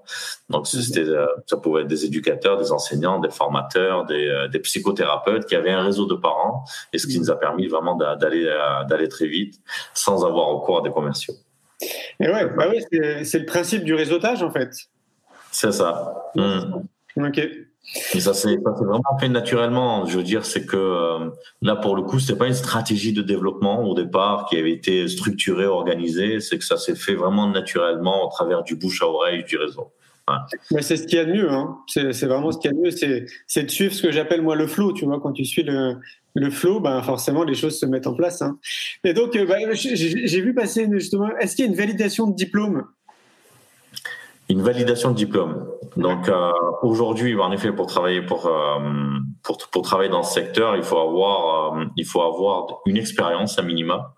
Donc 0.48 0.66
c'était, 0.66 1.00
euh, 1.00 1.26
ça 1.46 1.56
pouvait 1.56 1.82
être 1.82 1.88
des 1.88 2.04
éducateurs, 2.04 2.58
des 2.58 2.72
enseignants, 2.72 3.20
des 3.20 3.30
formateurs, 3.30 4.04
des, 4.06 4.26
euh, 4.26 4.48
des 4.48 4.58
psychothérapeutes 4.60 5.46
qui 5.46 5.54
avaient 5.54 5.70
un 5.70 5.84
réseau 5.84 6.06
de 6.06 6.14
parents, 6.14 6.64
et 6.92 6.98
ce 6.98 7.06
qui 7.06 7.18
nous 7.18 7.30
a 7.30 7.38
permis 7.38 7.68
vraiment 7.68 7.96
d'aller, 7.96 8.44
d'aller 8.88 9.08
très 9.08 9.26
vite 9.26 9.60
sans 9.94 10.24
avoir 10.24 10.48
recours 10.48 10.78
à 10.78 10.82
des 10.82 10.90
commerciaux. 10.90 11.34
Et 12.20 12.28
ouais, 12.28 12.46
bah 12.56 12.68
ouais 12.68 13.24
c'est 13.24 13.38
le 13.38 13.46
principe 13.46 13.84
du 13.84 13.94
réseautage 13.94 14.42
en 14.42 14.50
fait. 14.50 14.70
C'est 15.50 15.72
ça. 15.72 16.30
Mmh. 16.34 16.82
Ok. 17.16 17.40
Et 18.14 18.20
ça 18.20 18.32
s'est 18.32 18.56
vraiment 18.56 19.18
fait 19.18 19.28
naturellement. 19.28 20.06
Je 20.06 20.16
veux 20.16 20.22
dire, 20.22 20.44
c'est 20.46 20.64
que 20.64 20.76
euh, 20.76 21.30
là, 21.62 21.76
pour 21.76 21.96
le 21.96 22.02
coup, 22.02 22.20
c'était 22.20 22.38
pas 22.38 22.46
une 22.46 22.54
stratégie 22.54 23.12
de 23.12 23.22
développement 23.22 23.84
au 23.84 23.94
départ 23.94 24.46
qui 24.48 24.56
avait 24.56 24.72
été 24.72 25.08
structurée, 25.08 25.66
organisée. 25.66 26.40
C'est 26.40 26.58
que 26.58 26.64
ça 26.64 26.76
s'est 26.76 26.94
fait 26.94 27.14
vraiment 27.14 27.48
naturellement 27.48 28.26
au 28.26 28.30
travers 28.30 28.62
du 28.62 28.76
bouche 28.76 29.02
à 29.02 29.06
oreille 29.06 29.44
du 29.44 29.56
réseau. 29.56 29.92
Ouais. 30.28 30.82
c'est 30.82 30.96
ce 30.96 31.06
qu'il 31.06 31.18
y 31.18 31.20
a 31.20 31.24
de 31.24 31.32
mieux. 31.32 31.50
Hein. 31.50 31.78
C'est 31.88 32.26
vraiment 32.26 32.52
ce 32.52 32.58
qu'il 32.58 32.70
y 32.70 32.74
a 32.74 32.76
de 32.76 32.82
mieux. 32.82 33.26
C'est 33.46 33.62
de 33.64 33.70
suivre 33.70 33.92
ce 33.92 34.02
que 34.02 34.12
j'appelle 34.12 34.42
moi 34.42 34.54
le 34.54 34.68
flow. 34.68 34.92
Tu 34.92 35.04
vois, 35.04 35.20
quand 35.20 35.32
tu 35.32 35.44
suis 35.44 35.64
le, 35.64 35.96
le 36.34 36.50
flow, 36.50 36.78
ben 36.78 37.02
forcément 37.02 37.42
les 37.42 37.54
choses 37.54 37.78
se 37.78 37.86
mettent 37.86 38.06
en 38.06 38.14
place. 38.14 38.42
Hein. 38.42 38.58
Et 39.02 39.12
donc, 39.12 39.34
euh, 39.34 39.44
bah, 39.44 39.56
j'ai 39.72 40.40
vu 40.40 40.54
passer 40.54 40.88
justement. 40.90 41.28
Est-ce 41.38 41.56
qu'il 41.56 41.64
y 41.64 41.68
a 41.68 41.70
une 41.70 41.76
validation 41.76 42.28
de 42.28 42.36
diplôme? 42.36 42.84
Une 44.52 44.60
validation 44.60 45.10
de 45.10 45.16
diplôme. 45.16 45.66
Donc 45.96 46.28
euh, 46.28 46.52
aujourd'hui, 46.82 47.38
en 47.40 47.52
effet, 47.52 47.72
pour 47.72 47.86
travailler 47.86 48.20
pour, 48.20 48.46
euh, 48.46 48.78
pour, 49.42 49.56
pour 49.72 49.82
travailler 49.82 50.10
dans 50.10 50.22
ce 50.22 50.34
secteur, 50.34 50.76
il 50.76 50.82
faut 50.82 50.98
avoir 50.98 51.74
euh, 51.78 51.84
il 51.96 52.04
faut 52.04 52.22
avoir 52.22 52.80
une 52.84 52.98
expérience 52.98 53.58
à 53.58 53.62
minima. 53.62 54.14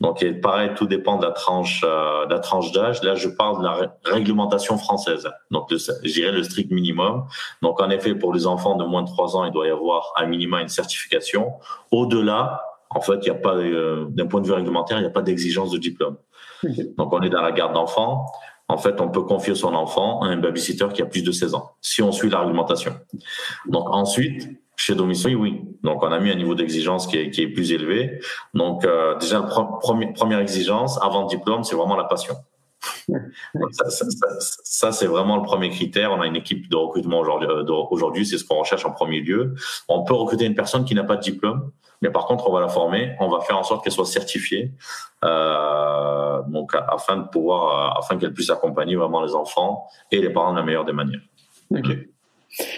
Donc 0.00 0.22
et 0.22 0.32
pareil, 0.32 0.70
tout 0.76 0.86
dépend 0.86 1.16
de 1.18 1.24
la 1.24 1.32
tranche 1.32 1.82
euh, 1.84 2.24
de 2.26 2.30
la 2.32 2.38
tranche 2.38 2.70
d'âge. 2.70 3.02
Là, 3.02 3.16
je 3.16 3.28
parle 3.28 3.58
de 3.58 3.64
la 3.64 3.92
réglementation 4.04 4.78
française. 4.78 5.28
Donc 5.50 5.72
le, 5.72 5.78
je 5.78 6.12
dirais 6.12 6.30
le 6.30 6.44
strict 6.44 6.70
minimum. 6.70 7.24
Donc 7.60 7.80
en 7.80 7.90
effet, 7.90 8.14
pour 8.14 8.32
les 8.32 8.46
enfants 8.46 8.76
de 8.76 8.84
moins 8.84 9.02
de 9.02 9.08
3 9.08 9.36
ans, 9.36 9.44
il 9.44 9.52
doit 9.52 9.66
y 9.66 9.70
avoir 9.70 10.12
à 10.14 10.24
minima 10.24 10.62
une 10.62 10.68
certification. 10.68 11.52
Au-delà, 11.90 12.62
en 12.90 13.00
fait, 13.00 13.18
il 13.22 13.30
n'y 13.30 13.36
a 13.36 13.40
pas 13.40 13.56
d'un 13.56 14.26
point 14.26 14.40
de 14.40 14.46
vue 14.46 14.52
réglementaire, 14.52 14.98
il 14.98 15.02
n'y 15.02 15.08
a 15.08 15.16
pas 15.18 15.22
d'exigence 15.22 15.72
de 15.72 15.78
diplôme. 15.78 16.16
Donc 16.96 17.12
on 17.12 17.20
est 17.22 17.30
dans 17.30 17.42
la 17.42 17.52
garde 17.52 17.74
d'enfants 17.74 18.26
en 18.68 18.78
fait, 18.78 19.00
on 19.00 19.08
peut 19.08 19.22
confier 19.22 19.54
son 19.54 19.74
enfant 19.74 20.20
à 20.22 20.26
un 20.26 20.36
babysitter 20.36 20.88
qui 20.94 21.02
a 21.02 21.06
plus 21.06 21.22
de 21.22 21.32
16 21.32 21.54
ans, 21.54 21.72
si 21.80 22.02
on 22.02 22.12
suit 22.12 22.30
l'argumentation. 22.30 22.94
Donc 23.66 23.88
ensuite, 23.90 24.48
chez 24.76 24.94
domicile, 24.94 25.36
oui. 25.36 25.60
Donc 25.82 26.02
on 26.02 26.10
a 26.10 26.18
mis 26.18 26.30
un 26.30 26.34
niveau 26.34 26.54
d'exigence 26.54 27.06
qui 27.06 27.18
est, 27.18 27.48
plus 27.48 27.72
élevé. 27.72 28.20
Donc 28.54 28.84
euh, 28.84 29.16
déjà, 29.18 29.40
la 29.40 29.64
première 30.14 30.38
exigence 30.40 30.98
avant 31.02 31.26
diplôme, 31.26 31.62
c'est 31.62 31.76
vraiment 31.76 31.96
la 31.96 32.04
passion. 32.04 32.34
Ça, 33.72 33.90
ça, 33.90 34.06
ça, 34.10 34.26
ça 34.40 34.92
c'est 34.92 35.06
vraiment 35.06 35.36
le 35.36 35.42
premier 35.42 35.70
critère. 35.70 36.12
On 36.12 36.20
a 36.20 36.26
une 36.26 36.36
équipe 36.36 36.68
de 36.68 36.76
recrutement 36.76 37.20
aujourd'hui. 37.20 37.48
Euh, 37.48 37.64
aujourd'hui, 37.90 38.26
c'est 38.26 38.38
ce 38.38 38.44
qu'on 38.44 38.58
recherche 38.58 38.84
en 38.84 38.92
premier 38.92 39.20
lieu. 39.20 39.54
On 39.88 40.04
peut 40.04 40.14
recruter 40.14 40.44
une 40.44 40.54
personne 40.54 40.84
qui 40.84 40.94
n'a 40.94 41.04
pas 41.04 41.16
de 41.16 41.22
diplôme, 41.22 41.70
mais 42.02 42.10
par 42.10 42.26
contre, 42.26 42.48
on 42.48 42.52
va 42.52 42.60
la 42.60 42.68
former. 42.68 43.14
On 43.20 43.28
va 43.28 43.40
faire 43.40 43.58
en 43.58 43.62
sorte 43.62 43.84
qu'elle 43.84 43.92
soit 43.92 44.06
certifiée, 44.06 44.72
euh, 45.24 46.42
donc 46.48 46.72
afin 46.74 47.16
de 47.16 47.28
pouvoir, 47.28 47.96
euh, 47.96 48.00
afin 48.00 48.16
qu'elle 48.16 48.32
puisse 48.32 48.50
accompagner 48.50 48.96
vraiment 48.96 49.24
les 49.24 49.34
enfants 49.34 49.86
et 50.10 50.20
les 50.20 50.30
parents 50.30 50.52
de 50.52 50.58
la 50.58 50.64
meilleure 50.64 50.84
des 50.84 50.92
manières. 50.92 51.22
Ok. 51.70 51.88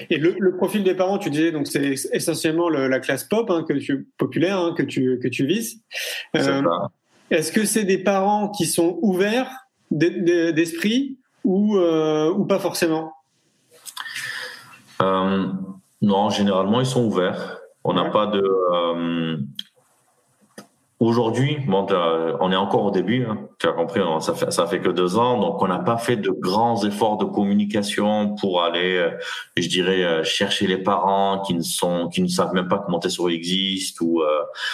Et 0.09 0.16
le, 0.16 0.35
le, 0.38 0.57
profil 0.57 0.85
des 0.85 0.95
parents, 0.95 1.19
tu 1.19 1.29
disais, 1.29 1.53
donc 1.53 1.66
c'est 1.66 1.95
essentiellement 2.12 2.71
le, 2.71 2.88
la 2.88 2.99
classe 2.99 3.25
pop 3.25 3.51
hein, 3.51 3.62
que 3.69 3.75
tu 3.75 4.09
populaire 4.16 4.59
hein, 4.59 4.75
que 4.77 4.83
tu 4.83 5.19
que 5.23 5.29
tu 5.29 5.45
vises. 5.47 5.83
Euh, 6.35 6.62
Est-ce 7.31 7.53
que 7.53 7.64
c'est 7.64 7.85
des 7.85 7.99
parents 7.99 8.49
qui 8.49 8.66
sont 8.66 8.99
ouverts 9.03 9.65
d'esprit 9.90 11.18
ou, 11.44 11.77
euh, 11.77 12.33
ou 12.33 12.44
pas 12.44 12.59
forcément? 12.59 13.12
Euh, 15.03 15.46
Non, 16.03 16.31
généralement, 16.31 16.81
ils 16.81 16.87
sont 16.87 17.05
ouverts. 17.05 17.59
On 17.85 17.94
n'a 17.94 18.07
pas 18.07 18.27
de. 18.27 18.42
Euh, 18.42 19.37
Aujourd'hui, 20.99 21.59
bon, 21.66 21.87
on 22.40 22.51
est 22.51 22.57
encore 22.57 22.85
au 22.87 22.90
début, 22.90 23.27
hein, 23.27 23.51
tu 23.59 23.68
as 23.68 23.72
compris, 23.72 24.01
ça 24.20 24.33
fait, 24.35 24.51
ça 24.51 24.66
fait 24.66 24.81
que 24.81 24.88
deux 24.88 25.18
ans, 25.18 25.38
donc 25.38 25.61
on 25.61 25.68
n'a 25.68 25.79
pas 25.79 25.99
fait 25.99 26.16
de 26.16 26.31
grands 26.31 26.83
efforts 26.87 27.18
de 27.18 27.27
communication 27.27 28.35
pour 28.37 28.62
aller, 28.62 29.07
je 29.59 29.68
dirais, 29.68 30.25
chercher 30.25 30.66
les 30.66 30.79
parents 30.79 31.42
qui 31.42 31.53
ne 31.53 31.61
sont, 31.61 32.09
qui 32.09 32.22
ne 32.22 32.29
savent 32.29 32.55
même 32.55 32.68
pas 32.68 32.79
que 32.79 32.90
Montessori 32.90 33.35
existe. 33.35 34.01
Ou, 34.01 34.22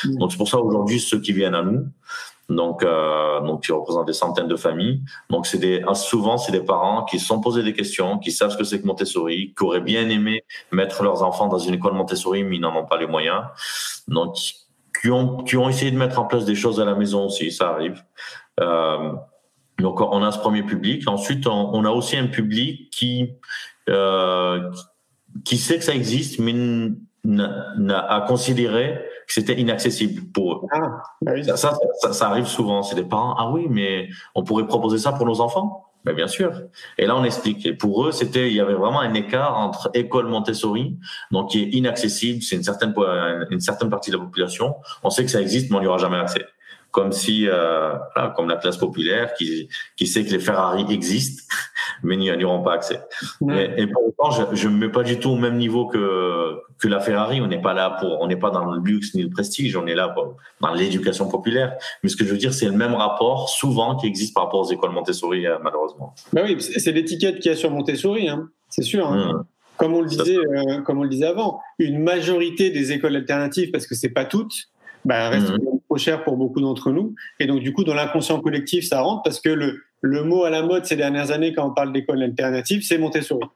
mmh. 0.05 0.18
Donc 0.18 0.31
c'est 0.31 0.38
pour 0.38 0.48
ça 0.48 0.59
aujourd'hui 0.59 1.01
ceux 1.01 1.18
qui 1.18 1.33
viennent 1.33 1.57
à 1.57 1.62
nous, 1.64 1.88
donc, 2.48 2.83
euh, 2.83 3.40
donc 3.40 3.64
qui 3.64 3.72
représentent 3.72 4.07
des 4.07 4.12
centaines 4.12 4.48
de 4.48 4.57
familles. 4.57 5.02
Donc, 5.31 5.46
c'est 5.46 5.59
des, 5.59 5.83
souvent, 5.94 6.38
c'est 6.38 6.52
des 6.52 6.61
parents 6.61 7.05
qui 7.05 7.18
se 7.18 7.26
sont 7.26 7.40
posés 7.40 7.62
des 7.62 7.72
questions, 7.72 8.18
qui 8.18 8.33
savent 8.33 8.50
ce 8.50 8.57
que 8.57 8.64
c'est 8.64 8.81
que 8.81 8.87
Montessori, 8.87 9.55
qui 9.57 9.64
auraient 9.64 9.81
bien 9.81 10.09
aimé 10.09 10.44
mettre 10.70 11.02
leurs 11.02 11.22
enfants 11.22 11.48
dans 11.48 11.59
une 11.59 11.74
école 11.74 11.94
Montessori, 11.94 12.45
mais 12.45 12.57
ils 12.57 12.61
n'en 12.61 12.76
ont 12.76 12.86
pas 12.86 12.99
les 12.99 13.07
moyens. 13.07 13.43
Donc, 14.09 14.36
qui 15.01 15.11
ont, 15.11 15.38
qui 15.38 15.57
ont 15.57 15.68
essayé 15.68 15.90
de 15.90 15.97
mettre 15.97 16.18
en 16.18 16.24
place 16.24 16.45
des 16.45 16.55
choses 16.55 16.80
à 16.80 16.84
la 16.84 16.95
maison 16.95 17.26
aussi, 17.26 17.51
ça 17.51 17.70
arrive. 17.70 18.03
Euh, 18.61 19.12
donc, 19.78 20.01
on 20.01 20.22
a 20.22 20.30
ce 20.30 20.38
premier 20.38 20.62
public. 20.62 21.09
Ensuite, 21.09 21.47
on, 21.47 21.84
a 21.84 21.90
aussi 21.90 22.16
un 22.16 22.26
public 22.26 22.90
qui, 22.90 23.32
euh, 23.88 24.70
qui 25.45 25.57
sait 25.57 25.78
que 25.78 25.84
ça 25.84 25.95
existe, 25.95 26.38
mais 26.38 26.53
n'a 27.24 28.24
considéré 28.28 29.01
c'était 29.35 29.59
inaccessible 29.59 30.30
pour 30.33 30.57
eux. 30.57 30.61
Ah, 30.72 31.03
bah 31.22 31.43
ça, 31.43 31.72
ça, 32.01 32.12
ça, 32.12 32.28
arrive 32.28 32.47
souvent. 32.47 32.83
C'est 32.83 32.97
des 32.97 33.05
parents. 33.05 33.35
Ah 33.39 33.51
oui, 33.51 33.66
mais 33.70 34.09
on 34.35 34.45
pourrait 34.45 34.66
proposer 34.66 34.99
ça 34.99 35.12
pour 35.12 35.24
nos 35.24 35.41
enfants? 35.41 35.89
Mais 36.05 36.12
bien 36.12 36.26
sûr. 36.26 36.53
Et 36.99 37.07
là, 37.07 37.16
on 37.16 37.24
explique. 37.24 37.64
Et 37.64 37.72
pour 37.72 38.07
eux, 38.07 38.12
c'était, 38.12 38.49
il 38.49 38.55
y 38.55 38.61
avait 38.61 38.74
vraiment 38.74 39.01
un 39.01 39.14
écart 39.14 39.57
entre 39.57 39.91
école 39.95 40.26
Montessori, 40.26 40.99
donc 41.30 41.51
qui 41.51 41.62
est 41.62 41.68
inaccessible. 41.68 42.43
C'est 42.43 42.57
une 42.57 42.62
certaine, 42.62 42.93
une 43.51 43.61
certaine 43.61 43.89
partie 43.89 44.11
de 44.11 44.18
la 44.18 44.22
population. 44.22 44.74
On 45.03 45.09
sait 45.09 45.24
que 45.24 45.30
ça 45.30 45.41
existe, 45.41 45.70
mais 45.70 45.78
on 45.78 45.80
n'y 45.80 45.87
aura 45.87 45.99
jamais 45.99 46.18
accès 46.18 46.45
comme 46.91 47.11
si, 47.11 47.49
euh, 47.49 47.95
comme 48.37 48.49
la 48.49 48.57
classe 48.57 48.76
populaire 48.76 49.33
qui, 49.33 49.68
qui 49.97 50.07
sait 50.07 50.26
que 50.26 50.30
les 50.30 50.39
Ferrari 50.39 50.85
existent, 50.91 51.43
mais 52.03 52.16
n'y 52.16 52.44
auront 52.44 52.62
pas 52.62 52.74
accès. 52.74 53.00
Et, 53.76 53.86
pour 53.86 54.07
autant, 54.07 54.30
je 54.53 54.68
ne 54.68 54.74
me 54.74 54.86
mets 54.86 54.92
pas 54.92 55.03
du 55.03 55.18
tout 55.18 55.30
au 55.30 55.36
même 55.36 55.57
niveau 55.57 55.86
que, 55.86 56.59
que 56.78 56.88
la 56.88 57.00
Ferrari. 57.00 57.40
On 57.40 57.46
n'est 57.46 57.61
pas 57.61 57.74
là 57.74 57.96
pour, 58.00 58.20
on 58.20 58.26
n'est 58.26 58.36
pas 58.36 58.50
dans 58.50 58.64
le 58.64 58.80
luxe 58.80 59.14
ni 59.14 59.22
le 59.22 59.30
prestige, 59.30 59.76
on 59.76 59.86
est 59.86 59.94
là 59.94 60.09
pour, 60.09 60.36
dans 60.61 60.72
l'éducation 60.72 61.28
populaire. 61.28 61.76
Mais 62.03 62.09
ce 62.09 62.16
que 62.16 62.24
je 62.24 62.30
veux 62.30 62.38
dire, 62.38 62.53
c'est 62.53 62.66
le 62.66 62.72
même 62.72 62.94
rapport 62.94 63.48
souvent 63.48 63.96
qui 63.96 64.07
existe 64.07 64.34
par 64.34 64.44
rapport 64.44 64.61
aux 64.61 64.70
écoles 64.70 64.92
Montessori, 64.92 65.46
euh, 65.46 65.59
malheureusement. 65.62 66.14
Bah 66.32 66.42
oui, 66.44 66.61
c'est 66.61 66.92
l'étiquette 66.92 67.38
qu'il 67.38 67.50
y 67.50 67.55
a 67.55 67.57
sur 67.57 67.70
Montessori, 67.70 68.28
hein. 68.28 68.48
c'est 68.68 68.82
sûr. 68.82 69.07
Hein. 69.07 69.32
Mmh. 69.32 69.44
Comme 69.76 69.94
on 69.94 70.00
le 70.00 70.09
disait, 70.09 70.36
euh, 70.36 70.80
comme 70.82 70.98
on 70.98 71.03
le 71.03 71.09
disait 71.09 71.26
avant, 71.26 71.61
une 71.78 71.98
majorité 71.98 72.70
des 72.70 72.92
écoles 72.92 73.16
alternatives, 73.16 73.70
parce 73.70 73.86
que 73.86 73.94
c'est 73.94 74.11
pas 74.11 74.24
toutes, 74.24 74.68
bah, 75.05 75.30
reste 75.30 75.50
mmh. 75.50 75.80
trop 75.86 75.96
cher 75.96 76.24
pour 76.24 76.36
beaucoup 76.36 76.61
d'entre 76.61 76.90
nous. 76.90 77.14
Et 77.40 77.46
donc, 77.46 77.61
du 77.61 77.72
coup, 77.72 77.84
dans 77.84 77.94
l'inconscient 77.94 78.40
collectif, 78.40 78.86
ça 78.86 79.00
rentre 79.00 79.22
parce 79.22 79.40
que 79.40 79.48
le, 79.48 79.82
le 80.03 80.24
mot 80.24 80.44
à 80.44 80.50
la 80.50 80.62
mode 80.62 80.84
ces 80.84 80.96
dernières 80.96 81.30
années 81.30 81.55
quand 81.55 81.66
on 81.66 81.70
parle 81.70 81.92
d'école 81.92 82.22
alternative, 82.22 82.82
c'est 82.82 82.98
Montessori. 82.98 83.46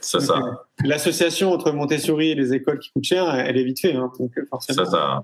C'est 0.00 0.20
ça. 0.20 0.36
Euh, 0.36 0.52
l'association 0.84 1.52
entre 1.52 1.72
Montessori 1.72 2.30
et 2.30 2.34
les 2.34 2.54
écoles 2.54 2.78
qui 2.78 2.90
coûtent 2.92 3.04
cher, 3.04 3.34
elle 3.34 3.56
est 3.56 3.64
vite 3.64 3.80
faite. 3.80 3.96
Hein, 3.96 4.12
euh. 4.20 4.42
C'est 4.60 4.74
ça. 4.74 5.22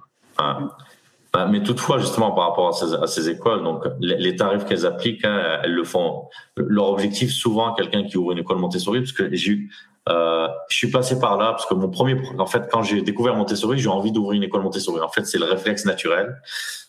Bah, 1.33 1.47
mais 1.51 1.63
toutefois, 1.63 1.99
justement, 1.99 2.33
par 2.33 2.51
rapport 2.51 2.69
à 2.69 2.73
ces, 2.73 2.95
à 2.95 3.07
ces 3.07 3.31
écoles, 3.31 3.63
donc 3.63 3.85
les, 4.01 4.37
tarifs 4.37 4.67
qu'elles 4.67 4.85
appliquent, 4.85 5.25
hein, 5.25 5.61
elles 5.63 5.73
le 5.73 5.85
font. 5.85 6.29
Leur 6.57 6.91
objectif, 6.91 7.31
souvent, 7.31 7.73
quelqu'un 7.73 8.05
qui 8.05 8.19
ouvre 8.19 8.33
une 8.33 8.39
école 8.39 8.59
Montessori, 8.59 9.01
parce 9.01 9.13
que 9.13 9.35
j'ai 9.35 9.51
eu 9.51 9.71
euh, 10.09 10.49
je 10.69 10.77
suis 10.77 10.91
passé 10.91 11.19
par 11.19 11.37
là 11.37 11.53
parce 11.53 11.65
que 11.65 11.75
mon 11.75 11.89
premier, 11.89 12.21
en 12.37 12.47
fait, 12.47 12.69
quand 12.71 12.83
j'ai 12.83 13.03
découvert 13.03 13.37
Montessori, 13.37 13.79
j'ai 13.79 13.89
envie 13.89 14.11
d'ouvrir 14.11 14.37
une 14.37 14.43
école 14.43 14.63
Montessori. 14.63 15.01
En 15.01 15.09
fait, 15.09 15.25
c'est 15.25 15.39
le 15.39 15.45
réflexe 15.45 15.85
naturel. 15.85 16.41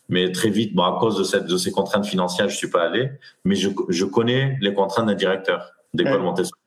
Mais 0.10 0.32
très 0.32 0.50
vite, 0.50 0.74
bon, 0.76 0.84
à 0.84 1.00
cause 1.00 1.18
de, 1.18 1.24
cette, 1.24 1.46
de 1.46 1.58
ces 1.58 1.72
contraintes 1.72 2.06
financières, 2.06 2.50
je 2.50 2.58
suis 2.58 2.70
pas 2.70 2.84
allé. 2.84 3.12
Mais 3.46 3.56
je, 3.56 3.70
je 3.90 4.06
connais 4.06 4.58
les 4.62 4.74
contraintes 4.74 5.06
d'un 5.06 5.14
directeur 5.14 5.74
d'école 5.94 6.22
Montessori. 6.22 6.60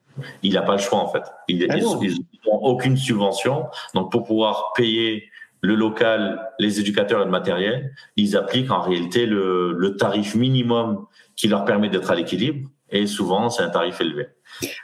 Il 0.42 0.54
n'a 0.54 0.62
pas 0.62 0.72
le 0.72 0.78
choix 0.78 0.98
en 0.98 1.08
fait. 1.08 1.22
Il, 1.48 1.66
ah 1.68 1.76
ils 1.76 1.84
n'ont 2.46 2.62
aucune 2.62 2.96
subvention. 2.96 3.66
Donc 3.94 4.10
pour 4.10 4.24
pouvoir 4.24 4.72
payer 4.74 5.28
le 5.60 5.74
local, 5.74 6.50
les 6.58 6.80
éducateurs 6.80 7.22
et 7.22 7.24
le 7.24 7.30
matériel, 7.30 7.92
ils 8.16 8.36
appliquent 8.36 8.70
en 8.70 8.80
réalité 8.80 9.26
le, 9.26 9.72
le 9.72 9.96
tarif 9.96 10.34
minimum 10.34 11.06
qui 11.34 11.48
leur 11.48 11.64
permet 11.64 11.88
d'être 11.88 12.10
à 12.10 12.14
l'équilibre. 12.14 12.68
Et 12.90 13.06
souvent, 13.06 13.50
c'est 13.50 13.62
un 13.62 13.70
tarif 13.70 14.00
élevé. 14.00 14.26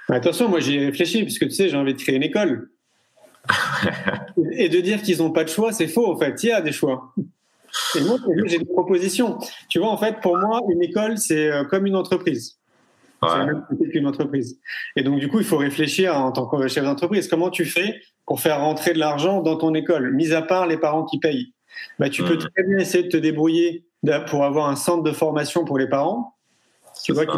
Attention, 0.08 0.48
moi 0.48 0.60
j'y 0.60 0.76
ai 0.76 0.86
réfléchi, 0.86 1.22
puisque 1.22 1.44
tu 1.44 1.50
sais, 1.52 1.68
j'ai 1.68 1.76
envie 1.76 1.94
de 1.94 2.00
créer 2.00 2.16
une 2.16 2.22
école. 2.22 2.70
et 4.52 4.68
de 4.68 4.80
dire 4.80 5.02
qu'ils 5.02 5.18
n'ont 5.18 5.30
pas 5.30 5.44
de 5.44 5.48
choix, 5.48 5.72
c'est 5.72 5.88
faux, 5.88 6.12
en 6.12 6.16
fait. 6.16 6.42
Il 6.42 6.48
y 6.48 6.52
a 6.52 6.60
des 6.60 6.72
choix. 6.72 7.12
Et 7.96 8.00
moi, 8.00 8.18
j'ai 8.46 8.58
des 8.58 8.64
propositions. 8.64 9.38
Tu 9.68 9.78
vois, 9.78 9.88
en 9.88 9.96
fait, 9.96 10.20
pour 10.20 10.36
moi, 10.36 10.60
une 10.70 10.82
école, 10.82 11.18
c'est 11.18 11.50
euh, 11.50 11.64
comme 11.64 11.86
une 11.86 11.96
entreprise. 11.96 12.58
C'est 13.22 13.38
la 13.38 13.46
même 13.46 13.64
qu'une 13.92 14.06
entreprise. 14.06 14.60
Et 14.96 15.02
donc, 15.02 15.20
du 15.20 15.28
coup, 15.28 15.38
il 15.38 15.44
faut 15.44 15.56
réfléchir 15.56 16.16
en 16.16 16.32
tant 16.32 16.46
que 16.46 16.66
chef 16.68 16.84
d'entreprise. 16.84 17.28
Comment 17.28 17.50
tu 17.50 17.64
fais 17.64 18.00
pour 18.26 18.40
faire 18.40 18.60
rentrer 18.60 18.92
de 18.94 18.98
l'argent 18.98 19.42
dans 19.42 19.56
ton 19.56 19.74
école, 19.74 20.12
mis 20.12 20.32
à 20.32 20.42
part 20.42 20.66
les 20.66 20.76
parents 20.76 21.04
qui 21.04 21.18
payent? 21.18 21.54
Bah, 21.98 22.10
Tu 22.10 22.22
peux 22.24 22.34
mmh. 22.34 22.38
très 22.38 22.62
bien 22.64 22.78
essayer 22.78 23.04
de 23.04 23.08
te 23.08 23.16
débrouiller 23.16 23.86
pour 24.28 24.44
avoir 24.44 24.68
un 24.68 24.76
centre 24.76 25.02
de 25.02 25.12
formation 25.12 25.64
pour 25.64 25.78
les 25.78 25.88
parents. 25.88 26.34
Tu 27.04 27.12
vois, 27.12 27.26
qui 27.26 27.36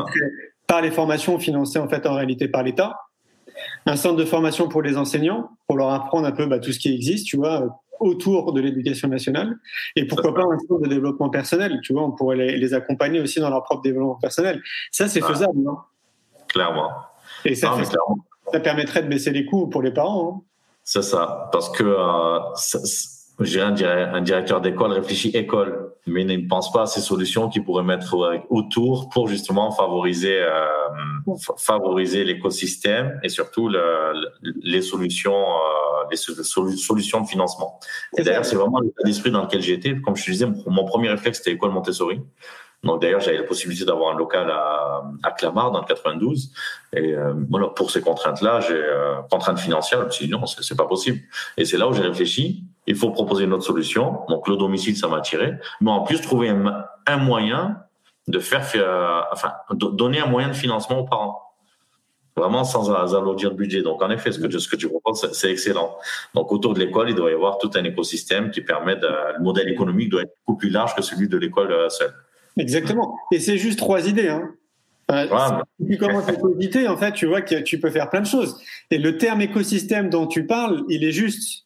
par 0.66 0.80
les 0.80 0.90
formations 0.90 1.38
financées 1.38 1.78
en 1.78 1.88
fait 1.88 2.06
en 2.06 2.14
réalité 2.14 2.48
par 2.48 2.62
l'État, 2.62 2.96
un 3.86 3.96
centre 3.96 4.16
de 4.16 4.24
formation 4.24 4.68
pour 4.68 4.82
les 4.82 4.96
enseignants 4.96 5.50
pour 5.66 5.76
leur 5.76 5.90
apprendre 5.90 6.26
un 6.26 6.32
peu 6.32 6.46
bah, 6.46 6.58
tout 6.58 6.72
ce 6.72 6.78
qui 6.78 6.92
existe, 6.92 7.26
tu 7.26 7.36
vois, 7.36 7.82
autour 8.04 8.52
de 8.52 8.60
l'éducation 8.60 9.08
nationale, 9.08 9.56
et 9.96 10.06
pourquoi 10.06 10.34
pas 10.34 10.42
un 10.42 10.58
centre 10.58 10.82
de 10.82 10.88
développement 10.88 11.30
personnel, 11.30 11.80
tu 11.82 11.92
vois, 11.92 12.04
on 12.04 12.12
pourrait 12.12 12.36
les, 12.36 12.74
accompagner 12.74 13.20
aussi 13.20 13.40
dans 13.40 13.50
leur 13.50 13.62
propre 13.62 13.82
développement 13.82 14.16
personnel. 14.16 14.62
Ça, 14.90 15.08
c'est 15.08 15.22
faisable, 15.22 15.58
non 15.58 15.78
Clairement. 16.48 16.90
Et 17.44 17.54
ça, 17.54 17.74
ça, 18.52 18.60
permettrait 18.60 19.02
de 19.02 19.08
baisser 19.08 19.30
les 19.30 19.46
coûts 19.46 19.66
pour 19.66 19.82
les 19.82 19.90
parents. 19.90 20.36
Hein. 20.36 20.42
c'est 20.84 21.02
ça, 21.02 21.48
parce 21.50 21.70
que 21.70 21.82
euh, 21.82 22.38
j'ai 23.40 23.60
un, 23.60 23.74
un 23.74 24.20
directeur 24.20 24.60
d'école 24.60 24.92
réfléchit 24.92 25.30
école, 25.30 25.83
mais 26.06 26.24
ne 26.24 26.48
pense 26.48 26.70
pas 26.72 26.82
à 26.82 26.86
ces 26.86 27.00
solutions 27.00 27.48
qu'il 27.48 27.64
pourrait 27.64 27.82
mettre 27.82 28.44
autour 28.50 29.08
pour 29.08 29.28
justement 29.28 29.70
favoriser, 29.70 30.38
euh, 30.38 30.66
favoriser 31.56 32.24
l'écosystème 32.24 33.18
et 33.22 33.28
surtout 33.28 33.68
le, 33.68 34.12
les 34.62 34.82
solutions, 34.82 35.34
euh, 35.34 36.08
les 36.10 36.16
solutions 36.16 37.20
de 37.22 37.26
financement. 37.26 37.80
Et 38.18 38.22
d'ailleurs, 38.22 38.44
c'est 38.44 38.56
vraiment 38.56 38.80
l'état 38.80 39.02
d'esprit 39.04 39.30
dans 39.30 39.42
lequel 39.44 39.62
j'étais. 39.62 39.96
Comme 40.00 40.16
je 40.16 40.24
te 40.24 40.30
disais, 40.30 40.46
mon 40.66 40.84
premier 40.84 41.08
réflexe 41.08 41.38
c'était 41.38 41.52
école 41.52 41.70
Montessori? 41.70 42.20
Donc 42.84 43.00
d'ailleurs, 43.00 43.20
j'avais 43.20 43.38
la 43.38 43.44
possibilité 43.44 43.84
d'avoir 43.84 44.14
un 44.14 44.18
local 44.18 44.50
à, 44.50 45.02
à 45.22 45.30
Clamart 45.30 45.70
dans 45.72 45.80
le 45.80 45.86
92. 45.86 46.52
Et 46.92 47.14
euh, 47.14 47.32
voilà, 47.48 47.68
pour 47.68 47.90
ces 47.90 48.00
contraintes-là, 48.00 48.60
j'ai 48.60 48.74
euh, 48.74 49.16
contraintes 49.30 49.58
financières. 49.58 50.00
Je 50.00 50.06
me 50.06 50.10
suis 50.10 50.26
dit 50.26 50.32
non, 50.32 50.44
c'est 50.46 50.76
pas 50.76 50.86
possible. 50.86 51.20
Et 51.56 51.64
c'est 51.64 51.78
là 51.78 51.88
où 51.88 51.92
j'ai 51.92 52.02
réfléchi. 52.02 52.64
Il 52.86 52.94
faut 52.94 53.10
proposer 53.10 53.44
une 53.44 53.52
autre 53.54 53.64
solution. 53.64 54.20
Donc 54.28 54.48
le 54.48 54.56
domicile, 54.56 54.96
ça 54.96 55.08
m'a 55.08 55.18
attiré. 55.18 55.54
Mais 55.80 55.90
en 55.90 56.02
plus, 56.02 56.20
trouver 56.20 56.50
un, 56.50 57.16
moyen 57.16 57.78
de 58.28 58.38
faire, 58.38 58.66
euh, 58.76 59.20
enfin, 59.32 59.52
donner 59.70 60.20
un 60.20 60.26
moyen 60.26 60.48
de 60.48 60.54
financement 60.54 61.00
aux 61.00 61.04
parents 61.04 61.40
vraiment 62.36 62.64
sans 62.64 62.90
alourdir 63.14 63.50
le 63.50 63.54
budget. 63.54 63.82
Donc, 63.82 64.02
en 64.02 64.10
effet, 64.10 64.32
ce 64.32 64.40
que, 64.40 64.58
ce 64.58 64.68
que 64.68 64.74
tu 64.74 64.88
proposes, 64.88 65.30
c'est 65.32 65.52
excellent. 65.52 65.96
Donc, 66.34 66.50
autour 66.50 66.74
de 66.74 66.80
l'école, 66.80 67.10
il 67.10 67.14
doit 67.14 67.30
y 67.30 67.34
avoir 67.34 67.58
tout 67.58 67.70
un 67.76 67.84
écosystème 67.84 68.50
qui 68.50 68.60
permet 68.60 68.96
de, 68.96 69.06
le 69.06 69.40
modèle 69.40 69.68
économique 69.68 70.08
doit 70.08 70.22
être 70.22 70.34
beaucoup 70.44 70.58
plus 70.58 70.70
large 70.70 70.96
que 70.96 71.02
celui 71.02 71.28
de 71.28 71.38
l'école 71.38 71.88
seule. 71.92 72.12
Exactement. 72.56 73.16
Et 73.32 73.40
c'est 73.40 73.58
juste 73.58 73.78
trois 73.78 74.08
idées. 74.08 74.28
Hein. 74.28 74.54
si 75.80 75.86
tu 75.86 75.98
commences 75.98 76.28
à 76.28 76.34
cogiter, 76.34 76.88
en 76.88 76.96
fait, 76.96 77.12
tu 77.12 77.26
vois 77.26 77.42
que 77.42 77.56
tu 77.56 77.78
peux 77.80 77.90
faire 77.90 78.10
plein 78.10 78.20
de 78.20 78.26
choses. 78.26 78.60
Et 78.90 78.98
le 78.98 79.18
terme 79.18 79.40
écosystème 79.40 80.08
dont 80.10 80.26
tu 80.26 80.46
parles, 80.46 80.84
il 80.88 81.04
est 81.04 81.12
juste. 81.12 81.64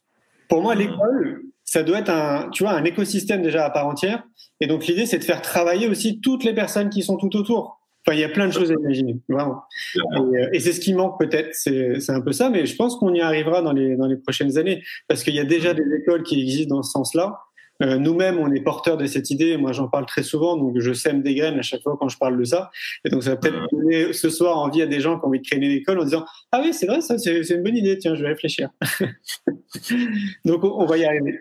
Pour 0.48 0.62
moi, 0.62 0.74
hmm. 0.74 0.78
l'école, 0.78 1.42
ça 1.64 1.82
doit 1.82 1.98
être 1.98 2.10
un, 2.10 2.48
tu 2.50 2.62
vois, 2.62 2.72
un 2.72 2.84
écosystème 2.84 3.42
déjà 3.42 3.66
à 3.66 3.70
part 3.70 3.86
entière. 3.86 4.22
Et 4.60 4.66
donc 4.66 4.86
l'idée, 4.86 5.06
c'est 5.06 5.18
de 5.18 5.24
faire 5.24 5.42
travailler 5.42 5.88
aussi 5.88 6.20
toutes 6.20 6.44
les 6.44 6.54
personnes 6.54 6.88
qui 6.88 7.02
sont 7.02 7.16
tout 7.16 7.36
autour. 7.36 7.78
Enfin, 8.06 8.16
il 8.16 8.20
y 8.20 8.24
a 8.24 8.28
plein 8.30 8.46
de 8.46 8.52
choses 8.52 8.70
à 8.70 8.74
imaginer, 8.74 9.18
vraiment. 9.28 9.64
Euh, 9.96 10.48
et, 10.54 10.60
c'est 10.60 10.72
ce 10.72 10.80
qui 10.80 10.94
manque 10.94 11.18
peut-être, 11.18 11.50
c'est 11.52 12.10
un 12.10 12.22
peu 12.22 12.32
ça, 12.32 12.48
mais 12.48 12.64
je 12.64 12.74
pense 12.74 12.96
qu'on 12.96 13.12
y 13.12 13.20
arrivera 13.20 13.60
dans 13.60 13.72
les, 13.72 13.96
dans 13.96 14.06
les 14.06 14.16
prochaines 14.16 14.56
années, 14.56 14.82
parce 15.08 15.22
qu'il 15.22 15.34
y 15.34 15.40
a 15.40 15.44
déjà 15.44 15.74
des 15.74 15.84
écoles 16.00 16.22
qui 16.22 16.40
existent 16.40 16.76
dans 16.76 16.82
ce 16.82 16.92
sens-là. 16.92 17.38
Euh, 17.82 17.96
nous-mêmes, 17.98 18.38
on 18.38 18.50
est 18.52 18.60
porteurs 18.60 18.96
de 18.96 19.06
cette 19.06 19.30
idée. 19.30 19.56
Moi, 19.56 19.72
j'en 19.72 19.88
parle 19.88 20.06
très 20.06 20.22
souvent, 20.22 20.56
donc 20.56 20.78
je 20.78 20.92
sème 20.92 21.22
des 21.22 21.34
graines 21.34 21.58
à 21.58 21.62
chaque 21.62 21.82
fois 21.82 21.96
quand 21.98 22.08
je 22.08 22.18
parle 22.18 22.38
de 22.38 22.44
ça. 22.44 22.70
Et 23.04 23.08
donc, 23.08 23.22
ça 23.22 23.30
va 23.30 23.36
peut-être 23.36 23.68
donner 23.72 24.12
ce 24.12 24.30
soir 24.30 24.58
envie 24.58 24.82
à 24.82 24.86
des 24.86 25.00
gens 25.00 25.18
qui 25.18 25.24
ont 25.24 25.28
envie 25.28 25.40
de 25.40 25.46
créer 25.46 25.58
une 25.58 25.70
école 25.70 25.98
en 26.00 26.04
disant 26.04 26.24
Ah 26.52 26.60
oui, 26.62 26.72
c'est 26.72 26.86
vrai, 26.86 27.00
ça, 27.00 27.18
c'est 27.18 27.48
une 27.48 27.62
bonne 27.62 27.76
idée. 27.76 27.98
Tiens, 27.98 28.14
je 28.14 28.22
vais 28.22 28.28
réfléchir. 28.28 28.70
donc, 30.44 30.64
on, 30.64 30.86
va 30.86 30.98
y 30.98 31.04
arriver. 31.04 31.38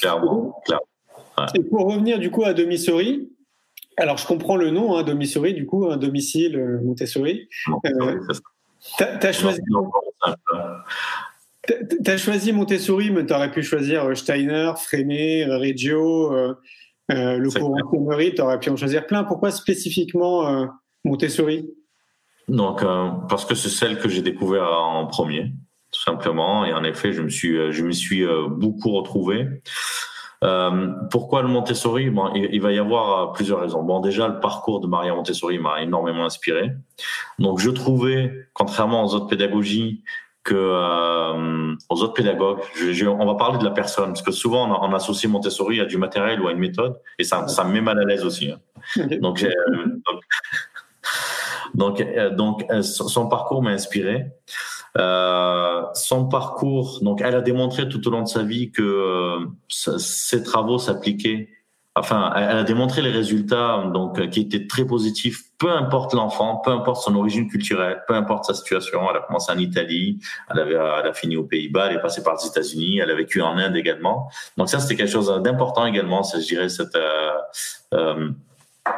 Clairement, 0.00 0.60
clairement. 0.64 0.86
Et 1.54 1.60
pour 1.60 1.86
revenir 1.86 2.18
du 2.18 2.30
coup 2.30 2.44
à 2.44 2.52
Domisori, 2.52 3.30
alors 3.96 4.16
je 4.18 4.26
comprends 4.26 4.56
le 4.56 4.70
nom, 4.70 4.96
hein, 4.96 5.02
Domisori, 5.02 5.54
du 5.54 5.66
coup, 5.66 5.90
un 5.90 5.96
domicile 5.96 6.56
euh, 6.56 6.80
Montessori. 6.82 7.48
Euh, 7.86 8.18
tu 8.96 9.04
as, 9.04 9.32
choisi. 9.32 9.60
Tu 11.66 12.10
as 12.10 12.16
choisi 12.16 12.52
Montessori, 12.52 13.10
mais 13.10 13.24
tu 13.24 13.32
aurais 13.32 13.50
pu 13.50 13.62
choisir 13.62 14.04
euh, 14.04 14.14
Steiner, 14.14 14.72
Freinet, 14.76 15.48
euh, 15.48 15.58
Reggio, 15.58 16.32
euh, 16.32 16.54
le 17.08 17.50
courant 17.50 17.76
tu 18.34 18.42
aurais 18.42 18.58
pu 18.58 18.70
en 18.70 18.76
choisir 18.76 19.06
plein. 19.06 19.22
Pourquoi 19.24 19.50
spécifiquement 19.50 20.66
Montessori? 21.04 21.68
Donc, 22.48 22.82
parce 23.28 23.44
que 23.44 23.54
c'est 23.54 23.68
celle 23.68 23.98
que 23.98 24.08
j'ai 24.08 24.22
découvert 24.22 24.72
en 24.72 25.06
premier, 25.06 25.52
tout 25.90 26.00
simplement. 26.00 26.64
Et 26.64 26.72
en 26.72 26.84
effet, 26.84 27.12
je 27.12 27.20
me 27.20 27.28
suis, 27.28 27.72
je 27.72 27.84
me 27.84 27.92
suis 27.92 28.24
beaucoup 28.48 28.92
retrouvé. 28.92 29.46
pourquoi 31.10 31.42
le 31.42 31.48
Montessori? 31.48 32.08
Bon, 32.08 32.32
il, 32.34 32.60
va 32.62 32.72
y 32.72 32.78
avoir 32.78 33.32
plusieurs 33.32 33.60
raisons. 33.60 33.82
Bon, 33.82 34.00
déjà, 34.00 34.28
le 34.28 34.40
parcours 34.40 34.80
de 34.80 34.86
Maria 34.86 35.14
Montessori 35.14 35.58
m'a 35.58 35.82
énormément 35.82 36.24
inspiré. 36.24 36.70
Donc, 37.38 37.58
je 37.58 37.68
trouvais, 37.68 38.32
contrairement 38.54 39.04
aux 39.04 39.14
autres 39.14 39.26
pédagogies, 39.26 40.02
que 40.44 40.54
euh, 40.54 41.74
aux 41.88 42.02
autres 42.02 42.14
pédagogues. 42.14 42.60
Je, 42.74 43.06
on 43.06 43.26
va 43.26 43.34
parler 43.34 43.58
de 43.58 43.64
la 43.64 43.70
personne 43.70 44.06
parce 44.06 44.22
que 44.22 44.32
souvent 44.32 44.82
on, 44.82 44.92
associe 44.94 45.30
Montessori 45.30 45.80
à 45.80 45.84
du 45.84 45.98
matériel 45.98 46.40
ou 46.40 46.48
à 46.48 46.52
une 46.52 46.58
méthode 46.58 46.98
et 47.18 47.24
ça, 47.24 47.46
ça 47.48 47.64
me 47.64 47.72
met 47.72 47.80
mal 47.80 47.98
à 47.98 48.04
l'aise 48.04 48.24
aussi. 48.24 48.50
Hein. 48.50 48.58
Donc, 49.20 49.42
euh, 49.42 49.50
donc, 50.04 50.22
donc, 51.74 52.00
euh, 52.00 52.30
donc, 52.30 52.66
son 52.82 53.28
parcours 53.28 53.62
m'a 53.62 53.70
inspiré. 53.70 54.26
Euh, 54.98 55.82
son 55.94 56.28
parcours, 56.28 56.98
donc 57.02 57.22
elle 57.22 57.34
a 57.34 57.40
démontré 57.40 57.88
tout 57.88 58.06
au 58.06 58.10
long 58.10 58.22
de 58.22 58.28
sa 58.28 58.42
vie 58.42 58.72
que 58.72 58.82
euh, 58.82 59.46
ses 59.68 60.42
travaux 60.42 60.78
s'appliquaient. 60.78 61.48
Enfin, 61.94 62.32
elle 62.34 62.56
a 62.56 62.62
démontré 62.62 63.02
les 63.02 63.10
résultats 63.10 63.84
donc 63.92 64.30
qui 64.30 64.40
étaient 64.40 64.66
très 64.66 64.86
positifs, 64.86 65.42
peu 65.58 65.70
importe 65.70 66.14
l'enfant, 66.14 66.56
peu 66.56 66.70
importe 66.70 67.02
son 67.02 67.14
origine 67.16 67.48
culturelle, 67.48 68.02
peu 68.08 68.14
importe 68.14 68.46
sa 68.46 68.54
situation. 68.54 69.00
Elle 69.10 69.18
a 69.18 69.20
commencé 69.20 69.52
en 69.52 69.58
Italie, 69.58 70.18
elle 70.50 70.60
avait, 70.60 70.74
elle 70.74 71.06
a 71.06 71.12
fini 71.12 71.36
aux 71.36 71.44
Pays-Bas, 71.44 71.90
elle 71.90 71.96
est 71.96 72.00
passée 72.00 72.22
par 72.22 72.36
les 72.40 72.48
États-Unis, 72.48 73.00
elle 73.00 73.10
a 73.10 73.14
vécu 73.14 73.42
en 73.42 73.58
Inde 73.58 73.76
également. 73.76 74.30
Donc 74.56 74.70
ça, 74.70 74.80
c'était 74.80 74.96
quelque 74.96 75.12
chose 75.12 75.30
d'important 75.42 75.84
également. 75.84 76.22
Je 76.22 76.38
dirais, 76.38 76.70
cette 76.70 76.96
euh, 76.96 77.32
euh 77.92 78.30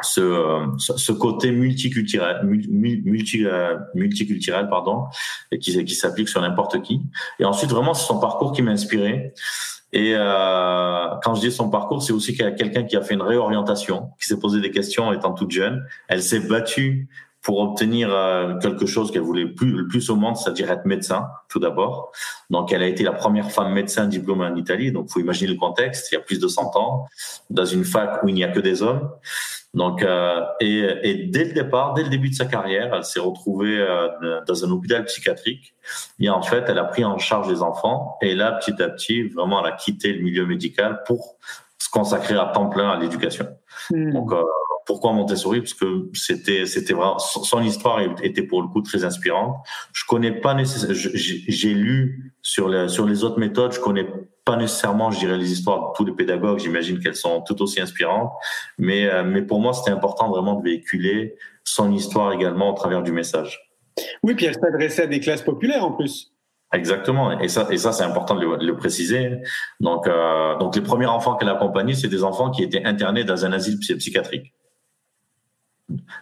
ce, 0.01 0.65
ce 0.77 1.11
côté 1.11 1.51
multiculturel, 1.51 2.43
multi, 2.43 3.45
euh, 3.45 3.77
multiculturel 3.93 4.67
pardon, 4.67 5.05
et 5.51 5.59
qui 5.59 5.95
s'applique 5.95 6.29
sur 6.29 6.41
n'importe 6.41 6.81
qui. 6.81 7.01
Et 7.39 7.45
ensuite, 7.45 7.69
vraiment, 7.69 7.93
c'est 7.93 8.07
son 8.07 8.19
parcours 8.19 8.51
qui 8.51 8.61
m'a 8.61 8.71
inspiré. 8.71 9.33
Et 9.95 10.13
euh, 10.13 11.07
quand 11.23 11.35
je 11.35 11.41
dis 11.41 11.51
son 11.53 11.69
parcours, 11.69 12.03
c'est 12.03 12.11
aussi 12.11 12.33
qu'il 12.33 12.43
y 12.43 12.47
a 12.47 12.51
quelqu'un 12.51 12.83
qui 12.83 12.97
a 12.97 13.01
fait 13.01 13.13
une 13.13 13.21
réorientation, 13.21 14.09
qui 14.19 14.27
s'est 14.27 14.37
posé 14.37 14.59
des 14.59 14.69
questions 14.69 15.13
étant 15.13 15.33
toute 15.33 15.51
jeune. 15.51 15.85
Elle 16.09 16.21
s'est 16.21 16.41
battue 16.41 17.07
pour 17.41 17.59
obtenir 17.59 18.09
euh, 18.11 18.57
quelque 18.57 18.87
chose 18.87 19.09
qu'elle 19.09 19.21
voulait 19.21 19.45
plus, 19.45 19.71
le 19.71 19.87
plus 19.87 20.09
au 20.09 20.17
monde, 20.17 20.35
c'est-à-dire 20.35 20.69
être 20.69 20.85
médecin, 20.85 21.27
tout 21.47 21.59
d'abord. 21.59 22.11
Donc, 22.49 22.73
elle 22.73 22.83
a 22.83 22.87
été 22.87 23.03
la 23.03 23.13
première 23.13 23.51
femme 23.51 23.71
médecin 23.71 24.05
diplômée 24.05 24.45
en 24.45 24.55
Italie. 24.55 24.91
Donc, 24.91 25.09
faut 25.09 25.21
imaginer 25.21 25.53
le 25.53 25.57
contexte. 25.57 26.11
Il 26.11 26.15
y 26.15 26.17
a 26.17 26.21
plus 26.21 26.39
de 26.39 26.47
100 26.49 26.75
ans, 26.75 27.05
dans 27.49 27.65
une 27.65 27.85
fac 27.85 28.21
où 28.23 28.27
il 28.27 28.35
n'y 28.35 28.43
a 28.43 28.49
que 28.49 28.59
des 28.59 28.83
hommes. 28.83 29.09
Donc, 29.75 30.01
euh, 30.03 30.41
et, 30.61 30.87
et, 31.03 31.13
dès 31.25 31.43
le 31.43 31.53
départ, 31.53 31.93
dès 31.93 32.03
le 32.03 32.09
début 32.09 32.29
de 32.29 32.33
sa 32.33 32.45
carrière, 32.45 32.95
elle 32.95 33.03
s'est 33.03 33.19
retrouvée 33.19 33.77
euh, 33.77 34.39
dans 34.47 34.63
un 34.63 34.71
hôpital 34.71 35.03
psychiatrique. 35.03 35.75
Et 36.19 36.29
en 36.29 36.41
fait, 36.41 36.63
elle 36.69 36.79
a 36.79 36.85
pris 36.85 37.03
en 37.03 37.17
charge 37.17 37.49
les 37.49 37.61
enfants. 37.61 38.17
Et 38.21 38.35
là, 38.35 38.53
petit 38.53 38.81
à 38.81 38.87
petit, 38.87 39.23
vraiment, 39.23 39.59
elle 39.59 39.73
a 39.73 39.75
quitté 39.75 40.13
le 40.13 40.23
milieu 40.23 40.45
médical 40.45 41.03
pour 41.05 41.35
se 41.77 41.89
consacrer 41.89 42.35
à 42.35 42.45
temps 42.45 42.69
plein 42.69 42.89
à 42.89 42.97
l'éducation. 42.97 43.47
Hmm. 43.91 44.13
Donc, 44.13 44.31
euh, 44.31 44.41
pourquoi 44.85 45.11
Montessori? 45.11 45.59
Parce 45.59 45.73
que 45.73 46.09
c'était, 46.13 46.65
c'était 46.65 46.93
vraiment 46.93 47.19
son 47.19 47.61
histoire 47.61 47.99
était 48.23 48.43
pour 48.43 48.61
le 48.61 48.69
coup 48.69 48.81
très 48.81 49.03
inspirante. 49.03 49.57
Je 49.91 50.03
connais 50.07 50.31
pas 50.31 50.53
nécessairement. 50.53 50.95
J'ai 50.95 51.73
lu 51.73 52.33
sur 52.41 52.69
les 52.69 52.87
sur 52.87 53.05
les 53.05 53.23
autres 53.23 53.39
méthodes. 53.39 53.73
Je 53.73 53.79
connais 53.79 54.07
pas 54.45 54.55
nécessairement, 54.55 55.09
je 55.09 55.19
dirais, 55.19 55.37
les 55.37 55.51
histoires 55.51 55.89
de 55.89 55.93
tous 55.95 56.05
les 56.05 56.13
pédagogues. 56.13 56.59
J'imagine 56.59 56.99
qu'elles 56.99 57.15
sont 57.15 57.41
tout 57.41 57.59
aussi 57.61 57.81
inspirantes. 57.81 58.31
Mais 58.77 59.07
euh, 59.07 59.23
mais 59.23 59.41
pour 59.41 59.59
moi, 59.59 59.73
c'était 59.73 59.91
important 59.91 60.29
vraiment 60.29 60.53
de 60.53 60.63
véhiculer 60.63 61.35
son 61.63 61.91
histoire 61.91 62.31
également 62.31 62.69
au 62.69 62.73
travers 62.73 63.01
du 63.01 63.11
message. 63.11 63.59
Oui, 64.23 64.35
puis 64.35 64.45
elle 64.45 64.53
s'adressait 64.53 65.03
à 65.03 65.07
des 65.07 65.19
classes 65.19 65.41
populaires 65.41 65.83
en 65.83 65.91
plus. 65.91 66.31
Exactement, 66.73 67.39
et 67.39 67.47
ça, 67.47 67.67
et 67.71 67.77
ça 67.77 67.93
c'est 67.93 68.03
important 68.03 68.35
de 68.35 68.65
le, 68.65 68.75
préciser. 68.75 69.37
Donc, 69.79 70.07
euh, 70.07 70.57
donc 70.57 70.75
les 70.75 70.81
premiers 70.81 71.05
enfants 71.05 71.35
qu'elle 71.35 71.47
a 71.47 71.53
accompagnés, 71.53 71.93
c'est 71.93 72.09
des 72.09 72.23
enfants 72.23 72.51
qui 72.51 72.63
étaient 72.63 72.83
internés 72.83 73.23
dans 73.23 73.45
un 73.45 73.53
asile 73.53 73.79
psychiatrique 73.79 74.54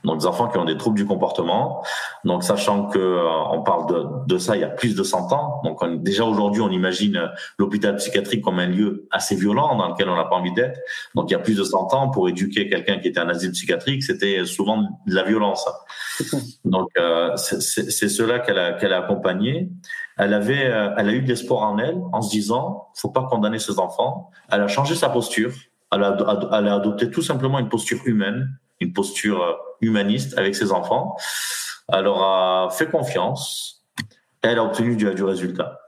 donc 0.04 0.20
des 0.20 0.26
enfants 0.26 0.50
qui 0.50 0.58
ont 0.58 0.66
des 0.66 0.78
troubles 0.78 0.98
du 0.98 1.06
comportement. 1.06 1.84
Donc 2.26 2.44
sachant 2.44 2.88
que 2.88 3.00
euh, 3.00 3.30
on 3.52 3.62
parle 3.64 3.88
de, 3.88 4.34
de, 4.34 4.38
ça 4.38 4.58
il 4.58 4.62
y 4.62 4.66
a 4.66 4.70
plus 4.70 4.96
de 4.96 5.04
100 5.04 5.32
ans. 5.32 5.62
Donc 5.64 5.82
on, 5.82 5.96
déjà 5.96 6.26
aujourd'hui 6.26 6.62
on 6.62 6.70
imagine 6.70 7.32
l'hôpital 7.58 7.96
psychiatrique 7.96 8.44
comme 8.44 8.60
un 8.60 8.68
lieu 8.68 9.08
assez 9.12 9.36
violent 9.36 9.76
dans 9.78 9.90
lequel 9.90 10.10
on 10.10 10.16
n'a 10.16 10.26
pas 10.26 10.36
envie 10.36 10.54
d'être. 10.54 10.80
Donc 11.16 11.30
il 11.30 11.34
y 11.34 11.36
a 11.36 11.40
plus 11.40 11.58
de 11.58 11.64
100 11.64 11.94
ans 11.94 12.10
pour 12.10 12.28
éduquer 12.28 12.70
quelqu'un 12.70 13.00
qui 13.00 13.08
était 13.08 13.22
en 13.22 13.30
asile 13.30 13.52
psychiatrique, 13.52 14.04
c'était 14.04 14.46
souvent 14.46 14.82
de 14.82 15.16
la 15.16 15.24
violence. 15.24 15.66
Donc 16.66 16.90
euh, 17.00 17.36
c'est 17.38 18.10
cela 18.10 18.40
qu'elle 18.40 18.60
a, 18.60 18.74
qu'elle 18.74 18.94
a 18.94 19.00
accompagné. 19.00 19.70
Elle 20.18 20.34
avait, 20.34 20.66
euh, 20.66 20.94
elle 20.98 21.10
a 21.10 21.14
eu 21.14 21.22
de 21.22 21.28
l'espoir 21.28 21.64
en 21.64 21.80
elle 21.80 22.00
en 22.12 22.22
se 22.22 22.30
disant, 22.30 22.90
faut 22.96 23.10
pas 23.10 23.24
condamner 23.24 23.60
ses 23.60 23.80
enfants. 23.80 24.30
Elle 24.52 24.62
a 24.62 24.68
changé 24.68 24.94
sa 24.94 25.10
posture. 25.10 25.54
Elle 25.92 26.04
a, 26.04 26.18
elle 26.54 26.68
a 26.68 26.76
adopté 26.76 27.10
tout 27.10 27.22
simplement 27.22 27.60
une 27.60 27.70
posture 27.70 28.00
humaine 28.06 28.50
une 28.80 28.94
posture 28.94 29.44
euh, 29.44 29.54
humaniste 29.82 30.38
avec 30.38 30.56
ses 30.56 30.72
enfants. 30.72 31.16
Elle 31.92 32.04
leur 32.04 32.22
a 32.22 32.70
fait 32.72 32.90
confiance. 32.90 33.86
Elle 34.42 34.60
a 34.60 34.64
obtenu 34.64 34.96
du, 34.96 35.14
du 35.14 35.24
résultat. 35.24 35.80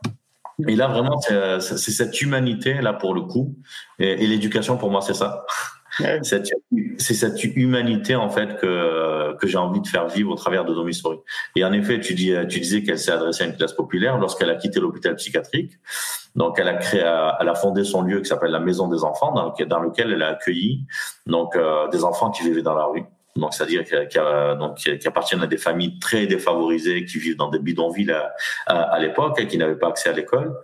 Et 0.68 0.76
là, 0.76 0.88
vraiment, 0.88 1.20
c'est 1.20 1.60
cette 1.60 2.22
humanité, 2.22 2.76
là, 2.76 2.94
pour 2.94 3.14
le 3.14 3.22
coup. 3.22 3.56
Et, 4.00 4.26
l'éducation, 4.26 4.78
pour 4.78 4.90
moi, 4.90 5.02
c'est 5.02 5.14
ça. 5.14 5.46
C'est 5.98 7.14
cette 7.14 7.44
humanité, 7.44 8.16
en 8.16 8.30
fait, 8.30 8.58
que, 8.58 9.36
que 9.38 9.48
j'ai 9.48 9.58
envie 9.58 9.82
de 9.82 9.88
faire 9.88 10.08
vivre 10.08 10.32
au 10.32 10.36
travers 10.36 10.66
de 10.66 10.74
Domisori. 10.74 11.20
Et 11.56 11.64
en 11.64 11.72
effet, 11.74 12.00
tu, 12.00 12.14
dis, 12.14 12.34
tu 12.50 12.60
disais 12.60 12.84
qu'elle 12.84 13.00
s'est 13.00 13.12
adressée 13.12 13.44
à 13.44 13.48
une 13.48 13.56
classe 13.56 13.74
populaire 13.74 14.18
lorsqu'elle 14.18 14.50
a 14.50 14.56
quitté 14.56 14.80
l'hôpital 14.80 15.16
psychiatrique. 15.16 15.74
Donc, 16.36 16.60
elle 16.60 16.68
a 16.68 16.74
créé, 16.74 17.02
elle 17.02 17.50
a 17.50 17.56
fondé 17.56 17.84
son 17.84 18.02
lieu 18.02 18.20
qui 18.20 18.28
s'appelle 18.28 18.52
la 18.52 18.60
Maison 18.60 18.88
des 18.88 19.04
Enfants, 19.04 19.32
dans 19.32 19.46
lequel, 19.46 19.68
dans 19.68 19.80
lequel 19.80 20.12
elle 20.12 20.24
a 20.24 20.30
accueilli 20.30 20.86
donc 21.26 21.56
euh, 21.56 21.88
des 21.90 22.04
enfants 22.04 22.30
qui 22.30 22.44
vivaient 22.44 22.62
dans 22.62 22.76
la 22.76 22.86
rue. 22.86 23.04
Donc, 23.36 23.54
c'est-à-dire 23.54 23.84
qui, 23.84 24.18
donc, 24.58 24.78
qui, 24.78 25.08
appartiennent 25.08 25.42
à 25.42 25.48
des 25.48 25.58
familles 25.58 26.00
très 26.00 26.26
défavorisées, 26.26 27.04
qui 27.04 27.20
vivent 27.20 27.36
dans 27.36 27.50
des 27.50 27.60
bidonvilles 27.60 28.16
à, 28.66 28.74
à, 28.74 29.00
l'époque 29.00 29.40
et 29.40 29.48
qui 29.48 29.58
n'avaient 29.58 29.78
pas 29.78 29.90
accès 29.90 30.10
à 30.10 30.14
l'école. 30.14 30.56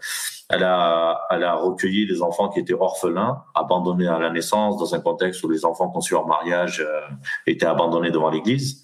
Elle 0.50 0.64
a, 0.64 1.22
elle 1.30 1.44
a 1.44 1.56
recueilli 1.56 2.08
des 2.08 2.22
enfants 2.22 2.48
qui 2.48 2.60
étaient 2.60 2.74
orphelins, 2.74 3.44
abandonnés 3.56 4.08
à 4.08 4.20
la 4.20 4.30
naissance, 4.30 4.78
dans 4.78 4.96
un 4.96 5.02
contexte 5.02 5.44
où 5.44 5.50
les 5.50 5.66
enfants 5.66 5.90
conçus 5.90 6.14
hors 6.14 6.28
mariage 6.28 6.80
euh, 6.80 7.02
étaient 7.46 7.66
abandonnés 7.66 8.12
devant 8.12 8.30
l'Église. 8.30 8.84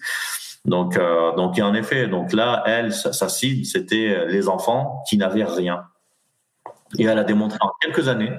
Donc, 0.66 0.98
euh, 0.98 1.34
donc, 1.36 1.58
en 1.60 1.74
effet, 1.74 2.08
donc 2.08 2.34
là, 2.34 2.64
elle, 2.66 2.94
sa 2.94 3.30
cible, 3.30 3.64
c'était 3.64 4.26
les 4.28 4.50
enfants 4.50 5.02
qui 5.08 5.18
n'avaient 5.18 5.46
rien, 5.46 5.86
et 6.98 7.04
elle 7.04 7.20
a 7.20 7.24
démontré 7.24 7.58
en 7.62 7.72
quelques 7.82 8.08
années, 8.08 8.32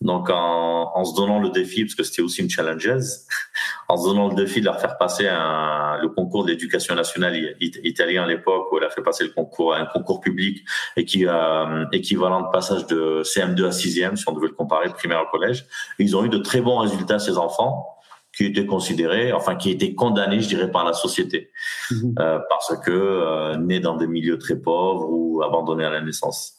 donc 0.00 0.30
en, 0.30 1.04
se 1.04 1.14
donnant 1.14 1.40
le 1.40 1.50
défi, 1.50 1.84
parce 1.84 1.94
que 1.94 2.02
c'était 2.02 2.22
aussi 2.22 2.40
une 2.40 2.48
challengeuse, 2.48 3.26
en 3.88 3.96
se 3.96 4.08
donnant 4.08 4.28
le 4.28 4.34
défi 4.34 4.60
de 4.60 4.64
leur 4.64 4.80
faire 4.80 4.96
passer 4.96 5.24
le 5.24 6.08
concours 6.08 6.44
de 6.44 6.50
l'éducation 6.50 6.94
nationale 6.94 7.56
italien 7.60 8.24
à 8.24 8.26
l'époque, 8.26 8.72
où 8.72 8.78
elle 8.78 8.84
a 8.84 8.90
fait 8.90 9.02
passer 9.02 9.24
le 9.24 9.30
concours, 9.30 9.74
un 9.74 9.86
concours 9.86 10.20
public 10.20 10.64
qui 11.06 11.26
euh, 11.26 11.84
équivalent 11.92 12.42
de 12.42 12.50
passage 12.50 12.86
de 12.86 13.22
CM2 13.24 13.66
à 13.66 13.70
6e, 13.70 14.16
si 14.16 14.28
on 14.28 14.32
devait 14.32 14.48
le 14.48 14.54
comparer, 14.54 14.88
primaire 14.88 15.22
au 15.22 15.30
collège. 15.30 15.66
ils 15.98 16.16
ont 16.16 16.24
eu 16.24 16.28
de 16.28 16.38
très 16.38 16.60
bons 16.60 16.78
résultats, 16.78 17.18
ces 17.18 17.36
enfants 17.36 17.99
qui 18.40 18.46
étaient 18.46 18.64
considérés, 18.64 19.32
enfin 19.32 19.54
qui 19.54 19.70
étaient 19.70 19.92
condamnés, 19.92 20.40
je 20.40 20.48
dirais, 20.48 20.70
par 20.70 20.82
la 20.86 20.94
société, 20.94 21.50
mhm. 21.90 22.14
euh, 22.18 22.38
parce 22.48 22.74
que 22.82 22.90
euh, 22.90 23.56
nés 23.58 23.80
dans 23.80 23.98
des 23.98 24.06
milieux 24.06 24.38
très 24.38 24.56
pauvres 24.56 25.06
ou 25.10 25.42
abandonnés 25.42 25.84
à 25.84 25.90
la 25.90 26.00
naissance. 26.00 26.54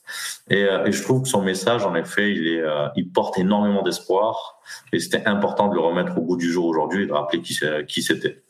Et, 0.51 0.63
euh, 0.63 0.85
et 0.85 0.91
je 0.91 1.01
trouve 1.01 1.23
que 1.23 1.27
son 1.27 1.41
message, 1.41 1.83
en 1.83 1.95
effet, 1.95 2.31
il, 2.31 2.47
est, 2.47 2.63
il 2.95 3.09
porte 3.09 3.39
énormément 3.39 3.81
d'espoir, 3.81 4.61
et 4.93 4.99
c'était 4.99 5.25
important 5.25 5.69
de 5.69 5.73
le 5.73 5.81
remettre 5.81 6.15
au 6.19 6.21
bout 6.21 6.37
du 6.37 6.51
jour 6.51 6.67
aujourd'hui 6.67 7.05
et 7.05 7.07
de 7.07 7.13
rappeler 7.13 7.41
qui, 7.41 7.59
qui 7.87 8.03
c'était. 8.03 8.43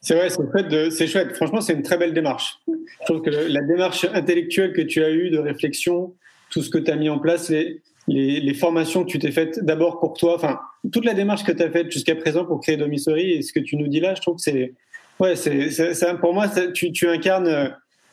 C'est 0.00 0.16
vrai, 0.16 0.90
c'est 0.90 1.06
chouette. 1.06 1.36
Franchement, 1.36 1.60
c'est 1.60 1.74
une 1.74 1.82
très 1.82 1.98
belle 1.98 2.14
démarche. 2.14 2.58
Je 2.66 3.04
trouve 3.04 3.22
que 3.22 3.30
la 3.30 3.62
démarche 3.62 4.06
intellectuelle 4.12 4.72
que 4.72 4.82
tu 4.82 5.04
as 5.04 5.10
eue 5.10 5.30
de 5.30 5.38
réflexion, 5.38 6.16
tout 6.50 6.62
ce 6.62 6.70
que 6.70 6.78
tu 6.78 6.90
as 6.90 6.96
mis 6.96 7.08
en 7.08 7.20
place, 7.20 7.48
les, 7.48 7.80
les, 8.10 8.40
les 8.40 8.54
formations 8.54 9.04
que 9.04 9.08
tu 9.08 9.18
t'es 9.18 9.30
faites 9.30 9.64
d'abord 9.64 10.00
pour 10.00 10.14
toi, 10.14 10.34
enfin, 10.34 10.58
toute 10.92 11.04
la 11.04 11.14
démarche 11.14 11.44
que 11.44 11.52
tu 11.52 11.62
as 11.62 11.70
faite 11.70 11.90
jusqu'à 11.92 12.16
présent 12.16 12.44
pour 12.44 12.60
créer 12.60 12.76
Domisori 12.76 13.32
et 13.32 13.42
ce 13.42 13.52
que 13.52 13.60
tu 13.60 13.76
nous 13.76 13.86
dis 13.86 14.00
là, 14.00 14.14
je 14.16 14.20
trouve 14.20 14.36
que 14.36 14.42
c'est, 14.42 14.74
ouais, 15.20 15.36
c'est, 15.36 16.20
pour 16.20 16.34
moi, 16.34 16.46
tu, 16.74 16.90
tu, 16.90 17.08
incarnes 17.08 17.46
euh, 17.46 17.68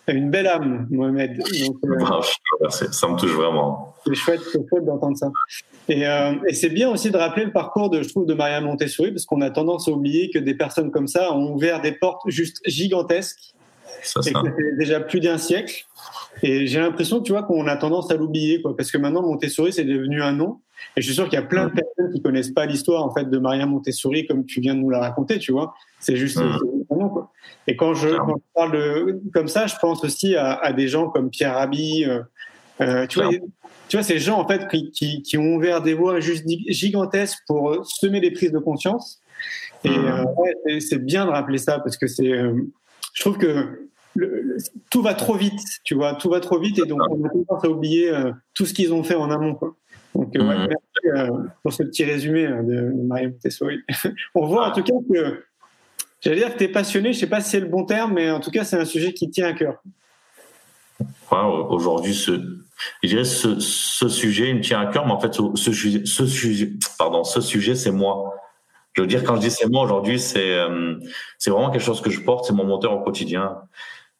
une 0.07 0.29
belle 0.29 0.45
âme, 0.45 0.87
Mohamed. 0.91 1.41
Euh, 1.41 2.69
ça 2.69 3.07
me 3.07 3.17
touche 3.17 3.31
vraiment. 3.31 3.95
C'est 4.05 4.13
chouette, 4.13 4.41
chouette 4.41 4.85
d'entendre 4.85 5.17
ça. 5.17 5.31
Et, 5.89 6.07
euh, 6.07 6.33
et 6.47 6.53
c'est 6.53 6.69
bien 6.69 6.89
aussi 6.89 7.09
de 7.09 7.17
rappeler 7.17 7.45
le 7.45 7.51
parcours 7.51 7.89
de, 7.89 8.03
je 8.03 8.09
trouve, 8.09 8.27
de 8.27 8.35
Maria 8.35 8.61
Montessori, 8.61 9.11
parce 9.11 9.25
qu'on 9.25 9.41
a 9.41 9.49
tendance 9.49 9.87
à 9.87 9.91
oublier 9.91 10.29
que 10.29 10.37
des 10.37 10.53
personnes 10.53 10.91
comme 10.91 11.07
ça 11.07 11.33
ont 11.33 11.53
ouvert 11.53 11.81
des 11.81 11.93
portes 11.93 12.21
juste 12.27 12.61
gigantesques. 12.65 13.55
Ça, 14.07 14.21
ça. 14.21 14.29
Et 14.29 14.77
déjà 14.77 14.99
plus 14.99 15.19
d'un 15.19 15.37
siècle. 15.37 15.85
Et 16.43 16.67
j'ai 16.67 16.79
l'impression, 16.79 17.21
tu 17.21 17.31
vois, 17.31 17.43
qu'on 17.43 17.67
a 17.67 17.75
tendance 17.77 18.11
à 18.11 18.15
l'oublier, 18.15 18.61
quoi, 18.61 18.75
parce 18.75 18.91
que 18.91 18.97
maintenant 18.97 19.21
Montessori 19.21 19.73
c'est 19.73 19.83
devenu 19.83 20.21
un 20.21 20.33
nom. 20.33 20.59
Et 20.95 21.01
je 21.01 21.07
suis 21.07 21.15
sûr 21.15 21.25
qu'il 21.25 21.33
y 21.33 21.41
a 21.41 21.45
plein 21.45 21.67
de 21.67 21.71
personnes 21.71 22.13
qui 22.13 22.21
connaissent 22.21 22.51
pas 22.51 22.65
l'histoire 22.65 23.03
en 23.03 23.13
fait 23.13 23.29
de 23.29 23.37
Maria 23.39 23.65
Montessori 23.65 24.27
comme 24.27 24.45
tu 24.45 24.61
viens 24.61 24.75
de 24.75 24.79
nous 24.79 24.89
la 24.89 24.99
raconter, 24.99 25.39
tu 25.39 25.51
vois. 25.51 25.73
C'est 25.99 26.15
juste 26.15 26.37
un 26.37 26.59
nom, 26.95 27.09
quoi. 27.09 27.31
Et 27.65 27.75
quand 27.75 27.93
je, 27.93 28.09
quand 28.09 28.35
je, 28.37 28.53
parle 28.53 28.71
de 28.71 29.21
comme 29.33 29.47
ça, 29.47 29.67
je 29.67 29.75
pense 29.81 30.03
aussi 30.03 30.35
à, 30.35 30.53
à 30.53 30.73
des 30.73 30.87
gens 30.87 31.09
comme 31.09 31.29
Pierre 31.29 31.55
Rabhi. 31.55 32.05
Euh, 32.05 32.21
euh 32.81 33.07
tu 33.07 33.19
vois, 33.19 33.31
tu 33.87 33.97
vois, 33.97 34.03
ces 34.03 34.19
gens 34.19 34.39
en 34.39 34.47
fait 34.47 34.67
qui, 34.69 34.91
qui, 34.91 35.21
qui, 35.23 35.37
ont 35.37 35.55
ouvert 35.55 35.81
des 35.81 35.93
voies 35.93 36.19
juste 36.19 36.45
gigantesques 36.67 37.39
pour 37.47 37.85
semer 37.85 38.21
des 38.21 38.31
prises 38.31 38.51
de 38.51 38.59
conscience. 38.59 39.21
Et 39.83 39.89
euh, 39.89 40.23
ouais, 40.37 40.79
c'est 40.79 41.03
bien 41.03 41.25
de 41.25 41.31
rappeler 41.31 41.57
ça 41.57 41.79
parce 41.79 41.97
que 41.97 42.07
c'est, 42.07 42.31
euh, 42.31 42.53
je 43.13 43.21
trouve 43.21 43.37
que 43.37 43.86
tout 44.89 45.01
va 45.01 45.13
trop 45.13 45.35
vite, 45.35 45.59
tu 45.83 45.95
vois, 45.95 46.15
tout 46.15 46.29
va 46.29 46.39
trop 46.39 46.59
vite 46.59 46.79
et 46.79 46.85
donc 46.85 46.99
on 47.09 47.23
a 47.23 47.29
tendance 47.29 47.63
à 47.63 47.69
oublier 47.69 48.09
euh, 48.09 48.31
tout 48.53 48.65
ce 48.65 48.73
qu'ils 48.73 48.93
ont 48.93 49.03
fait 49.03 49.15
en 49.15 49.29
amont. 49.29 49.55
Quoi. 49.55 49.75
Donc 50.15 50.35
euh, 50.35 50.39
ouais, 50.39 50.57
mhm. 50.57 50.67
merci 50.67 51.31
euh, 51.31 51.37
pour 51.63 51.73
ce 51.73 51.83
petit 51.83 52.03
résumé 52.03 52.47
de, 52.47 52.93
Marie 53.05 53.27
Montessori. 53.27 53.79
on 54.35 54.45
voit 54.45 54.69
en 54.69 54.71
tout 54.71 54.83
cas 54.83 54.93
que, 55.11 55.43
j'allais 56.21 56.37
dire 56.37 56.53
que 56.53 56.57
tu 56.57 56.63
es 56.65 56.69
passionné, 56.69 57.13
je 57.13 57.19
sais 57.19 57.27
pas 57.27 57.41
si 57.41 57.51
c'est 57.51 57.59
le 57.59 57.67
bon 57.67 57.85
terme, 57.85 58.13
mais 58.13 58.31
en 58.31 58.39
tout 58.39 58.51
cas 58.51 58.63
c'est 58.63 58.77
un 58.77 58.85
sujet 58.85 59.13
qui 59.13 59.29
tient 59.29 59.47
à 59.47 59.53
cœur. 59.53 59.81
aujourd'hui, 61.31 62.13
ce, 62.13 62.31
je 63.03 63.07
dirais 63.07 63.25
ce, 63.25 63.59
ce, 63.59 64.09
sujet 64.09 64.49
il 64.49 64.55
me 64.55 64.61
tient 64.61 64.79
à 64.79 64.87
cœur, 64.87 65.05
mais 65.05 65.13
en 65.13 65.19
fait, 65.19 65.33
ce, 65.33 65.71
sujet, 65.71 66.01
ce 66.05 66.25
sujet, 66.25 66.71
pardon, 66.97 67.23
ce 67.23 67.41
sujet, 67.41 67.75
c'est 67.75 67.91
moi. 67.91 68.33
Je 68.97 69.03
veux 69.03 69.07
dire, 69.07 69.23
quand 69.23 69.35
je 69.35 69.41
dis 69.41 69.51
c'est 69.51 69.69
moi 69.69 69.83
aujourd'hui, 69.83 70.19
c'est 70.19 70.57
euh, 70.57 70.95
c'est 71.37 71.51
vraiment 71.51 71.69
quelque 71.69 71.83
chose 71.83 72.01
que 72.01 72.09
je 72.09 72.19
porte, 72.19 72.45
c'est 72.45 72.53
mon 72.53 72.65
moteur 72.65 72.93
au 72.93 73.03
quotidien. 73.03 73.57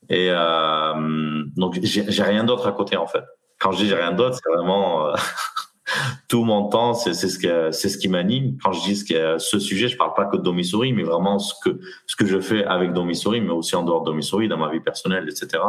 Et 0.09 0.29
euh, 0.29 1.43
donc, 1.55 1.79
j'ai 1.83 2.23
rien 2.23 2.43
d'autre 2.43 2.67
à 2.67 2.71
côté, 2.71 2.97
en 2.97 3.07
fait. 3.07 3.23
Quand 3.59 3.71
je 3.71 3.77
dis 3.77 3.87
j'ai 3.87 3.95
rien 3.95 4.11
d'autre, 4.11 4.35
c'est 4.35 4.49
vraiment 4.53 5.07
euh, 5.07 5.13
tout 6.29 6.43
mon 6.43 6.69
temps, 6.69 6.93
c'est 6.93 7.13
ce 7.13 7.39
que 7.39 7.71
c'est 7.71 7.89
ce 7.89 7.97
qui 7.97 8.07
m'anime. 8.07 8.57
Quand 8.63 8.71
je 8.71 8.83
dis 8.83 8.95
ce, 8.95 9.37
ce 9.39 9.59
sujet, 9.59 9.87
je 9.87 9.97
parle 9.97 10.13
pas 10.13 10.25
que 10.25 10.37
de 10.37 10.43
Domisouris, 10.43 10.93
mais 10.93 11.03
vraiment 11.03 11.39
ce 11.39 11.53
que 11.63 11.79
ce 12.05 12.15
que 12.15 12.25
je 12.27 12.39
fais 12.39 12.65
avec 12.65 12.93
Domisouris, 12.93 13.41
mais 13.41 13.51
aussi 13.51 13.75
en 13.75 13.83
dehors 13.83 14.01
de 14.01 14.11
Domisouris, 14.11 14.47
dans 14.47 14.57
ma 14.57 14.69
vie 14.69 14.79
personnelle, 14.79 15.27
etc. 15.27 15.63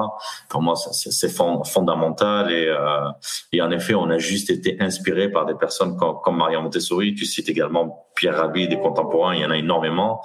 Pour 0.51 0.61
moi, 0.61 0.75
c'est 0.77 1.31
fondamental 1.31 2.53
et 2.53 2.67
euh, 2.67 3.09
et 3.53 3.63
en 3.63 3.71
effet, 3.71 3.95
on 3.95 4.11
a 4.11 4.19
juste 4.19 4.51
été 4.51 4.77
inspiré 4.81 5.31
par 5.31 5.47
des 5.47 5.55
personnes 5.55 5.97
comme, 5.97 6.17
comme 6.23 6.37
Maria 6.37 6.61
Montessori. 6.61 7.15
Tu 7.15 7.25
cites 7.25 7.49
également 7.49 8.07
Pierre 8.17 8.37
Rabhi, 8.37 8.69
des 8.69 8.79
contemporains, 8.79 9.35
il 9.35 9.41
y 9.41 9.47
en 9.47 9.51
a 9.51 9.57
énormément, 9.57 10.21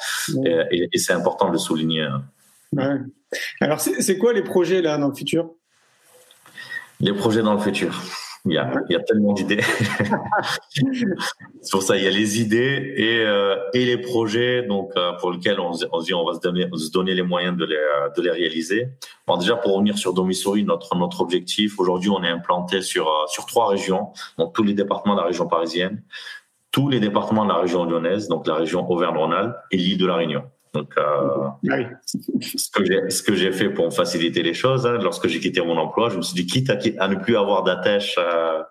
et, 0.46 0.90
et, 0.92 0.98
c'est 0.98 1.14
important 1.14 1.48
de 1.48 1.54
le 1.54 1.60
souligner. 1.60 2.08
Ouais. 2.76 2.98
Alors, 3.62 3.80
c'est 3.80 4.18
quoi 4.18 4.34
les 4.34 4.44
projets 4.44 4.82
là 4.82 4.98
dans 4.98 5.10
le 5.10 5.16
futur? 5.16 5.52
Les 7.00 7.14
projets 7.14 7.42
dans 7.42 7.54
le 7.54 7.60
futur. 7.60 8.02
Il 8.46 8.52
y 8.52 8.58
a, 8.58 8.74
il 8.90 8.94
y 8.94 8.96
a 8.98 9.00
tellement 9.00 9.32
d'idées. 9.32 9.62
c'est 10.70 11.72
pour 11.72 11.82
ça, 11.82 11.96
il 11.96 12.04
y 12.04 12.08
a 12.08 12.10
les 12.10 12.42
idées 12.42 12.94
et, 12.98 13.20
euh, 13.22 13.56
et 13.74 13.86
les 13.86 13.98
projets 13.98 14.64
donc 14.64 14.92
euh, 14.98 15.14
pour 15.14 15.32
lesquels 15.32 15.62
on, 15.62 15.72
on, 15.94 16.02
dit 16.02 16.14
on 16.14 16.26
va 16.26 16.34
se 16.34 16.42
donner, 16.42 16.68
se 16.76 16.92
donner 16.92 17.14
les 17.14 17.22
moyens 17.22 17.56
de 17.56 17.64
les, 17.64 17.80
de 18.18 18.22
les 18.22 18.32
réaliser. 18.32 18.90
Bon, 19.26 19.38
déjà 19.38 19.56
pour 19.56 19.76
revenir 19.76 19.98
sur 19.98 20.14
Domisori, 20.14 20.66
notre 20.66 20.94
notre 20.98 21.22
objectif 21.22 21.80
aujourd'hui, 21.80 22.10
on 22.10 22.22
est 22.22 22.30
implanté 22.30 22.82
sur 22.82 23.08
euh, 23.08 23.28
sur 23.28 23.46
trois 23.46 23.70
régions, 23.70 24.10
donc 24.38 24.54
tous 24.54 24.64
les 24.64 24.74
départements 24.74 25.16
de 25.16 25.22
la 25.22 25.28
région 25.28 25.48
parisienne, 25.48 26.04
tous 26.70 26.90
les 26.90 27.00
départements 27.00 27.46
de 27.46 27.50
la 27.50 27.60
région 27.60 27.86
lyonnaise, 27.86 28.28
donc 28.28 28.46
la 28.46 28.56
région 28.56 28.90
Auvergne-Rhône-Alpes 28.92 29.56
et 29.72 29.78
l'île 29.78 29.98
de 29.98 30.06
la 30.06 30.16
Réunion. 30.16 30.44
Donc, 30.74 30.92
euh, 30.98 31.50
ah 31.70 31.78
ce 32.06 32.72
que 32.72 32.84
j'ai 32.84 33.10
ce 33.10 33.22
que 33.22 33.36
j'ai 33.36 33.52
fait 33.52 33.70
pour 33.70 33.94
faciliter 33.94 34.42
les 34.42 34.56
choses, 34.56 34.88
hein, 34.88 34.98
lorsque 35.00 35.28
j'ai 35.28 35.40
quitté 35.40 35.62
mon 35.62 35.78
emploi, 35.78 36.10
je 36.10 36.18
me 36.18 36.24
suis 36.24 36.34
dit 36.34 36.48
quitte 36.48 36.70
à, 36.72 36.80
à 36.98 37.08
ne 37.08 37.16
plus 37.16 37.38
avoir 37.38 37.64
d'attache 37.64 38.16
euh, 38.18 38.64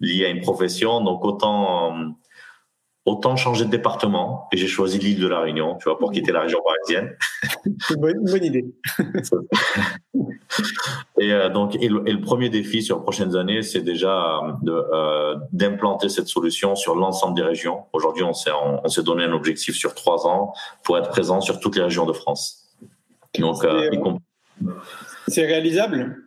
liée 0.00 0.26
à 0.26 0.28
une 0.28 0.42
profession, 0.42 1.00
donc 1.02 1.24
autant 1.24 1.98
euh, 1.98 2.04
autant 3.06 3.36
changer 3.36 3.64
de 3.64 3.70
département. 3.70 4.48
Et 4.52 4.56
j'ai 4.56 4.66
choisi 4.66 4.98
l'île 4.98 5.20
de 5.20 5.28
la 5.28 5.40
Réunion, 5.40 5.76
tu 5.76 5.84
vois, 5.84 5.96
pour 5.98 6.10
quitter 6.10 6.32
la 6.32 6.40
région 6.40 6.58
parisienne. 6.64 7.16
une 7.64 7.96
bonne, 7.96 8.44
idée. 8.44 8.66
et 11.20 11.32
euh, 11.32 11.48
donc, 11.48 11.76
et 11.76 11.88
le, 11.88 12.20
premier 12.20 12.50
défi 12.50 12.82
sur 12.82 12.96
les 12.96 13.02
prochaines 13.02 13.36
années, 13.36 13.62
c'est 13.62 13.80
déjà 13.80 14.40
euh, 14.66 15.36
d'implanter 15.52 16.08
cette 16.08 16.26
solution 16.26 16.74
sur 16.74 16.96
l'ensemble 16.96 17.36
des 17.36 17.44
régions. 17.44 17.84
Aujourd'hui, 17.92 18.24
on 18.24 18.34
s'est 18.34 18.50
on, 18.52 18.88
s'est 18.88 19.04
donné 19.04 19.24
un 19.24 19.32
objectif 19.32 19.76
sur 19.76 19.94
trois 19.94 20.26
ans 20.26 20.52
pour 20.82 20.98
être 20.98 21.08
présent 21.08 21.40
sur 21.40 21.60
toutes 21.60 21.76
les 21.76 21.82
régions 21.82 22.06
de 22.06 22.12
France. 22.12 22.74
Donc, 23.38 23.64
euh, 23.64 23.88
c'est 25.28 25.46
réalisable? 25.46 26.26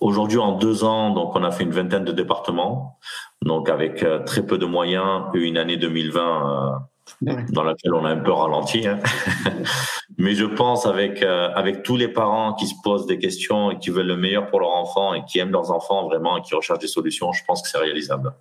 Aujourd'hui, 0.00 0.38
en 0.38 0.52
deux 0.52 0.84
ans, 0.84 1.10
donc 1.10 1.34
on 1.34 1.42
a 1.42 1.50
fait 1.50 1.64
une 1.64 1.70
vingtaine 1.70 2.04
de 2.04 2.12
départements, 2.12 2.98
donc 3.44 3.68
avec 3.68 4.02
euh, 4.02 4.18
très 4.20 4.44
peu 4.44 4.58
de 4.58 4.66
moyens, 4.66 5.24
une 5.34 5.56
année 5.56 5.76
2020 5.76 6.80
euh, 7.26 7.32
dans 7.52 7.62
laquelle 7.62 7.94
on 7.94 8.04
a 8.04 8.10
un 8.10 8.18
peu 8.18 8.32
ralenti. 8.32 8.86
Hein. 8.86 8.98
Mais 10.18 10.34
je 10.34 10.44
pense 10.44 10.86
avec 10.86 11.22
euh, 11.22 11.50
avec 11.54 11.82
tous 11.82 11.96
les 11.96 12.08
parents 12.08 12.54
qui 12.54 12.66
se 12.66 12.74
posent 12.82 13.06
des 13.06 13.18
questions 13.18 13.70
et 13.70 13.78
qui 13.78 13.90
veulent 13.90 14.06
le 14.06 14.16
meilleur 14.16 14.48
pour 14.48 14.60
leurs 14.60 14.74
enfants 14.74 15.14
et 15.14 15.24
qui 15.24 15.38
aiment 15.38 15.52
leurs 15.52 15.70
enfants 15.70 16.06
vraiment 16.06 16.38
et 16.38 16.42
qui 16.42 16.54
recherchent 16.54 16.80
des 16.80 16.88
solutions, 16.88 17.32
je 17.32 17.44
pense 17.46 17.62
que 17.62 17.68
c'est 17.68 17.78
réalisable. 17.78 18.32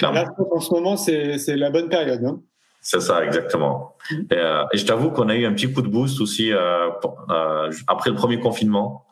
Là, 0.00 0.26
en 0.50 0.60
ce 0.60 0.72
moment, 0.72 0.96
c'est 0.96 1.56
la 1.56 1.70
bonne 1.70 1.88
période. 1.88 2.24
Hein 2.24 2.40
c'est 2.80 3.00
ça, 3.00 3.24
exactement. 3.24 3.96
Et, 4.30 4.36
et 4.72 4.76
je 4.76 4.84
t'avoue 4.84 5.10
qu'on 5.10 5.28
a 5.28 5.34
eu 5.34 5.46
un 5.46 5.52
petit 5.52 5.72
coup 5.72 5.82
de 5.82 5.88
boost 5.88 6.20
aussi 6.20 6.52
après 6.52 8.10
le 8.10 8.14
premier 8.14 8.38
confinement 8.38 9.06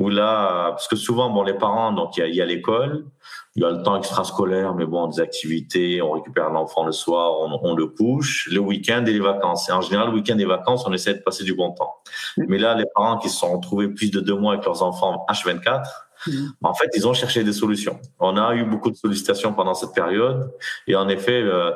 où 0.00 0.08
là, 0.08 0.70
parce 0.70 0.88
que 0.88 0.96
souvent, 0.96 1.30
bon, 1.30 1.42
les 1.42 1.54
parents, 1.54 1.92
donc 1.92 2.16
il 2.16 2.34
y 2.34 2.40
a, 2.40 2.46
l'école, 2.46 3.04
il 3.56 3.62
y 3.62 3.66
a 3.66 3.70
le 3.70 3.82
temps 3.82 3.96
extrascolaire, 3.96 4.74
mais 4.74 4.86
bon, 4.86 5.08
des 5.08 5.20
activités, 5.20 6.00
on 6.02 6.12
récupère 6.12 6.50
l'enfant 6.50 6.84
le 6.84 6.92
soir, 6.92 7.32
on, 7.40 7.74
le 7.74 7.86
couche, 7.86 8.48
le 8.52 8.60
week-end 8.60 9.04
et 9.06 9.12
les 9.12 9.20
vacances. 9.20 9.68
Et 9.68 9.72
en 9.72 9.80
général, 9.80 10.08
le 10.08 10.14
week-end 10.14 10.34
et 10.34 10.38
les 10.38 10.44
vacances, 10.44 10.86
on 10.86 10.92
essaie 10.92 11.14
de 11.14 11.18
passer 11.20 11.42
du 11.42 11.54
bon 11.54 11.72
temps. 11.72 11.96
Mais 12.36 12.58
là, 12.58 12.74
les 12.76 12.84
parents 12.94 13.18
qui 13.18 13.28
se 13.28 13.36
sont 13.38 13.52
retrouvés 13.52 13.88
plus 13.88 14.10
de 14.12 14.20
deux 14.20 14.36
mois 14.36 14.52
avec 14.52 14.64
leurs 14.64 14.82
enfants 14.84 15.26
H24, 15.28 15.82
en 16.62 16.74
fait, 16.74 16.90
ils 16.94 17.08
ont 17.08 17.14
cherché 17.14 17.42
des 17.42 17.52
solutions. 17.52 17.98
On 18.20 18.36
a 18.36 18.54
eu 18.54 18.64
beaucoup 18.64 18.90
de 18.90 18.96
sollicitations 18.96 19.52
pendant 19.52 19.74
cette 19.74 19.94
période, 19.94 20.52
et 20.86 20.94
en 20.94 21.08
effet, 21.08 21.42
euh, 21.42 21.72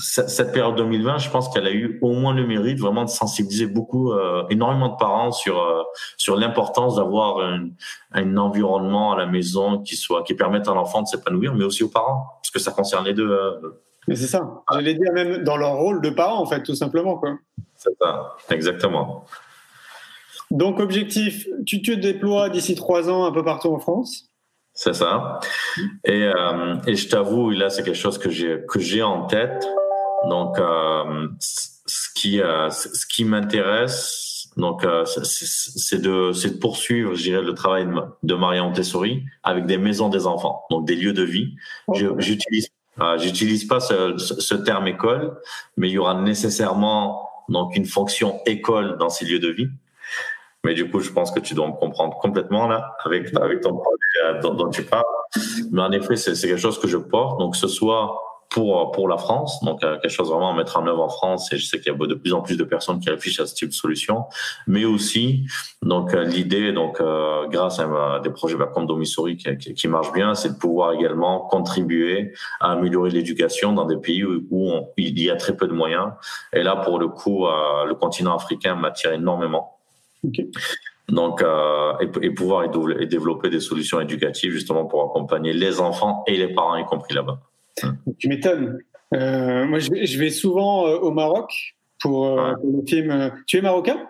cette 0.00 0.52
période 0.52 0.76
2020, 0.76 1.18
je 1.18 1.30
pense 1.30 1.48
qu'elle 1.48 1.66
a 1.66 1.72
eu 1.72 1.98
au 2.02 2.12
moins 2.12 2.34
le 2.34 2.46
mérite 2.46 2.78
vraiment 2.78 3.04
de 3.04 3.10
sensibiliser 3.10 3.66
beaucoup, 3.66 4.12
euh, 4.12 4.44
énormément 4.50 4.88
de 4.88 4.96
parents 4.96 5.32
sur 5.32 5.60
euh, 5.60 5.82
sur 6.16 6.36
l'importance 6.36 6.96
d'avoir 6.96 7.38
un, 7.40 7.68
un, 8.12 8.36
environnement 8.36 9.12
à 9.12 9.16
la 9.16 9.26
maison 9.26 9.82
qui 9.82 9.96
soit 9.96 10.22
qui 10.22 10.34
permette 10.34 10.68
à 10.68 10.74
l'enfant 10.74 11.02
de 11.02 11.06
s'épanouir, 11.06 11.54
mais 11.54 11.64
aussi 11.64 11.82
aux 11.82 11.88
parents, 11.88 12.26
parce 12.42 12.50
que 12.50 12.58
ça 12.58 12.72
concerne 12.72 13.04
les 13.04 13.14
deux. 13.14 13.30
Euh. 13.30 13.80
Mais 14.08 14.16
c'est 14.16 14.26
ça. 14.26 14.62
J'allais 14.72 14.94
dire 14.94 15.12
même 15.12 15.44
dans 15.44 15.56
leur 15.56 15.76
rôle 15.76 16.00
de 16.00 16.10
parents, 16.10 16.40
en 16.40 16.46
fait, 16.46 16.62
tout 16.62 16.74
simplement, 16.74 17.16
quoi. 17.16 17.30
C'est 17.76 17.96
ça, 18.00 18.36
exactement. 18.50 19.24
Donc, 20.50 20.78
objectif, 20.78 21.46
tu 21.66 21.80
te 21.80 21.90
déploies 21.90 22.50
d'ici 22.50 22.74
trois 22.74 23.08
ans 23.08 23.24
un 23.24 23.32
peu 23.32 23.42
partout 23.42 23.68
en 23.68 23.78
France. 23.78 24.30
C'est 24.74 24.92
ça. 24.92 25.40
Et, 26.04 26.30
et 26.86 26.96
je 26.96 27.08
t'avoue, 27.08 27.50
là, 27.50 27.70
c'est 27.70 27.82
quelque 27.82 27.94
chose 27.94 28.18
que 28.18 28.28
j'ai 28.28 28.60
que 28.68 28.78
j'ai 28.78 29.02
en 29.02 29.26
tête. 29.26 29.64
Donc, 30.28 30.58
euh, 30.58 31.28
ce 31.40 32.08
qui, 32.14 32.40
euh, 32.40 32.70
ce 32.70 33.06
qui 33.06 33.24
m'intéresse, 33.24 34.48
donc, 34.56 34.84
euh, 34.84 35.04
c'est 35.04 36.00
de, 36.00 36.30
de 36.30 36.58
poursuivre, 36.58 37.14
je 37.14 37.22
dirais, 37.22 37.42
le 37.42 37.54
travail 37.54 37.88
de 38.22 38.34
Maria 38.34 38.62
Montessori 38.62 39.24
avec 39.42 39.66
des 39.66 39.78
maisons 39.78 40.08
des 40.08 40.26
enfants, 40.26 40.64
donc 40.70 40.86
des 40.86 40.94
lieux 40.94 41.12
de 41.12 41.24
vie. 41.24 41.54
J'utilise, 41.92 42.68
j'utilise 43.18 43.64
pas 43.64 43.80
ce, 43.80 44.16
ce, 44.16 44.54
terme 44.54 44.86
école, 44.86 45.36
mais 45.76 45.88
il 45.88 45.94
y 45.94 45.98
aura 45.98 46.14
nécessairement 46.14 47.28
donc 47.48 47.76
une 47.76 47.84
fonction 47.84 48.40
école 48.46 48.96
dans 48.98 49.08
ces 49.08 49.24
lieux 49.24 49.40
de 49.40 49.48
vie. 49.48 49.68
Mais 50.62 50.74
du 50.74 50.88
coup, 50.88 51.00
je 51.00 51.10
pense 51.10 51.32
que 51.32 51.40
tu 51.40 51.54
dois 51.54 51.66
me 51.66 51.72
comprendre 51.72 52.16
complètement 52.18 52.68
là 52.68 52.96
avec 53.04 53.36
avec 53.36 53.60
ton 53.60 53.76
projet 53.76 54.40
dont, 54.40 54.54
dont 54.54 54.70
tu 54.70 54.82
parles. 54.82 55.04
Mais 55.72 55.82
en 55.82 55.90
effet, 55.90 56.16
c'est 56.16 56.32
quelque 56.48 56.56
chose 56.56 56.78
que 56.78 56.88
je 56.88 56.96
porte. 56.96 57.38
Donc, 57.40 57.56
ce 57.56 57.66
soit 57.66 58.33
pour 58.54 58.92
pour 58.92 59.08
la 59.08 59.18
France, 59.18 59.62
donc 59.64 59.82
euh, 59.82 59.98
quelque 59.98 60.12
chose 60.12 60.30
vraiment 60.30 60.52
à 60.52 60.56
mettre 60.56 60.78
en 60.78 60.86
œuvre 60.86 61.02
en 61.02 61.08
France. 61.08 61.52
Et 61.52 61.58
je 61.58 61.66
sais 61.66 61.80
qu'il 61.80 61.92
y 61.92 61.94
a 61.94 62.06
de 62.06 62.14
plus 62.14 62.32
en 62.32 62.40
plus 62.40 62.56
de 62.56 62.62
personnes 62.64 63.00
qui 63.00 63.10
réfléchissent 63.10 63.40
à 63.40 63.46
ce 63.46 63.54
type 63.54 63.70
de 63.70 63.74
solution, 63.74 64.24
mais 64.68 64.84
aussi 64.84 65.44
donc 65.82 66.14
euh, 66.14 66.22
l'idée, 66.22 66.72
donc 66.72 67.00
euh, 67.00 67.48
grâce 67.48 67.80
à, 67.80 68.20
des 68.22 68.30
projets 68.30 68.56
comme 68.72 68.86
Domisori 68.86 69.36
qui, 69.36 69.58
qui, 69.58 69.74
qui 69.74 69.88
marchent 69.88 70.12
bien, 70.12 70.34
c'est 70.34 70.50
de 70.50 70.58
pouvoir 70.58 70.92
également 70.92 71.40
contribuer 71.40 72.32
à 72.60 72.72
améliorer 72.72 73.10
l'éducation 73.10 73.72
dans 73.72 73.86
des 73.86 73.96
pays 73.96 74.24
où, 74.24 74.72
il 74.96 75.20
y 75.20 75.30
a 75.30 75.36
très 75.36 75.56
peu 75.56 75.66
de 75.66 75.72
moyens. 75.72 76.12
Et 76.52 76.62
là, 76.62 76.76
pour 76.76 76.98
le 76.98 77.08
coup, 77.08 77.46
le 77.46 77.94
continent 77.94 78.34
africain 78.34 78.74
m'attire 78.76 79.12
énormément. 79.12 79.78
Donc, 81.08 81.42
euh, 81.42 81.92
et, 82.00 82.26
et, 82.26 82.30
pouvoir 82.30 82.64
et 82.64 83.06
développer 83.06 83.50
des 83.50 83.60
solutions 83.60 84.00
éducatives 84.00 84.52
justement 84.52 84.86
pour 84.86 85.04
accompagner 85.04 85.52
les 85.52 85.80
enfants 85.80 86.24
et 86.26 86.36
les 86.36 86.48
parents, 86.48 86.76
y 86.76 86.84
compris 86.84 87.14
là-bas. 87.14 87.40
Tu 88.18 88.28
m'étonnes. 88.28 88.78
Euh, 89.14 89.64
moi, 89.66 89.78
je 89.78 90.18
vais, 90.18 90.30
souvent 90.30 90.86
euh, 90.86 90.96
au 90.96 91.10
Maroc 91.10 91.76
pour, 92.00 92.26
euh, 92.26 92.52
le 92.62 92.86
film. 92.86 93.32
Tu 93.46 93.58
es 93.58 93.60
marocain? 93.60 94.08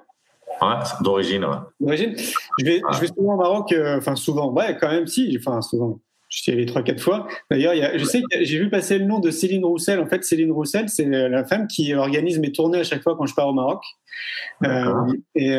Ouais, 0.63 0.77
d'origine. 1.01 1.47
D'origine? 1.81 2.15
Je 2.59 2.65
vais, 2.65 2.81
je 2.93 3.01
vais 3.01 3.09
souvent 3.09 3.35
au 3.35 3.39
Maroc, 3.39 3.75
enfin 3.97 4.17
souvent, 4.17 4.53
ouais, 4.53 4.77
quand 4.81 4.91
même, 4.91 5.07
si, 5.07 5.37
enfin 5.39 5.61
souvent. 5.63 6.01
Je 6.29 6.43
suis 6.43 6.53
allé 6.53 6.67
trois, 6.67 6.83
quatre 6.83 7.01
fois. 7.01 7.29
D'ailleurs, 7.49 7.75
je 7.97 8.05
sais 8.05 8.21
que 8.21 8.45
j'ai 8.45 8.59
vu 8.59 8.69
passer 8.69 8.99
le 8.99 9.05
nom 9.05 9.21
de 9.21 9.31
Céline 9.31 9.65
Roussel. 9.65 10.01
En 10.01 10.07
fait, 10.07 10.25
Céline 10.25 10.51
Roussel, 10.51 10.89
c'est 10.89 11.05
la 11.05 11.45
femme 11.45 11.69
qui 11.69 11.95
organise 11.95 12.41
mes 12.41 12.51
tournées 12.51 12.81
à 12.81 12.85
chaque 12.85 13.03
fois 13.05 13.17
quand 13.17 13.27
je 13.27 13.35
pars 13.35 13.49
au 13.49 13.53
Maroc. 13.53 13.85
et, 15.37 15.57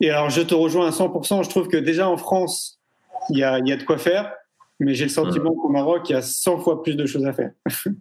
et 0.00 0.10
alors, 0.10 0.30
je 0.30 0.40
te 0.40 0.54
rejoins 0.54 0.86
à 0.86 0.90
100%. 0.90 1.44
Je 1.44 1.50
trouve 1.50 1.68
que 1.68 1.76
déjà 1.76 2.08
en 2.08 2.16
France, 2.16 2.80
il 3.28 3.38
y 3.38 3.44
a, 3.44 3.58
y 3.58 3.72
a 3.72 3.76
de 3.76 3.82
quoi 3.82 3.98
faire 3.98 4.32
mais 4.80 4.94
j'ai 4.94 5.04
le 5.04 5.10
sentiment 5.10 5.54
qu'au 5.54 5.68
Maroc, 5.68 6.08
il 6.08 6.12
y 6.12 6.16
a 6.16 6.22
100 6.22 6.58
fois 6.58 6.82
plus 6.82 6.96
de 6.96 7.06
choses 7.06 7.24
à 7.24 7.32
faire. 7.32 7.50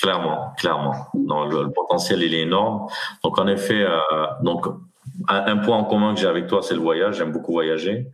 clairement, 0.00 0.52
clairement. 0.58 0.94
Non, 1.14 1.46
le, 1.46 1.70
potentiel, 1.70 2.22
il 2.22 2.34
est 2.34 2.42
énorme. 2.42 2.86
Donc, 3.24 3.38
en 3.38 3.46
effet, 3.46 3.82
euh, 3.82 3.98
donc, 4.42 4.66
un, 5.28 5.56
point 5.58 5.76
en 5.76 5.84
commun 5.84 6.14
que 6.14 6.20
j'ai 6.20 6.26
avec 6.26 6.46
toi, 6.46 6.62
c'est 6.62 6.74
le 6.74 6.80
voyage. 6.80 7.16
J'aime 7.16 7.32
beaucoup 7.32 7.52
voyager. 7.52 8.06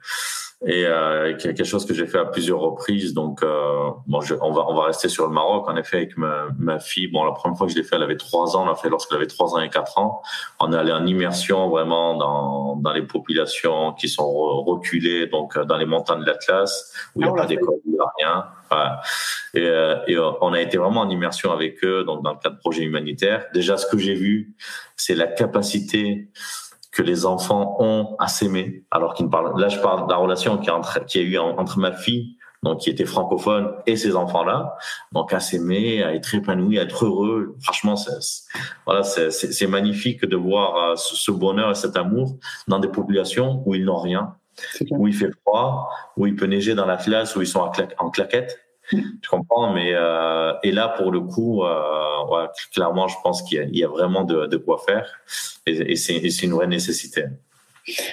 Et 0.64 0.86
euh, 0.86 1.36
quelque 1.36 1.64
chose 1.64 1.84
que 1.84 1.92
j'ai 1.92 2.06
fait 2.06 2.18
à 2.18 2.24
plusieurs 2.24 2.60
reprises. 2.60 3.12
Donc, 3.12 3.42
euh, 3.42 3.90
bon, 4.06 4.22
je, 4.22 4.34
on 4.40 4.52
va 4.52 4.64
on 4.68 4.74
va 4.74 4.84
rester 4.84 5.08
sur 5.08 5.26
le 5.26 5.32
Maroc. 5.32 5.68
En 5.68 5.76
effet, 5.76 5.98
avec 5.98 6.16
ma, 6.16 6.48
ma 6.58 6.78
fille, 6.78 7.08
bon, 7.08 7.24
la 7.24 7.32
première 7.32 7.58
fois 7.58 7.66
que 7.66 7.74
je 7.74 7.78
l'ai 7.78 7.84
fait, 7.84 7.96
elle 7.96 8.02
avait 8.02 8.16
trois 8.16 8.56
ans. 8.56 8.62
On 8.62 8.66
l'a 8.66 8.74
fait 8.74 8.88
lorsqu'elle 8.88 9.18
avait 9.18 9.26
trois 9.26 9.54
ans 9.54 9.60
et 9.60 9.68
quatre 9.68 9.98
ans. 9.98 10.22
On 10.58 10.72
est 10.72 10.76
allé 10.76 10.92
en 10.92 11.04
immersion 11.04 11.68
vraiment 11.68 12.16
dans 12.16 12.76
dans 12.76 12.92
les 12.92 13.02
populations 13.02 13.92
qui 13.92 14.08
sont 14.08 14.32
reculées, 14.32 15.26
donc 15.26 15.56
euh, 15.56 15.64
dans 15.64 15.76
les 15.76 15.86
montagnes 15.86 16.20
de 16.20 16.26
l'Atlas 16.26 16.92
où 17.14 17.20
il 17.20 17.24
n'y 17.24 17.30
a 17.30 17.32
ah, 17.36 17.40
pas 17.42 17.46
d'école, 17.46 17.76
il 17.84 17.92
n'y 17.92 17.98
a 17.98 18.12
rien. 18.18 18.44
Et, 19.54 19.60
euh, 19.60 19.96
et, 20.08 20.18
on 20.18 20.52
a 20.52 20.60
été 20.60 20.78
vraiment 20.78 21.02
en 21.02 21.10
immersion 21.10 21.52
avec 21.52 21.84
eux, 21.84 22.04
donc 22.04 22.24
dans 22.24 22.32
le 22.32 22.38
cadre 22.38 22.56
de 22.56 22.60
projets 22.60 22.82
humanitaires. 22.82 23.46
Déjà, 23.52 23.76
ce 23.76 23.86
que 23.86 23.98
j'ai 23.98 24.14
vu, 24.14 24.56
c'est 24.96 25.14
la 25.14 25.26
capacité 25.26 26.30
que 26.96 27.02
les 27.02 27.26
enfants 27.26 27.76
ont 27.78 28.16
à 28.18 28.26
s'aimer. 28.26 28.84
Alors 28.90 29.12
qu'ils 29.12 29.28
parlent. 29.28 29.60
Là, 29.60 29.68
je 29.68 29.78
parle 29.80 30.06
de 30.06 30.10
la 30.10 30.16
relation 30.16 30.56
qui 30.56 30.70
a, 30.70 30.74
entre, 30.74 31.04
qui 31.04 31.18
a 31.18 31.22
eu 31.22 31.36
entre 31.36 31.78
ma 31.78 31.92
fille, 31.92 32.38
donc 32.62 32.80
qui 32.80 32.88
était 32.88 33.04
francophone, 33.04 33.70
et 33.86 33.96
ces 33.96 34.16
enfants-là. 34.16 34.74
Donc 35.12 35.34
à 35.34 35.40
s'aimer, 35.40 36.02
à 36.02 36.14
être 36.14 36.34
épanoui, 36.34 36.78
à 36.78 36.84
être 36.84 37.04
heureux. 37.04 37.54
Franchement, 37.62 37.96
c'est 37.96 38.46
voilà, 38.86 39.02
c'est 39.02 39.66
magnifique 39.66 40.24
de 40.24 40.36
voir 40.36 40.92
euh, 40.92 40.94
ce 40.96 41.30
bonheur 41.30 41.70
et 41.70 41.74
cet 41.74 41.98
amour 41.98 42.38
dans 42.66 42.78
des 42.78 42.88
populations 42.88 43.62
où 43.66 43.74
ils 43.74 43.84
n'ont 43.84 44.00
rien, 44.00 44.34
où 44.90 45.06
il 45.06 45.14
fait 45.14 45.30
froid, 45.42 45.90
où 46.16 46.26
il 46.26 46.34
peut 46.34 46.46
neiger 46.46 46.74
dans 46.74 46.86
la 46.86 46.96
classe, 46.96 47.36
où 47.36 47.42
ils 47.42 47.46
sont 47.46 47.70
en 47.98 48.10
claquette 48.10 48.58
tu 48.90 49.28
comprends 49.28 49.72
Mais 49.72 49.92
euh, 49.94 50.52
et 50.62 50.72
là, 50.72 50.88
pour 50.88 51.10
le 51.10 51.20
coup, 51.20 51.64
euh, 51.64 52.46
clairement, 52.72 53.08
je 53.08 53.16
pense 53.22 53.42
qu'il 53.42 53.68
y, 53.72 53.78
y, 53.78 53.84
a 53.84 53.88
vraiment 53.88 54.24
de, 54.24 54.46
de 54.46 54.56
quoi 54.56 54.78
faire, 54.86 55.08
et, 55.66 55.92
et 55.92 55.96
c'est 55.96 56.42
une 56.42 56.52
vraie 56.52 56.66
nécessité. 56.66 57.24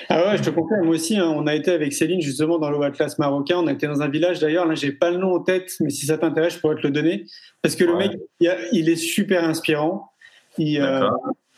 Ah 0.10 0.28
ouais, 0.28 0.38
je 0.38 0.44
te 0.44 0.50
confirme. 0.52 0.86
Moi 0.86 0.96
aussi, 0.96 1.18
hein, 1.18 1.34
on 1.36 1.48
a 1.48 1.56
été 1.56 1.72
avec 1.72 1.94
Céline 1.94 2.22
justement 2.22 2.60
dans 2.60 2.70
le 2.70 2.80
Atlas 2.84 3.18
marocain. 3.18 3.58
On 3.58 3.68
a 3.68 3.72
été 3.72 3.88
dans 3.88 4.02
un 4.02 4.08
village 4.08 4.40
d'ailleurs. 4.40 4.68
Là, 4.68 4.76
j'ai 4.76 4.92
pas 4.92 5.10
le 5.10 5.18
nom 5.18 5.34
en 5.34 5.40
tête, 5.40 5.74
mais 5.80 5.90
si 5.90 6.06
ça 6.06 6.18
t'intéresse, 6.18 6.56
je 6.56 6.60
pourrais 6.60 6.76
te 6.76 6.82
le 6.84 6.92
donner 6.92 7.26
parce 7.62 7.76
que 7.76 7.84
le 7.84 7.96
mec, 7.96 8.12
il, 8.40 8.90
est 8.90 8.96
super 8.96 9.44
inspirant. 9.44 10.12
Il, 10.58 10.80
euh, 10.80 11.10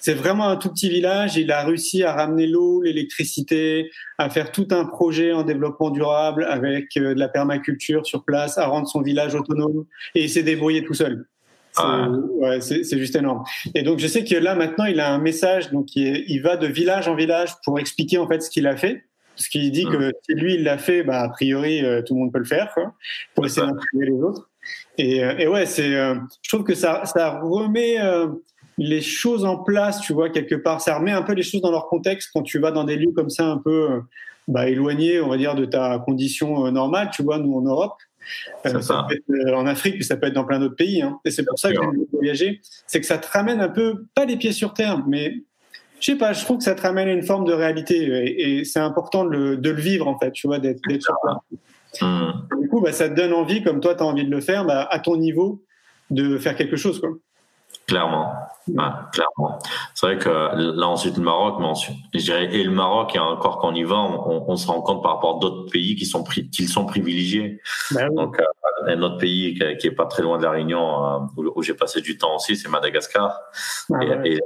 c'est 0.06 0.14
vraiment 0.14 0.50
un 0.50 0.56
tout 0.56 0.70
petit 0.70 0.88
village. 0.88 1.36
Il 1.36 1.52
a 1.52 1.64
réussi 1.64 2.04
à 2.04 2.14
ramener 2.14 2.46
l'eau, 2.46 2.80
l'électricité, 2.84 3.90
à 4.20 4.30
faire 4.30 4.52
tout 4.52 4.68
un 4.70 4.86
projet 4.86 5.34
en 5.34 5.42
développement 5.42 5.90
durable 5.90 6.46
avec 6.48 6.96
euh, 6.98 7.16
de 7.16 7.20
la 7.20 7.28
permaculture 7.28 8.06
sur 8.06 8.24
place, 8.24 8.60
à 8.60 8.68
rendre 8.68 8.88
son 8.88 9.02
village 9.02 9.34
autonome 9.34 9.86
et 10.14 10.26
il 10.26 10.30
s'est 10.30 10.44
débrouillé 10.44 10.84
tout 10.84 10.94
seul. 10.94 11.26
C'est 11.72 11.82
ah. 11.84 12.08
ouais, 12.08 12.60
juste 12.62 13.16
énorme. 13.16 13.46
Et 13.74 13.82
donc 13.82 13.98
je 13.98 14.06
sais 14.06 14.24
que 14.24 14.36
là 14.36 14.54
maintenant 14.54 14.86
il 14.86 15.00
a 15.00 15.12
un 15.12 15.18
message, 15.18 15.72
donc 15.72 15.96
il, 15.96 16.24
il 16.28 16.40
va 16.44 16.56
de 16.56 16.68
village 16.68 17.08
en 17.08 17.16
village 17.16 17.54
pour 17.64 17.80
expliquer 17.80 18.20
en 18.20 18.28
fait 18.28 18.42
ce 18.42 18.52
qu'il 18.52 18.68
a 18.68 18.78
fait. 18.78 19.06
Parce 19.36 19.48
qu'il 19.48 19.72
dit 19.72 19.86
que 19.86 20.12
si 20.24 20.36
lui 20.36 20.54
il 20.54 20.64
l'a 20.64 20.78
fait, 20.78 21.02
bah 21.02 21.22
a 21.22 21.30
priori 21.30 21.84
euh, 21.84 22.04
tout 22.04 22.14
le 22.14 22.20
monde 22.20 22.32
peut 22.32 22.40
le 22.40 22.46
faire, 22.46 22.72
quoi, 22.76 22.94
pour 23.34 23.44
essayer 23.48 23.66
d'inspirer 23.66 24.06
les 24.06 24.22
autres. 24.22 24.50
Et, 25.00 25.24
euh, 25.24 25.36
et 25.40 25.48
ouais, 25.48 25.66
c'est, 25.66 25.92
je 25.92 26.50
trouve 26.50 26.64
que 26.64 26.76
ça, 26.76 27.04
ça 27.06 27.40
remet 27.42 27.98
les 28.78 29.02
choses 29.02 29.46
en 29.46 29.58
place, 29.58 30.02
tu 30.02 30.14
vois, 30.14 30.30
quelque 30.30 30.56
part. 30.56 30.82
Ça 30.82 30.98
remet 30.98 31.12
un 31.12 31.22
peu 31.22 31.34
les 31.34 31.44
choses 31.44 31.62
dans 31.62 31.72
leur 31.72 31.88
contexte 31.88 32.32
quand 32.34 32.44
tu 32.44 32.60
vas 32.60 32.72
dans 32.72 32.84
des 32.84 32.98
lieux 32.98 33.12
comme 33.16 33.30
ça 33.30 33.46
un 33.46 33.58
peu 33.58 33.92
euh, 33.92 34.00
bah, 34.48 34.68
éloignés, 34.68 35.22
on 35.22 35.30
va 35.30 35.38
dire, 35.38 35.56
de 35.56 35.66
ta 35.66 36.00
condition 36.00 36.66
euh, 36.66 36.72
normale, 36.72 37.10
tu 37.14 37.24
vois, 37.24 37.40
nous 37.40 37.54
en 37.56 37.62
Europe. 37.62 37.96
Euh, 38.66 38.82
ça. 38.82 39.06
peut 39.08 39.16
être 39.16 39.54
en 39.54 39.68
Afrique, 39.68 39.96
puis 39.96 40.04
ça 40.04 40.18
peut 40.18 40.28
être 40.28 40.34
dans 40.34 40.46
plein 40.46 40.60
d'autres 40.60 40.76
pays. 40.76 41.02
Hein. 41.02 41.20
Et 41.26 41.32
c'est 41.32 41.46
pour 41.46 41.60
ça 41.60 41.70
que 41.70 41.76
j'aime 41.76 42.06
voyager. 42.12 42.62
C'est 42.88 43.00
que 43.00 43.06
ça 43.06 43.18
te 43.18 43.28
ramène 43.30 43.62
un 43.62 43.70
peu, 43.70 44.06
pas 44.16 44.26
les 44.26 44.36
pieds 44.36 44.52
sur 44.52 44.74
terre, 44.74 45.04
mais 45.08 45.36
je 46.00 46.12
sais 46.12 46.18
pas, 46.18 46.34
je 46.34 46.44
trouve 46.44 46.58
que 46.58 46.64
ça 46.64 46.76
te 46.76 46.82
ramène 46.82 47.08
à 47.08 47.14
une 47.14 47.24
forme 47.24 47.46
de 47.46 47.54
réalité. 47.54 48.60
Et, 48.60 48.66
c'est 48.66 48.80
important 48.80 49.26
de 49.26 49.30
le, 49.30 49.58
de 49.58 49.70
le, 49.70 49.80
vivre, 49.80 50.08
en 50.08 50.18
fait, 50.18 50.32
tu 50.32 50.48
vois, 50.48 50.60
d'être 50.60 50.82
sur 51.00 51.16
place. 51.22 51.38
Mmh. 52.02 52.62
Du 52.62 52.68
coup, 52.68 52.82
bah, 52.82 52.92
ça 52.92 53.08
te 53.08 53.16
donne 53.16 53.32
envie, 53.32 53.64
comme 53.64 53.80
toi, 53.80 53.96
tu 53.96 54.04
as 54.04 54.06
envie 54.06 54.26
de 54.26 54.32
le 54.32 54.42
faire, 54.42 54.66
bah, 54.66 54.88
à 54.90 55.00
ton 55.00 55.18
niveau, 55.18 55.64
de 56.10 56.38
faire 56.38 56.56
quelque 56.56 56.76
chose. 56.76 57.00
Quoi. 57.00 57.12
Clairement, 57.88 58.34
clairement. 59.14 59.60
C'est 59.94 60.08
vrai 60.08 60.18
que 60.18 60.30
là 60.30 60.88
ensuite 60.88 61.18
le 61.18 61.24
Maroc, 61.24 61.58
mais 61.60 61.68
ensuite, 61.68 61.98
je 62.16 62.20
dirais 62.20 62.46
et 62.52 62.64
le 62.64 62.72
Maroc 62.72 63.16
et 63.16 63.20
encore 63.20 63.60
quand 63.60 63.70
on 63.70 63.76
y 63.76 63.84
va, 63.84 63.98
on, 63.98 64.44
on 64.48 64.56
se 64.56 64.66
rend 64.66 64.82
compte 64.82 65.04
par 65.04 65.16
rapport 65.16 65.38
à 65.38 65.40
d'autres 65.40 65.70
pays 65.72 65.96
qui 65.96 66.08
sont 66.08 66.24
qui 66.24 66.68
sont 66.68 66.86
privilégiés. 66.88 67.62
Ben 67.92 68.12
Donc 68.16 68.40
euh, 68.40 68.44
un 68.88 69.02
autre 69.04 69.18
pays 69.18 69.54
qui, 69.80 69.88
est 69.88 69.92
pas 69.92 70.08
très 70.08 70.24
loin 70.24 70.40
de 70.40 70.44
la 70.44 70.52
Réunion 70.52 71.06
euh, 71.06 71.20
où, 71.56 71.62
j'ai 71.62 71.76
passé 71.76 72.02
du 72.02 72.18
temps 72.18 72.36
aussi, 72.36 72.56
c'est 72.58 72.70
Madagascar. 72.70 73.40
Ah 73.94 74.04
et, 74.04 74.34
et, 74.34 74.40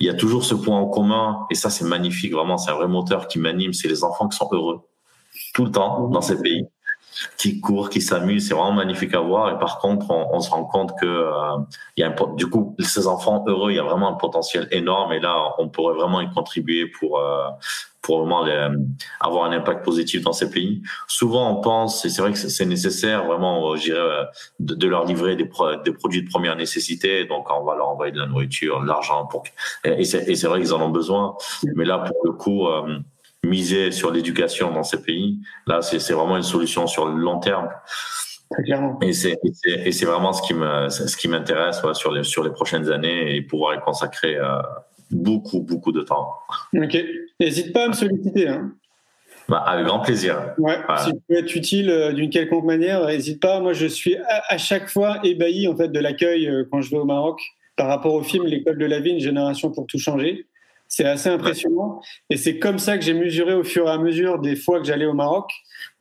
il 0.00 0.06
y 0.06 0.10
a 0.10 0.14
toujours 0.14 0.42
ce 0.42 0.54
point 0.54 0.78
en 0.78 0.86
commun 0.86 1.46
et 1.50 1.54
ça 1.54 1.68
c'est 1.68 1.84
magnifique 1.84 2.32
vraiment, 2.32 2.56
c'est 2.56 2.70
un 2.70 2.74
vrai 2.74 2.88
moteur 2.88 3.28
qui 3.28 3.38
m'anime, 3.38 3.74
c'est 3.74 3.88
les 3.88 4.02
enfants 4.02 4.28
qui 4.28 4.38
sont 4.38 4.48
heureux 4.52 4.80
tout 5.52 5.66
le 5.66 5.70
temps 5.70 6.08
dans 6.08 6.22
ces 6.22 6.40
pays 6.40 6.66
qui 7.36 7.60
court, 7.60 7.90
qui 7.90 8.00
s'amuse. 8.00 8.48
C'est 8.48 8.54
vraiment 8.54 8.72
magnifique 8.72 9.14
à 9.14 9.20
voir. 9.20 9.54
Et 9.54 9.58
par 9.58 9.78
contre, 9.78 10.10
on, 10.10 10.28
on 10.32 10.40
se 10.40 10.50
rend 10.50 10.64
compte 10.64 10.98
que 10.98 11.06
euh, 11.06 11.56
il 11.96 12.02
y 12.02 12.04
a 12.04 12.08
un, 12.08 12.34
du 12.34 12.48
coup, 12.48 12.74
ces 12.78 13.06
enfants 13.06 13.44
heureux, 13.46 13.72
il 13.72 13.76
y 13.76 13.80
a 13.80 13.84
vraiment 13.84 14.08
un 14.08 14.14
potentiel 14.14 14.68
énorme. 14.70 15.12
Et 15.12 15.20
là, 15.20 15.54
on 15.58 15.68
pourrait 15.68 15.94
vraiment 15.94 16.20
y 16.20 16.30
contribuer 16.30 16.86
pour 16.86 17.18
euh, 17.18 17.48
pour 18.06 18.20
vraiment 18.20 18.44
les, 18.44 18.68
avoir 19.20 19.44
un 19.44 19.52
impact 19.52 19.84
positif 19.84 20.22
dans 20.22 20.32
ces 20.32 20.48
pays. 20.48 20.80
Souvent, 21.08 21.50
on 21.50 21.60
pense, 21.60 22.04
et 22.04 22.08
c'est 22.08 22.22
vrai 22.22 22.32
que 22.32 22.38
c'est 22.38 22.64
nécessaire 22.64 23.24
vraiment, 23.24 23.72
euh, 23.72 23.76
je 23.76 23.82
dirais, 23.82 23.98
euh, 23.98 24.24
de, 24.60 24.74
de, 24.74 24.86
leur 24.86 25.04
livrer 25.04 25.34
des, 25.34 25.50
des 25.84 25.92
produits 25.92 26.22
de 26.22 26.30
première 26.30 26.54
nécessité. 26.54 27.24
Donc, 27.24 27.50
on 27.50 27.64
va 27.64 27.74
leur 27.74 27.88
envoyer 27.88 28.12
de 28.12 28.20
la 28.20 28.26
nourriture, 28.26 28.80
de 28.80 28.86
l'argent 28.86 29.28
et 29.84 30.04
c'est 30.04 30.44
vrai 30.44 30.60
qu'ils 30.60 30.72
en 30.72 30.80
ont 30.80 30.90
besoin. 30.90 31.36
Mais 31.74 31.84
là, 31.84 31.98
pour 31.98 32.16
le 32.24 32.32
coup 32.32 32.68
miser 33.46 33.90
sur 33.90 34.10
l'éducation 34.10 34.72
dans 34.72 34.82
ces 34.82 35.02
pays. 35.02 35.38
Là, 35.66 35.82
c'est 35.82 36.12
vraiment 36.12 36.36
une 36.36 36.42
solution 36.42 36.86
sur 36.86 37.06
le 37.06 37.16
long 37.16 37.38
terme. 37.38 37.68
Et 39.02 39.12
c'est 39.12 40.04
vraiment 40.04 40.32
ce 40.32 40.42
qui 40.42 40.54
me 40.54 40.88
ce 40.88 41.16
qui 41.16 41.28
m'intéresse 41.28 41.80
sur 41.94 42.12
les 42.12 42.22
sur 42.22 42.44
les 42.44 42.50
prochaines 42.50 42.90
années 42.90 43.34
et 43.34 43.42
pouvoir 43.42 43.74
y 43.74 43.80
consacrer 43.80 44.36
euh, 44.36 44.60
beaucoup 45.10 45.60
beaucoup 45.60 45.92
de 45.92 46.02
temps. 46.02 46.32
Ok. 46.74 46.96
N'hésite 47.40 47.72
pas 47.72 47.86
à 47.86 47.88
me 47.88 47.92
solliciter. 47.92 48.48
Hein. 48.48 48.72
Bah, 49.48 49.58
avec 49.58 49.86
grand 49.86 50.00
plaisir. 50.00 50.54
Ouais, 50.58 50.78
Si 50.98 51.12
tu 51.12 51.18
peux 51.28 51.36
être 51.36 51.54
utile 51.54 51.90
euh, 51.90 52.12
d'une 52.12 52.30
quelconque 52.30 52.64
manière, 52.64 53.06
n'hésite 53.06 53.40
pas. 53.40 53.60
Moi, 53.60 53.74
je 53.74 53.86
suis 53.86 54.16
à, 54.48 54.58
chaque 54.58 54.88
fois 54.88 55.20
ébahi 55.22 55.68
en 55.68 55.76
fait 55.76 55.88
de 55.88 56.00
l'accueil 56.00 56.48
euh, 56.48 56.64
quand 56.70 56.80
je 56.80 56.90
vais 56.90 56.98
au 56.98 57.04
Maroc 57.04 57.40
par 57.76 57.86
rapport 57.88 58.14
au 58.14 58.22
film 58.22 58.46
L'école 58.46 58.78
de 58.78 58.86
la 58.86 58.98
vie, 58.98 59.10
une 59.10 59.20
génération 59.20 59.70
pour 59.70 59.86
tout 59.86 59.98
changer. 59.98 60.46
C'est 60.88 61.04
assez 61.04 61.28
impressionnant. 61.28 62.00
Et 62.30 62.36
c'est 62.36 62.58
comme 62.58 62.78
ça 62.78 62.96
que 62.98 63.04
j'ai 63.04 63.14
mesuré 63.14 63.54
au 63.54 63.64
fur 63.64 63.86
et 63.86 63.90
à 63.90 63.98
mesure 63.98 64.38
des 64.38 64.56
fois 64.56 64.78
que 64.78 64.86
j'allais 64.86 65.06
au 65.06 65.14
Maroc 65.14 65.50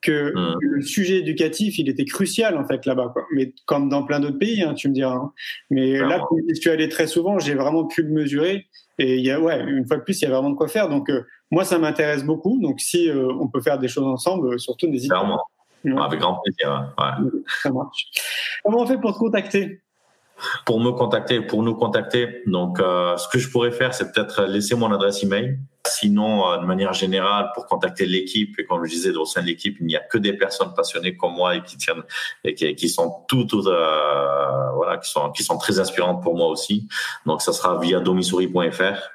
que 0.02 0.32
mmh. 0.34 0.58
le 0.60 0.82
sujet 0.82 1.18
éducatif, 1.18 1.80
il 1.80 1.90
était 1.90 2.06
crucial 2.06 2.58
en 2.58 2.66
fait 2.66 2.86
là-bas. 2.86 3.14
Mais 3.34 3.54
comme 3.66 3.90
dans 3.90 4.04
plein 4.04 4.20
d'autres 4.20 4.38
pays, 4.38 4.62
hein, 4.62 4.74
tu 4.74 4.90
me 4.90 4.94
diras. 4.94 5.16
Hein. 5.16 5.32
Mais 5.70 5.98
là, 5.98 6.22
je 6.50 6.54
suis 6.56 6.70
allé 6.70 6.90
très 6.90 7.08
souvent, 7.08 7.40
j'ai 7.40 7.56
vraiment 7.56 7.86
pu 7.86 8.04
le 8.04 8.10
mesurer. 8.10 8.68
Et 8.98 9.16
il 9.16 9.26
y 9.26 9.32
a, 9.32 9.40
ouais, 9.40 9.62
une 9.62 9.86
fois 9.86 9.98
de 9.98 10.04
plus, 10.04 10.22
il 10.22 10.26
y 10.26 10.28
a 10.28 10.32
vraiment 10.32 10.52
de 10.52 10.56
quoi 10.56 10.68
faire. 10.68 10.88
Donc, 10.90 11.10
euh, 11.10 11.24
moi, 11.52 11.66
ça 11.66 11.78
m'intéresse 11.78 12.24
beaucoup. 12.24 12.60
Donc, 12.62 12.80
si 12.80 13.10
euh, 13.10 13.28
on 13.40 13.48
peut 13.48 13.62
faire 13.62 13.78
des 13.78 13.88
choses 13.88 14.06
ensemble, 14.06 14.54
euh, 14.54 14.58
surtout 14.58 14.88
n'hésite 14.88 15.12
pas. 15.12 15.38
Avec 16.04 16.20
grand 16.20 16.40
plaisir. 16.44 16.94
Ouais. 16.98 17.30
Ça 17.62 17.72
marche. 17.72 18.08
Comment 18.64 18.82
on 18.82 18.88
fait 18.88 19.00
pour 19.00 19.14
te 19.14 19.20
contacter? 19.20 19.82
Pour 20.66 20.80
me 20.80 20.92
contacter, 20.92 21.42
pour 21.42 21.64
nous 21.64 21.76
contacter. 21.76 22.42
Donc, 22.46 22.80
euh, 22.80 23.18
ce 23.18 23.28
que 23.28 23.40
je 23.40 23.50
pourrais 23.50 23.72
faire, 23.72 23.94
c'est 23.94 24.12
peut-être 24.12 24.44
laisser 24.44 24.76
mon 24.76 24.92
adresse 24.92 25.24
email. 25.24 25.60
Sinon, 25.88 26.50
euh, 26.50 26.58
de 26.58 26.66
manière 26.66 26.94
générale, 26.94 27.52
pour 27.54 27.68
contacter 27.68 28.06
l'équipe, 28.06 28.58
et 28.60 28.66
comme 28.66 28.84
je 28.86 28.90
disais, 28.90 29.12
au 29.12 29.26
sein 29.26 29.42
de 29.42 29.48
l'équipe, 29.48 29.78
il 29.80 29.86
n'y 29.86 29.96
a 29.96 30.00
que 30.02 30.18
des 30.18 30.34
personnes 30.34 30.74
passionnées 30.76 31.16
comme 31.16 31.34
moi 31.34 31.56
et 31.56 31.64
qui 31.64 31.78
tiennent 31.78 32.04
et 32.44 32.54
qui, 32.54 32.76
qui 32.76 32.90
sont 32.90 33.24
toutes, 33.28 33.54
euh, 33.54 34.72
voilà, 34.76 34.98
qui 34.98 35.10
sont 35.10 35.32
qui 35.32 35.44
sont 35.44 35.58
très 35.58 35.80
inspirantes 35.80 36.22
pour 36.22 36.36
moi 36.36 36.48
aussi. 36.48 36.88
Donc, 37.26 37.42
ça 37.42 37.54
sera 37.54 37.80
via 37.80 38.00
domisouris.fr. 38.00 39.12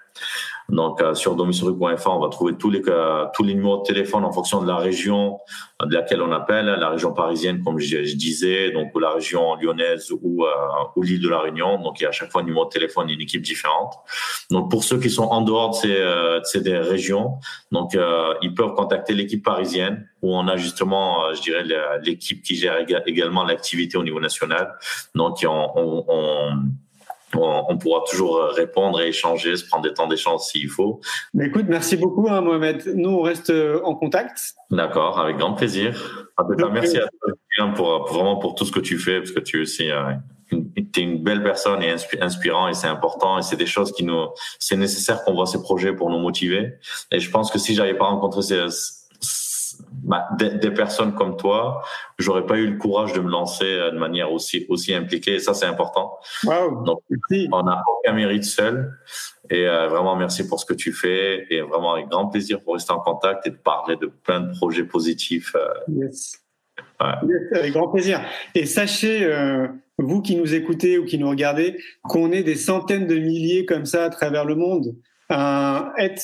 Donc 0.71 1.01
euh, 1.01 1.15
sur 1.15 1.35
domisuri.fr, 1.35 2.11
on 2.11 2.21
va 2.21 2.29
trouver 2.29 2.55
tous 2.55 2.71
les 2.71 2.83
euh, 2.89 3.27
tous 3.35 3.43
les 3.43 3.55
numéros 3.55 3.79
de 3.79 3.83
téléphone 3.83 4.25
en 4.25 4.33
fonction 4.33 4.63
de 4.63 4.69
la 4.69 4.77
région 4.77 5.39
de 5.85 5.95
laquelle 5.95 6.23
on 6.23 6.31
appelle, 6.33 6.67
la 6.67 6.91
région 6.91 7.13
parisienne 7.13 7.63
comme 7.63 7.79
je, 7.79 8.15
disais, 8.15 8.71
donc 8.71 8.95
ou 8.95 8.99
la 9.01 9.11
région 9.11 9.57
lyonnaise 9.57 10.13
ou 10.23 10.45
euh, 10.45 10.51
ou 10.95 11.03
l'île 11.03 11.21
de 11.21 11.29
la 11.29 11.41
Réunion. 11.41 11.83
Donc 11.83 12.01
il 12.01 12.05
y 12.05 12.07
a 12.07 12.11
à 12.11 12.13
chaque 12.13 12.31
fois 12.31 12.43
un 12.43 12.45
numéro 12.45 12.65
de 12.65 12.71
téléphone 12.71 13.11
et 13.11 13.15
une 13.15 13.21
équipe 13.21 13.43
différente. 13.43 13.95
Donc 14.51 14.71
pour 14.71 14.85
ceux 14.85 14.99
qui 15.01 15.11
sont 15.11 15.25
en 15.25 15.41
dehors 15.41 15.71
de 15.71 15.75
ces, 15.75 15.89
de 15.89 16.41
ces 16.45 16.79
régions, 16.79 17.39
donc 17.73 17.97
ils 18.43 18.55
peuvent 18.55 18.75
contacter 18.75 19.15
l'équipe 19.15 19.45
parisienne 19.45 20.07
où 20.23 20.35
on 20.35 20.47
a 20.49 20.57
justement, 20.57 21.33
je 21.35 21.41
dirais, 21.41 21.65
l'équipe 22.03 22.43
qui 22.43 22.55
gère 22.55 22.77
également 23.07 23.45
l'activité 23.45 23.97
au 23.97 24.05
niveau 24.05 24.21
national. 24.21 24.75
Donc 25.15 25.39
on, 25.47 25.71
on, 25.77 26.05
on 26.09 26.71
on, 27.37 27.79
pourra 27.79 28.03
toujours 28.09 28.37
euh, 28.37 28.49
répondre 28.49 29.01
et 29.01 29.09
échanger, 29.09 29.57
se 29.57 29.67
prendre 29.67 29.85
des 29.85 29.95
temps 29.95 30.07
d'échange 30.07 30.41
s'il 30.41 30.69
faut. 30.69 31.01
Mais 31.35 31.47
écoute, 31.47 31.67
merci 31.69 31.97
beaucoup, 31.97 32.29
hein, 32.29 32.41
Mohamed. 32.41 32.93
Nous, 32.95 33.11
on 33.11 33.23
reste 33.23 33.51
euh, 33.51 33.81
en 33.85 33.95
contact. 33.95 34.55
D'accord, 34.71 35.19
avec 35.19 35.37
grand 35.37 35.55
plaisir. 35.55 36.25
merci 36.73 36.99
à 36.99 37.07
toi 37.07 37.73
pour, 37.75 38.07
vraiment 38.09 38.37
pour 38.37 38.55
tout 38.55 38.65
ce 38.65 38.73
que 38.73 38.81
tu 38.81 38.99
fais, 38.99 39.19
parce 39.19 39.33
que 39.33 39.41
tu 39.41 39.59
es 39.59 39.63
aussi 39.63 39.91
euh, 39.91 40.13
es 40.53 41.01
une 41.01 41.23
belle 41.23 41.43
personne 41.43 41.83
et 41.83 41.95
inspirant 42.21 42.69
et 42.69 42.75
c'est 42.75 42.89
important 42.89 43.39
et 43.39 43.43
c'est 43.43 43.57
des 43.57 43.67
choses 43.67 43.93
qui 43.93 44.05
nous, 44.05 44.27
c'est 44.59 44.77
nécessaire 44.77 45.23
qu'on 45.25 45.35
voit 45.35 45.47
ces 45.47 45.61
projets 45.61 45.93
pour 45.93 46.11
nous 46.11 46.19
motiver. 46.19 46.75
Et 47.11 47.21
je 47.21 47.31
pense 47.31 47.51
que 47.51 47.59
si 47.59 47.75
j'avais 47.75 47.95
pas 47.95 48.07
rencontré 48.07 48.43
ces, 48.43 48.67
bah, 50.03 50.29
des, 50.39 50.71
personnes 50.71 51.15
comme 51.15 51.37
toi, 51.37 51.83
j'aurais 52.19 52.47
pas 52.47 52.57
eu 52.57 52.67
le 52.67 52.79
courage 52.79 53.13
de 53.13 53.21
me 53.21 53.31
lancer 53.31 53.65
de 53.65 53.99
manière 53.99 54.33
aussi 54.33 54.67
aussi 54.69 54.95
impliquée. 54.95 55.35
Et 55.35 55.39
ça, 55.39 55.55
c'est 55.55 55.67
important. 55.67 56.19
Wow. 56.45 56.85
Donc, 56.85 57.01
on 57.53 57.63
n'a 57.63 57.83
aucun 57.99 58.15
mérite 58.15 58.45
seul. 58.45 58.93
Et 59.51 59.67
euh, 59.67 59.89
vraiment, 59.89 60.17
merci 60.17 60.47
pour 60.47 60.61
ce 60.61 60.65
que 60.65 60.75
tu 60.75 60.93
fais. 60.93 61.47
Et 61.51 61.61
vraiment, 61.61 61.95
avec 61.95 62.09
grand 62.09 62.29
plaisir 62.29 62.63
pour 62.63 62.75
rester 62.75 62.93
en 62.93 63.01
contact 63.01 63.47
et 63.47 63.51
de 63.51 63.57
parler 63.57 63.97
de 63.97 64.07
plein 64.07 64.41
de 64.41 64.53
projets 64.57 64.85
positifs. 64.85 65.55
Euh. 65.57 65.69
Yes. 65.89 66.41
avec 66.99 67.73
grand 67.73 67.89
plaisir. 67.89 68.21
Et 68.55 68.65
sachez, 68.67 69.25
euh, 69.25 69.67
vous 69.99 70.23
qui 70.23 70.37
nous 70.37 70.55
écoutez 70.55 70.99
ou 70.99 71.05
qui 71.05 71.19
nous 71.19 71.29
regardez, 71.29 71.79
qu'on 72.05 72.31
est 72.31 72.45
des 72.45 72.55
centaines 72.55 73.07
de 73.07 73.17
milliers 73.17 73.67
comme 73.67 73.87
ça 73.87 74.05
à 74.05 74.11
travers 74.11 74.45
le 74.45 74.55
monde. 74.55 74.95
Euh, 75.33 75.81
être 75.99 76.23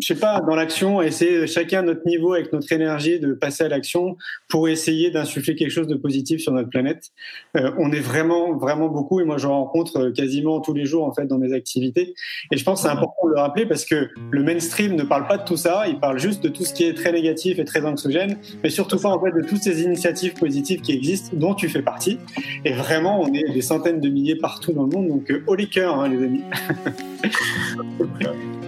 je 0.00 0.06
sais 0.06 0.18
pas, 0.18 0.40
dans 0.40 0.54
l'action, 0.54 1.02
essayer 1.02 1.46
chacun 1.46 1.80
à 1.80 1.82
notre 1.82 2.06
niveau, 2.06 2.34
avec 2.34 2.52
notre 2.52 2.70
énergie, 2.72 3.18
de 3.18 3.32
passer 3.32 3.64
à 3.64 3.68
l'action 3.68 4.16
pour 4.48 4.68
essayer 4.68 5.10
d'insuffler 5.10 5.54
quelque 5.54 5.70
chose 5.70 5.86
de 5.86 5.96
positif 5.96 6.40
sur 6.40 6.52
notre 6.52 6.68
planète. 6.68 7.10
Euh, 7.56 7.70
on 7.78 7.92
est 7.92 8.00
vraiment, 8.00 8.56
vraiment 8.56 8.88
beaucoup, 8.88 9.20
et 9.20 9.24
moi 9.24 9.38
je 9.38 9.46
rencontre 9.46 9.98
euh, 9.98 10.12
quasiment 10.12 10.60
tous 10.60 10.74
les 10.74 10.84
jours 10.84 11.04
en 11.04 11.12
fait 11.12 11.26
dans 11.26 11.38
mes 11.38 11.52
activités. 11.52 12.14
Et 12.52 12.56
je 12.56 12.64
pense 12.64 12.82
que 12.82 12.88
c'est 12.88 12.92
important 12.92 13.26
de 13.26 13.34
le 13.34 13.40
rappeler 13.40 13.66
parce 13.66 13.84
que 13.84 14.08
le 14.30 14.42
mainstream 14.42 14.94
ne 14.94 15.02
parle 15.02 15.26
pas 15.26 15.38
de 15.38 15.44
tout 15.44 15.56
ça, 15.56 15.84
il 15.88 15.98
parle 15.98 16.18
juste 16.18 16.42
de 16.42 16.48
tout 16.48 16.64
ce 16.64 16.72
qui 16.72 16.84
est 16.84 16.94
très 16.94 17.12
négatif 17.12 17.58
et 17.58 17.64
très 17.64 17.84
anxiogène, 17.84 18.38
mais 18.62 18.70
surtout 18.70 18.98
pas 18.98 19.10
en 19.10 19.20
fait 19.20 19.32
de 19.32 19.46
toutes 19.46 19.62
ces 19.62 19.82
initiatives 19.82 20.34
positives 20.34 20.80
qui 20.80 20.92
existent, 20.92 21.30
dont 21.36 21.54
tu 21.54 21.68
fais 21.68 21.82
partie. 21.82 22.18
Et 22.64 22.72
vraiment, 22.72 23.22
on 23.22 23.32
est 23.32 23.52
des 23.52 23.62
centaines 23.62 24.00
de 24.00 24.08
milliers 24.08 24.36
partout 24.36 24.72
dans 24.72 24.84
le 24.84 24.90
monde, 24.90 25.08
donc 25.08 25.30
euh, 25.30 25.42
haut 25.46 25.54
les 25.54 25.68
cœurs, 25.68 26.00
hein, 26.00 26.08
les 26.08 26.24
amis. 26.24 26.42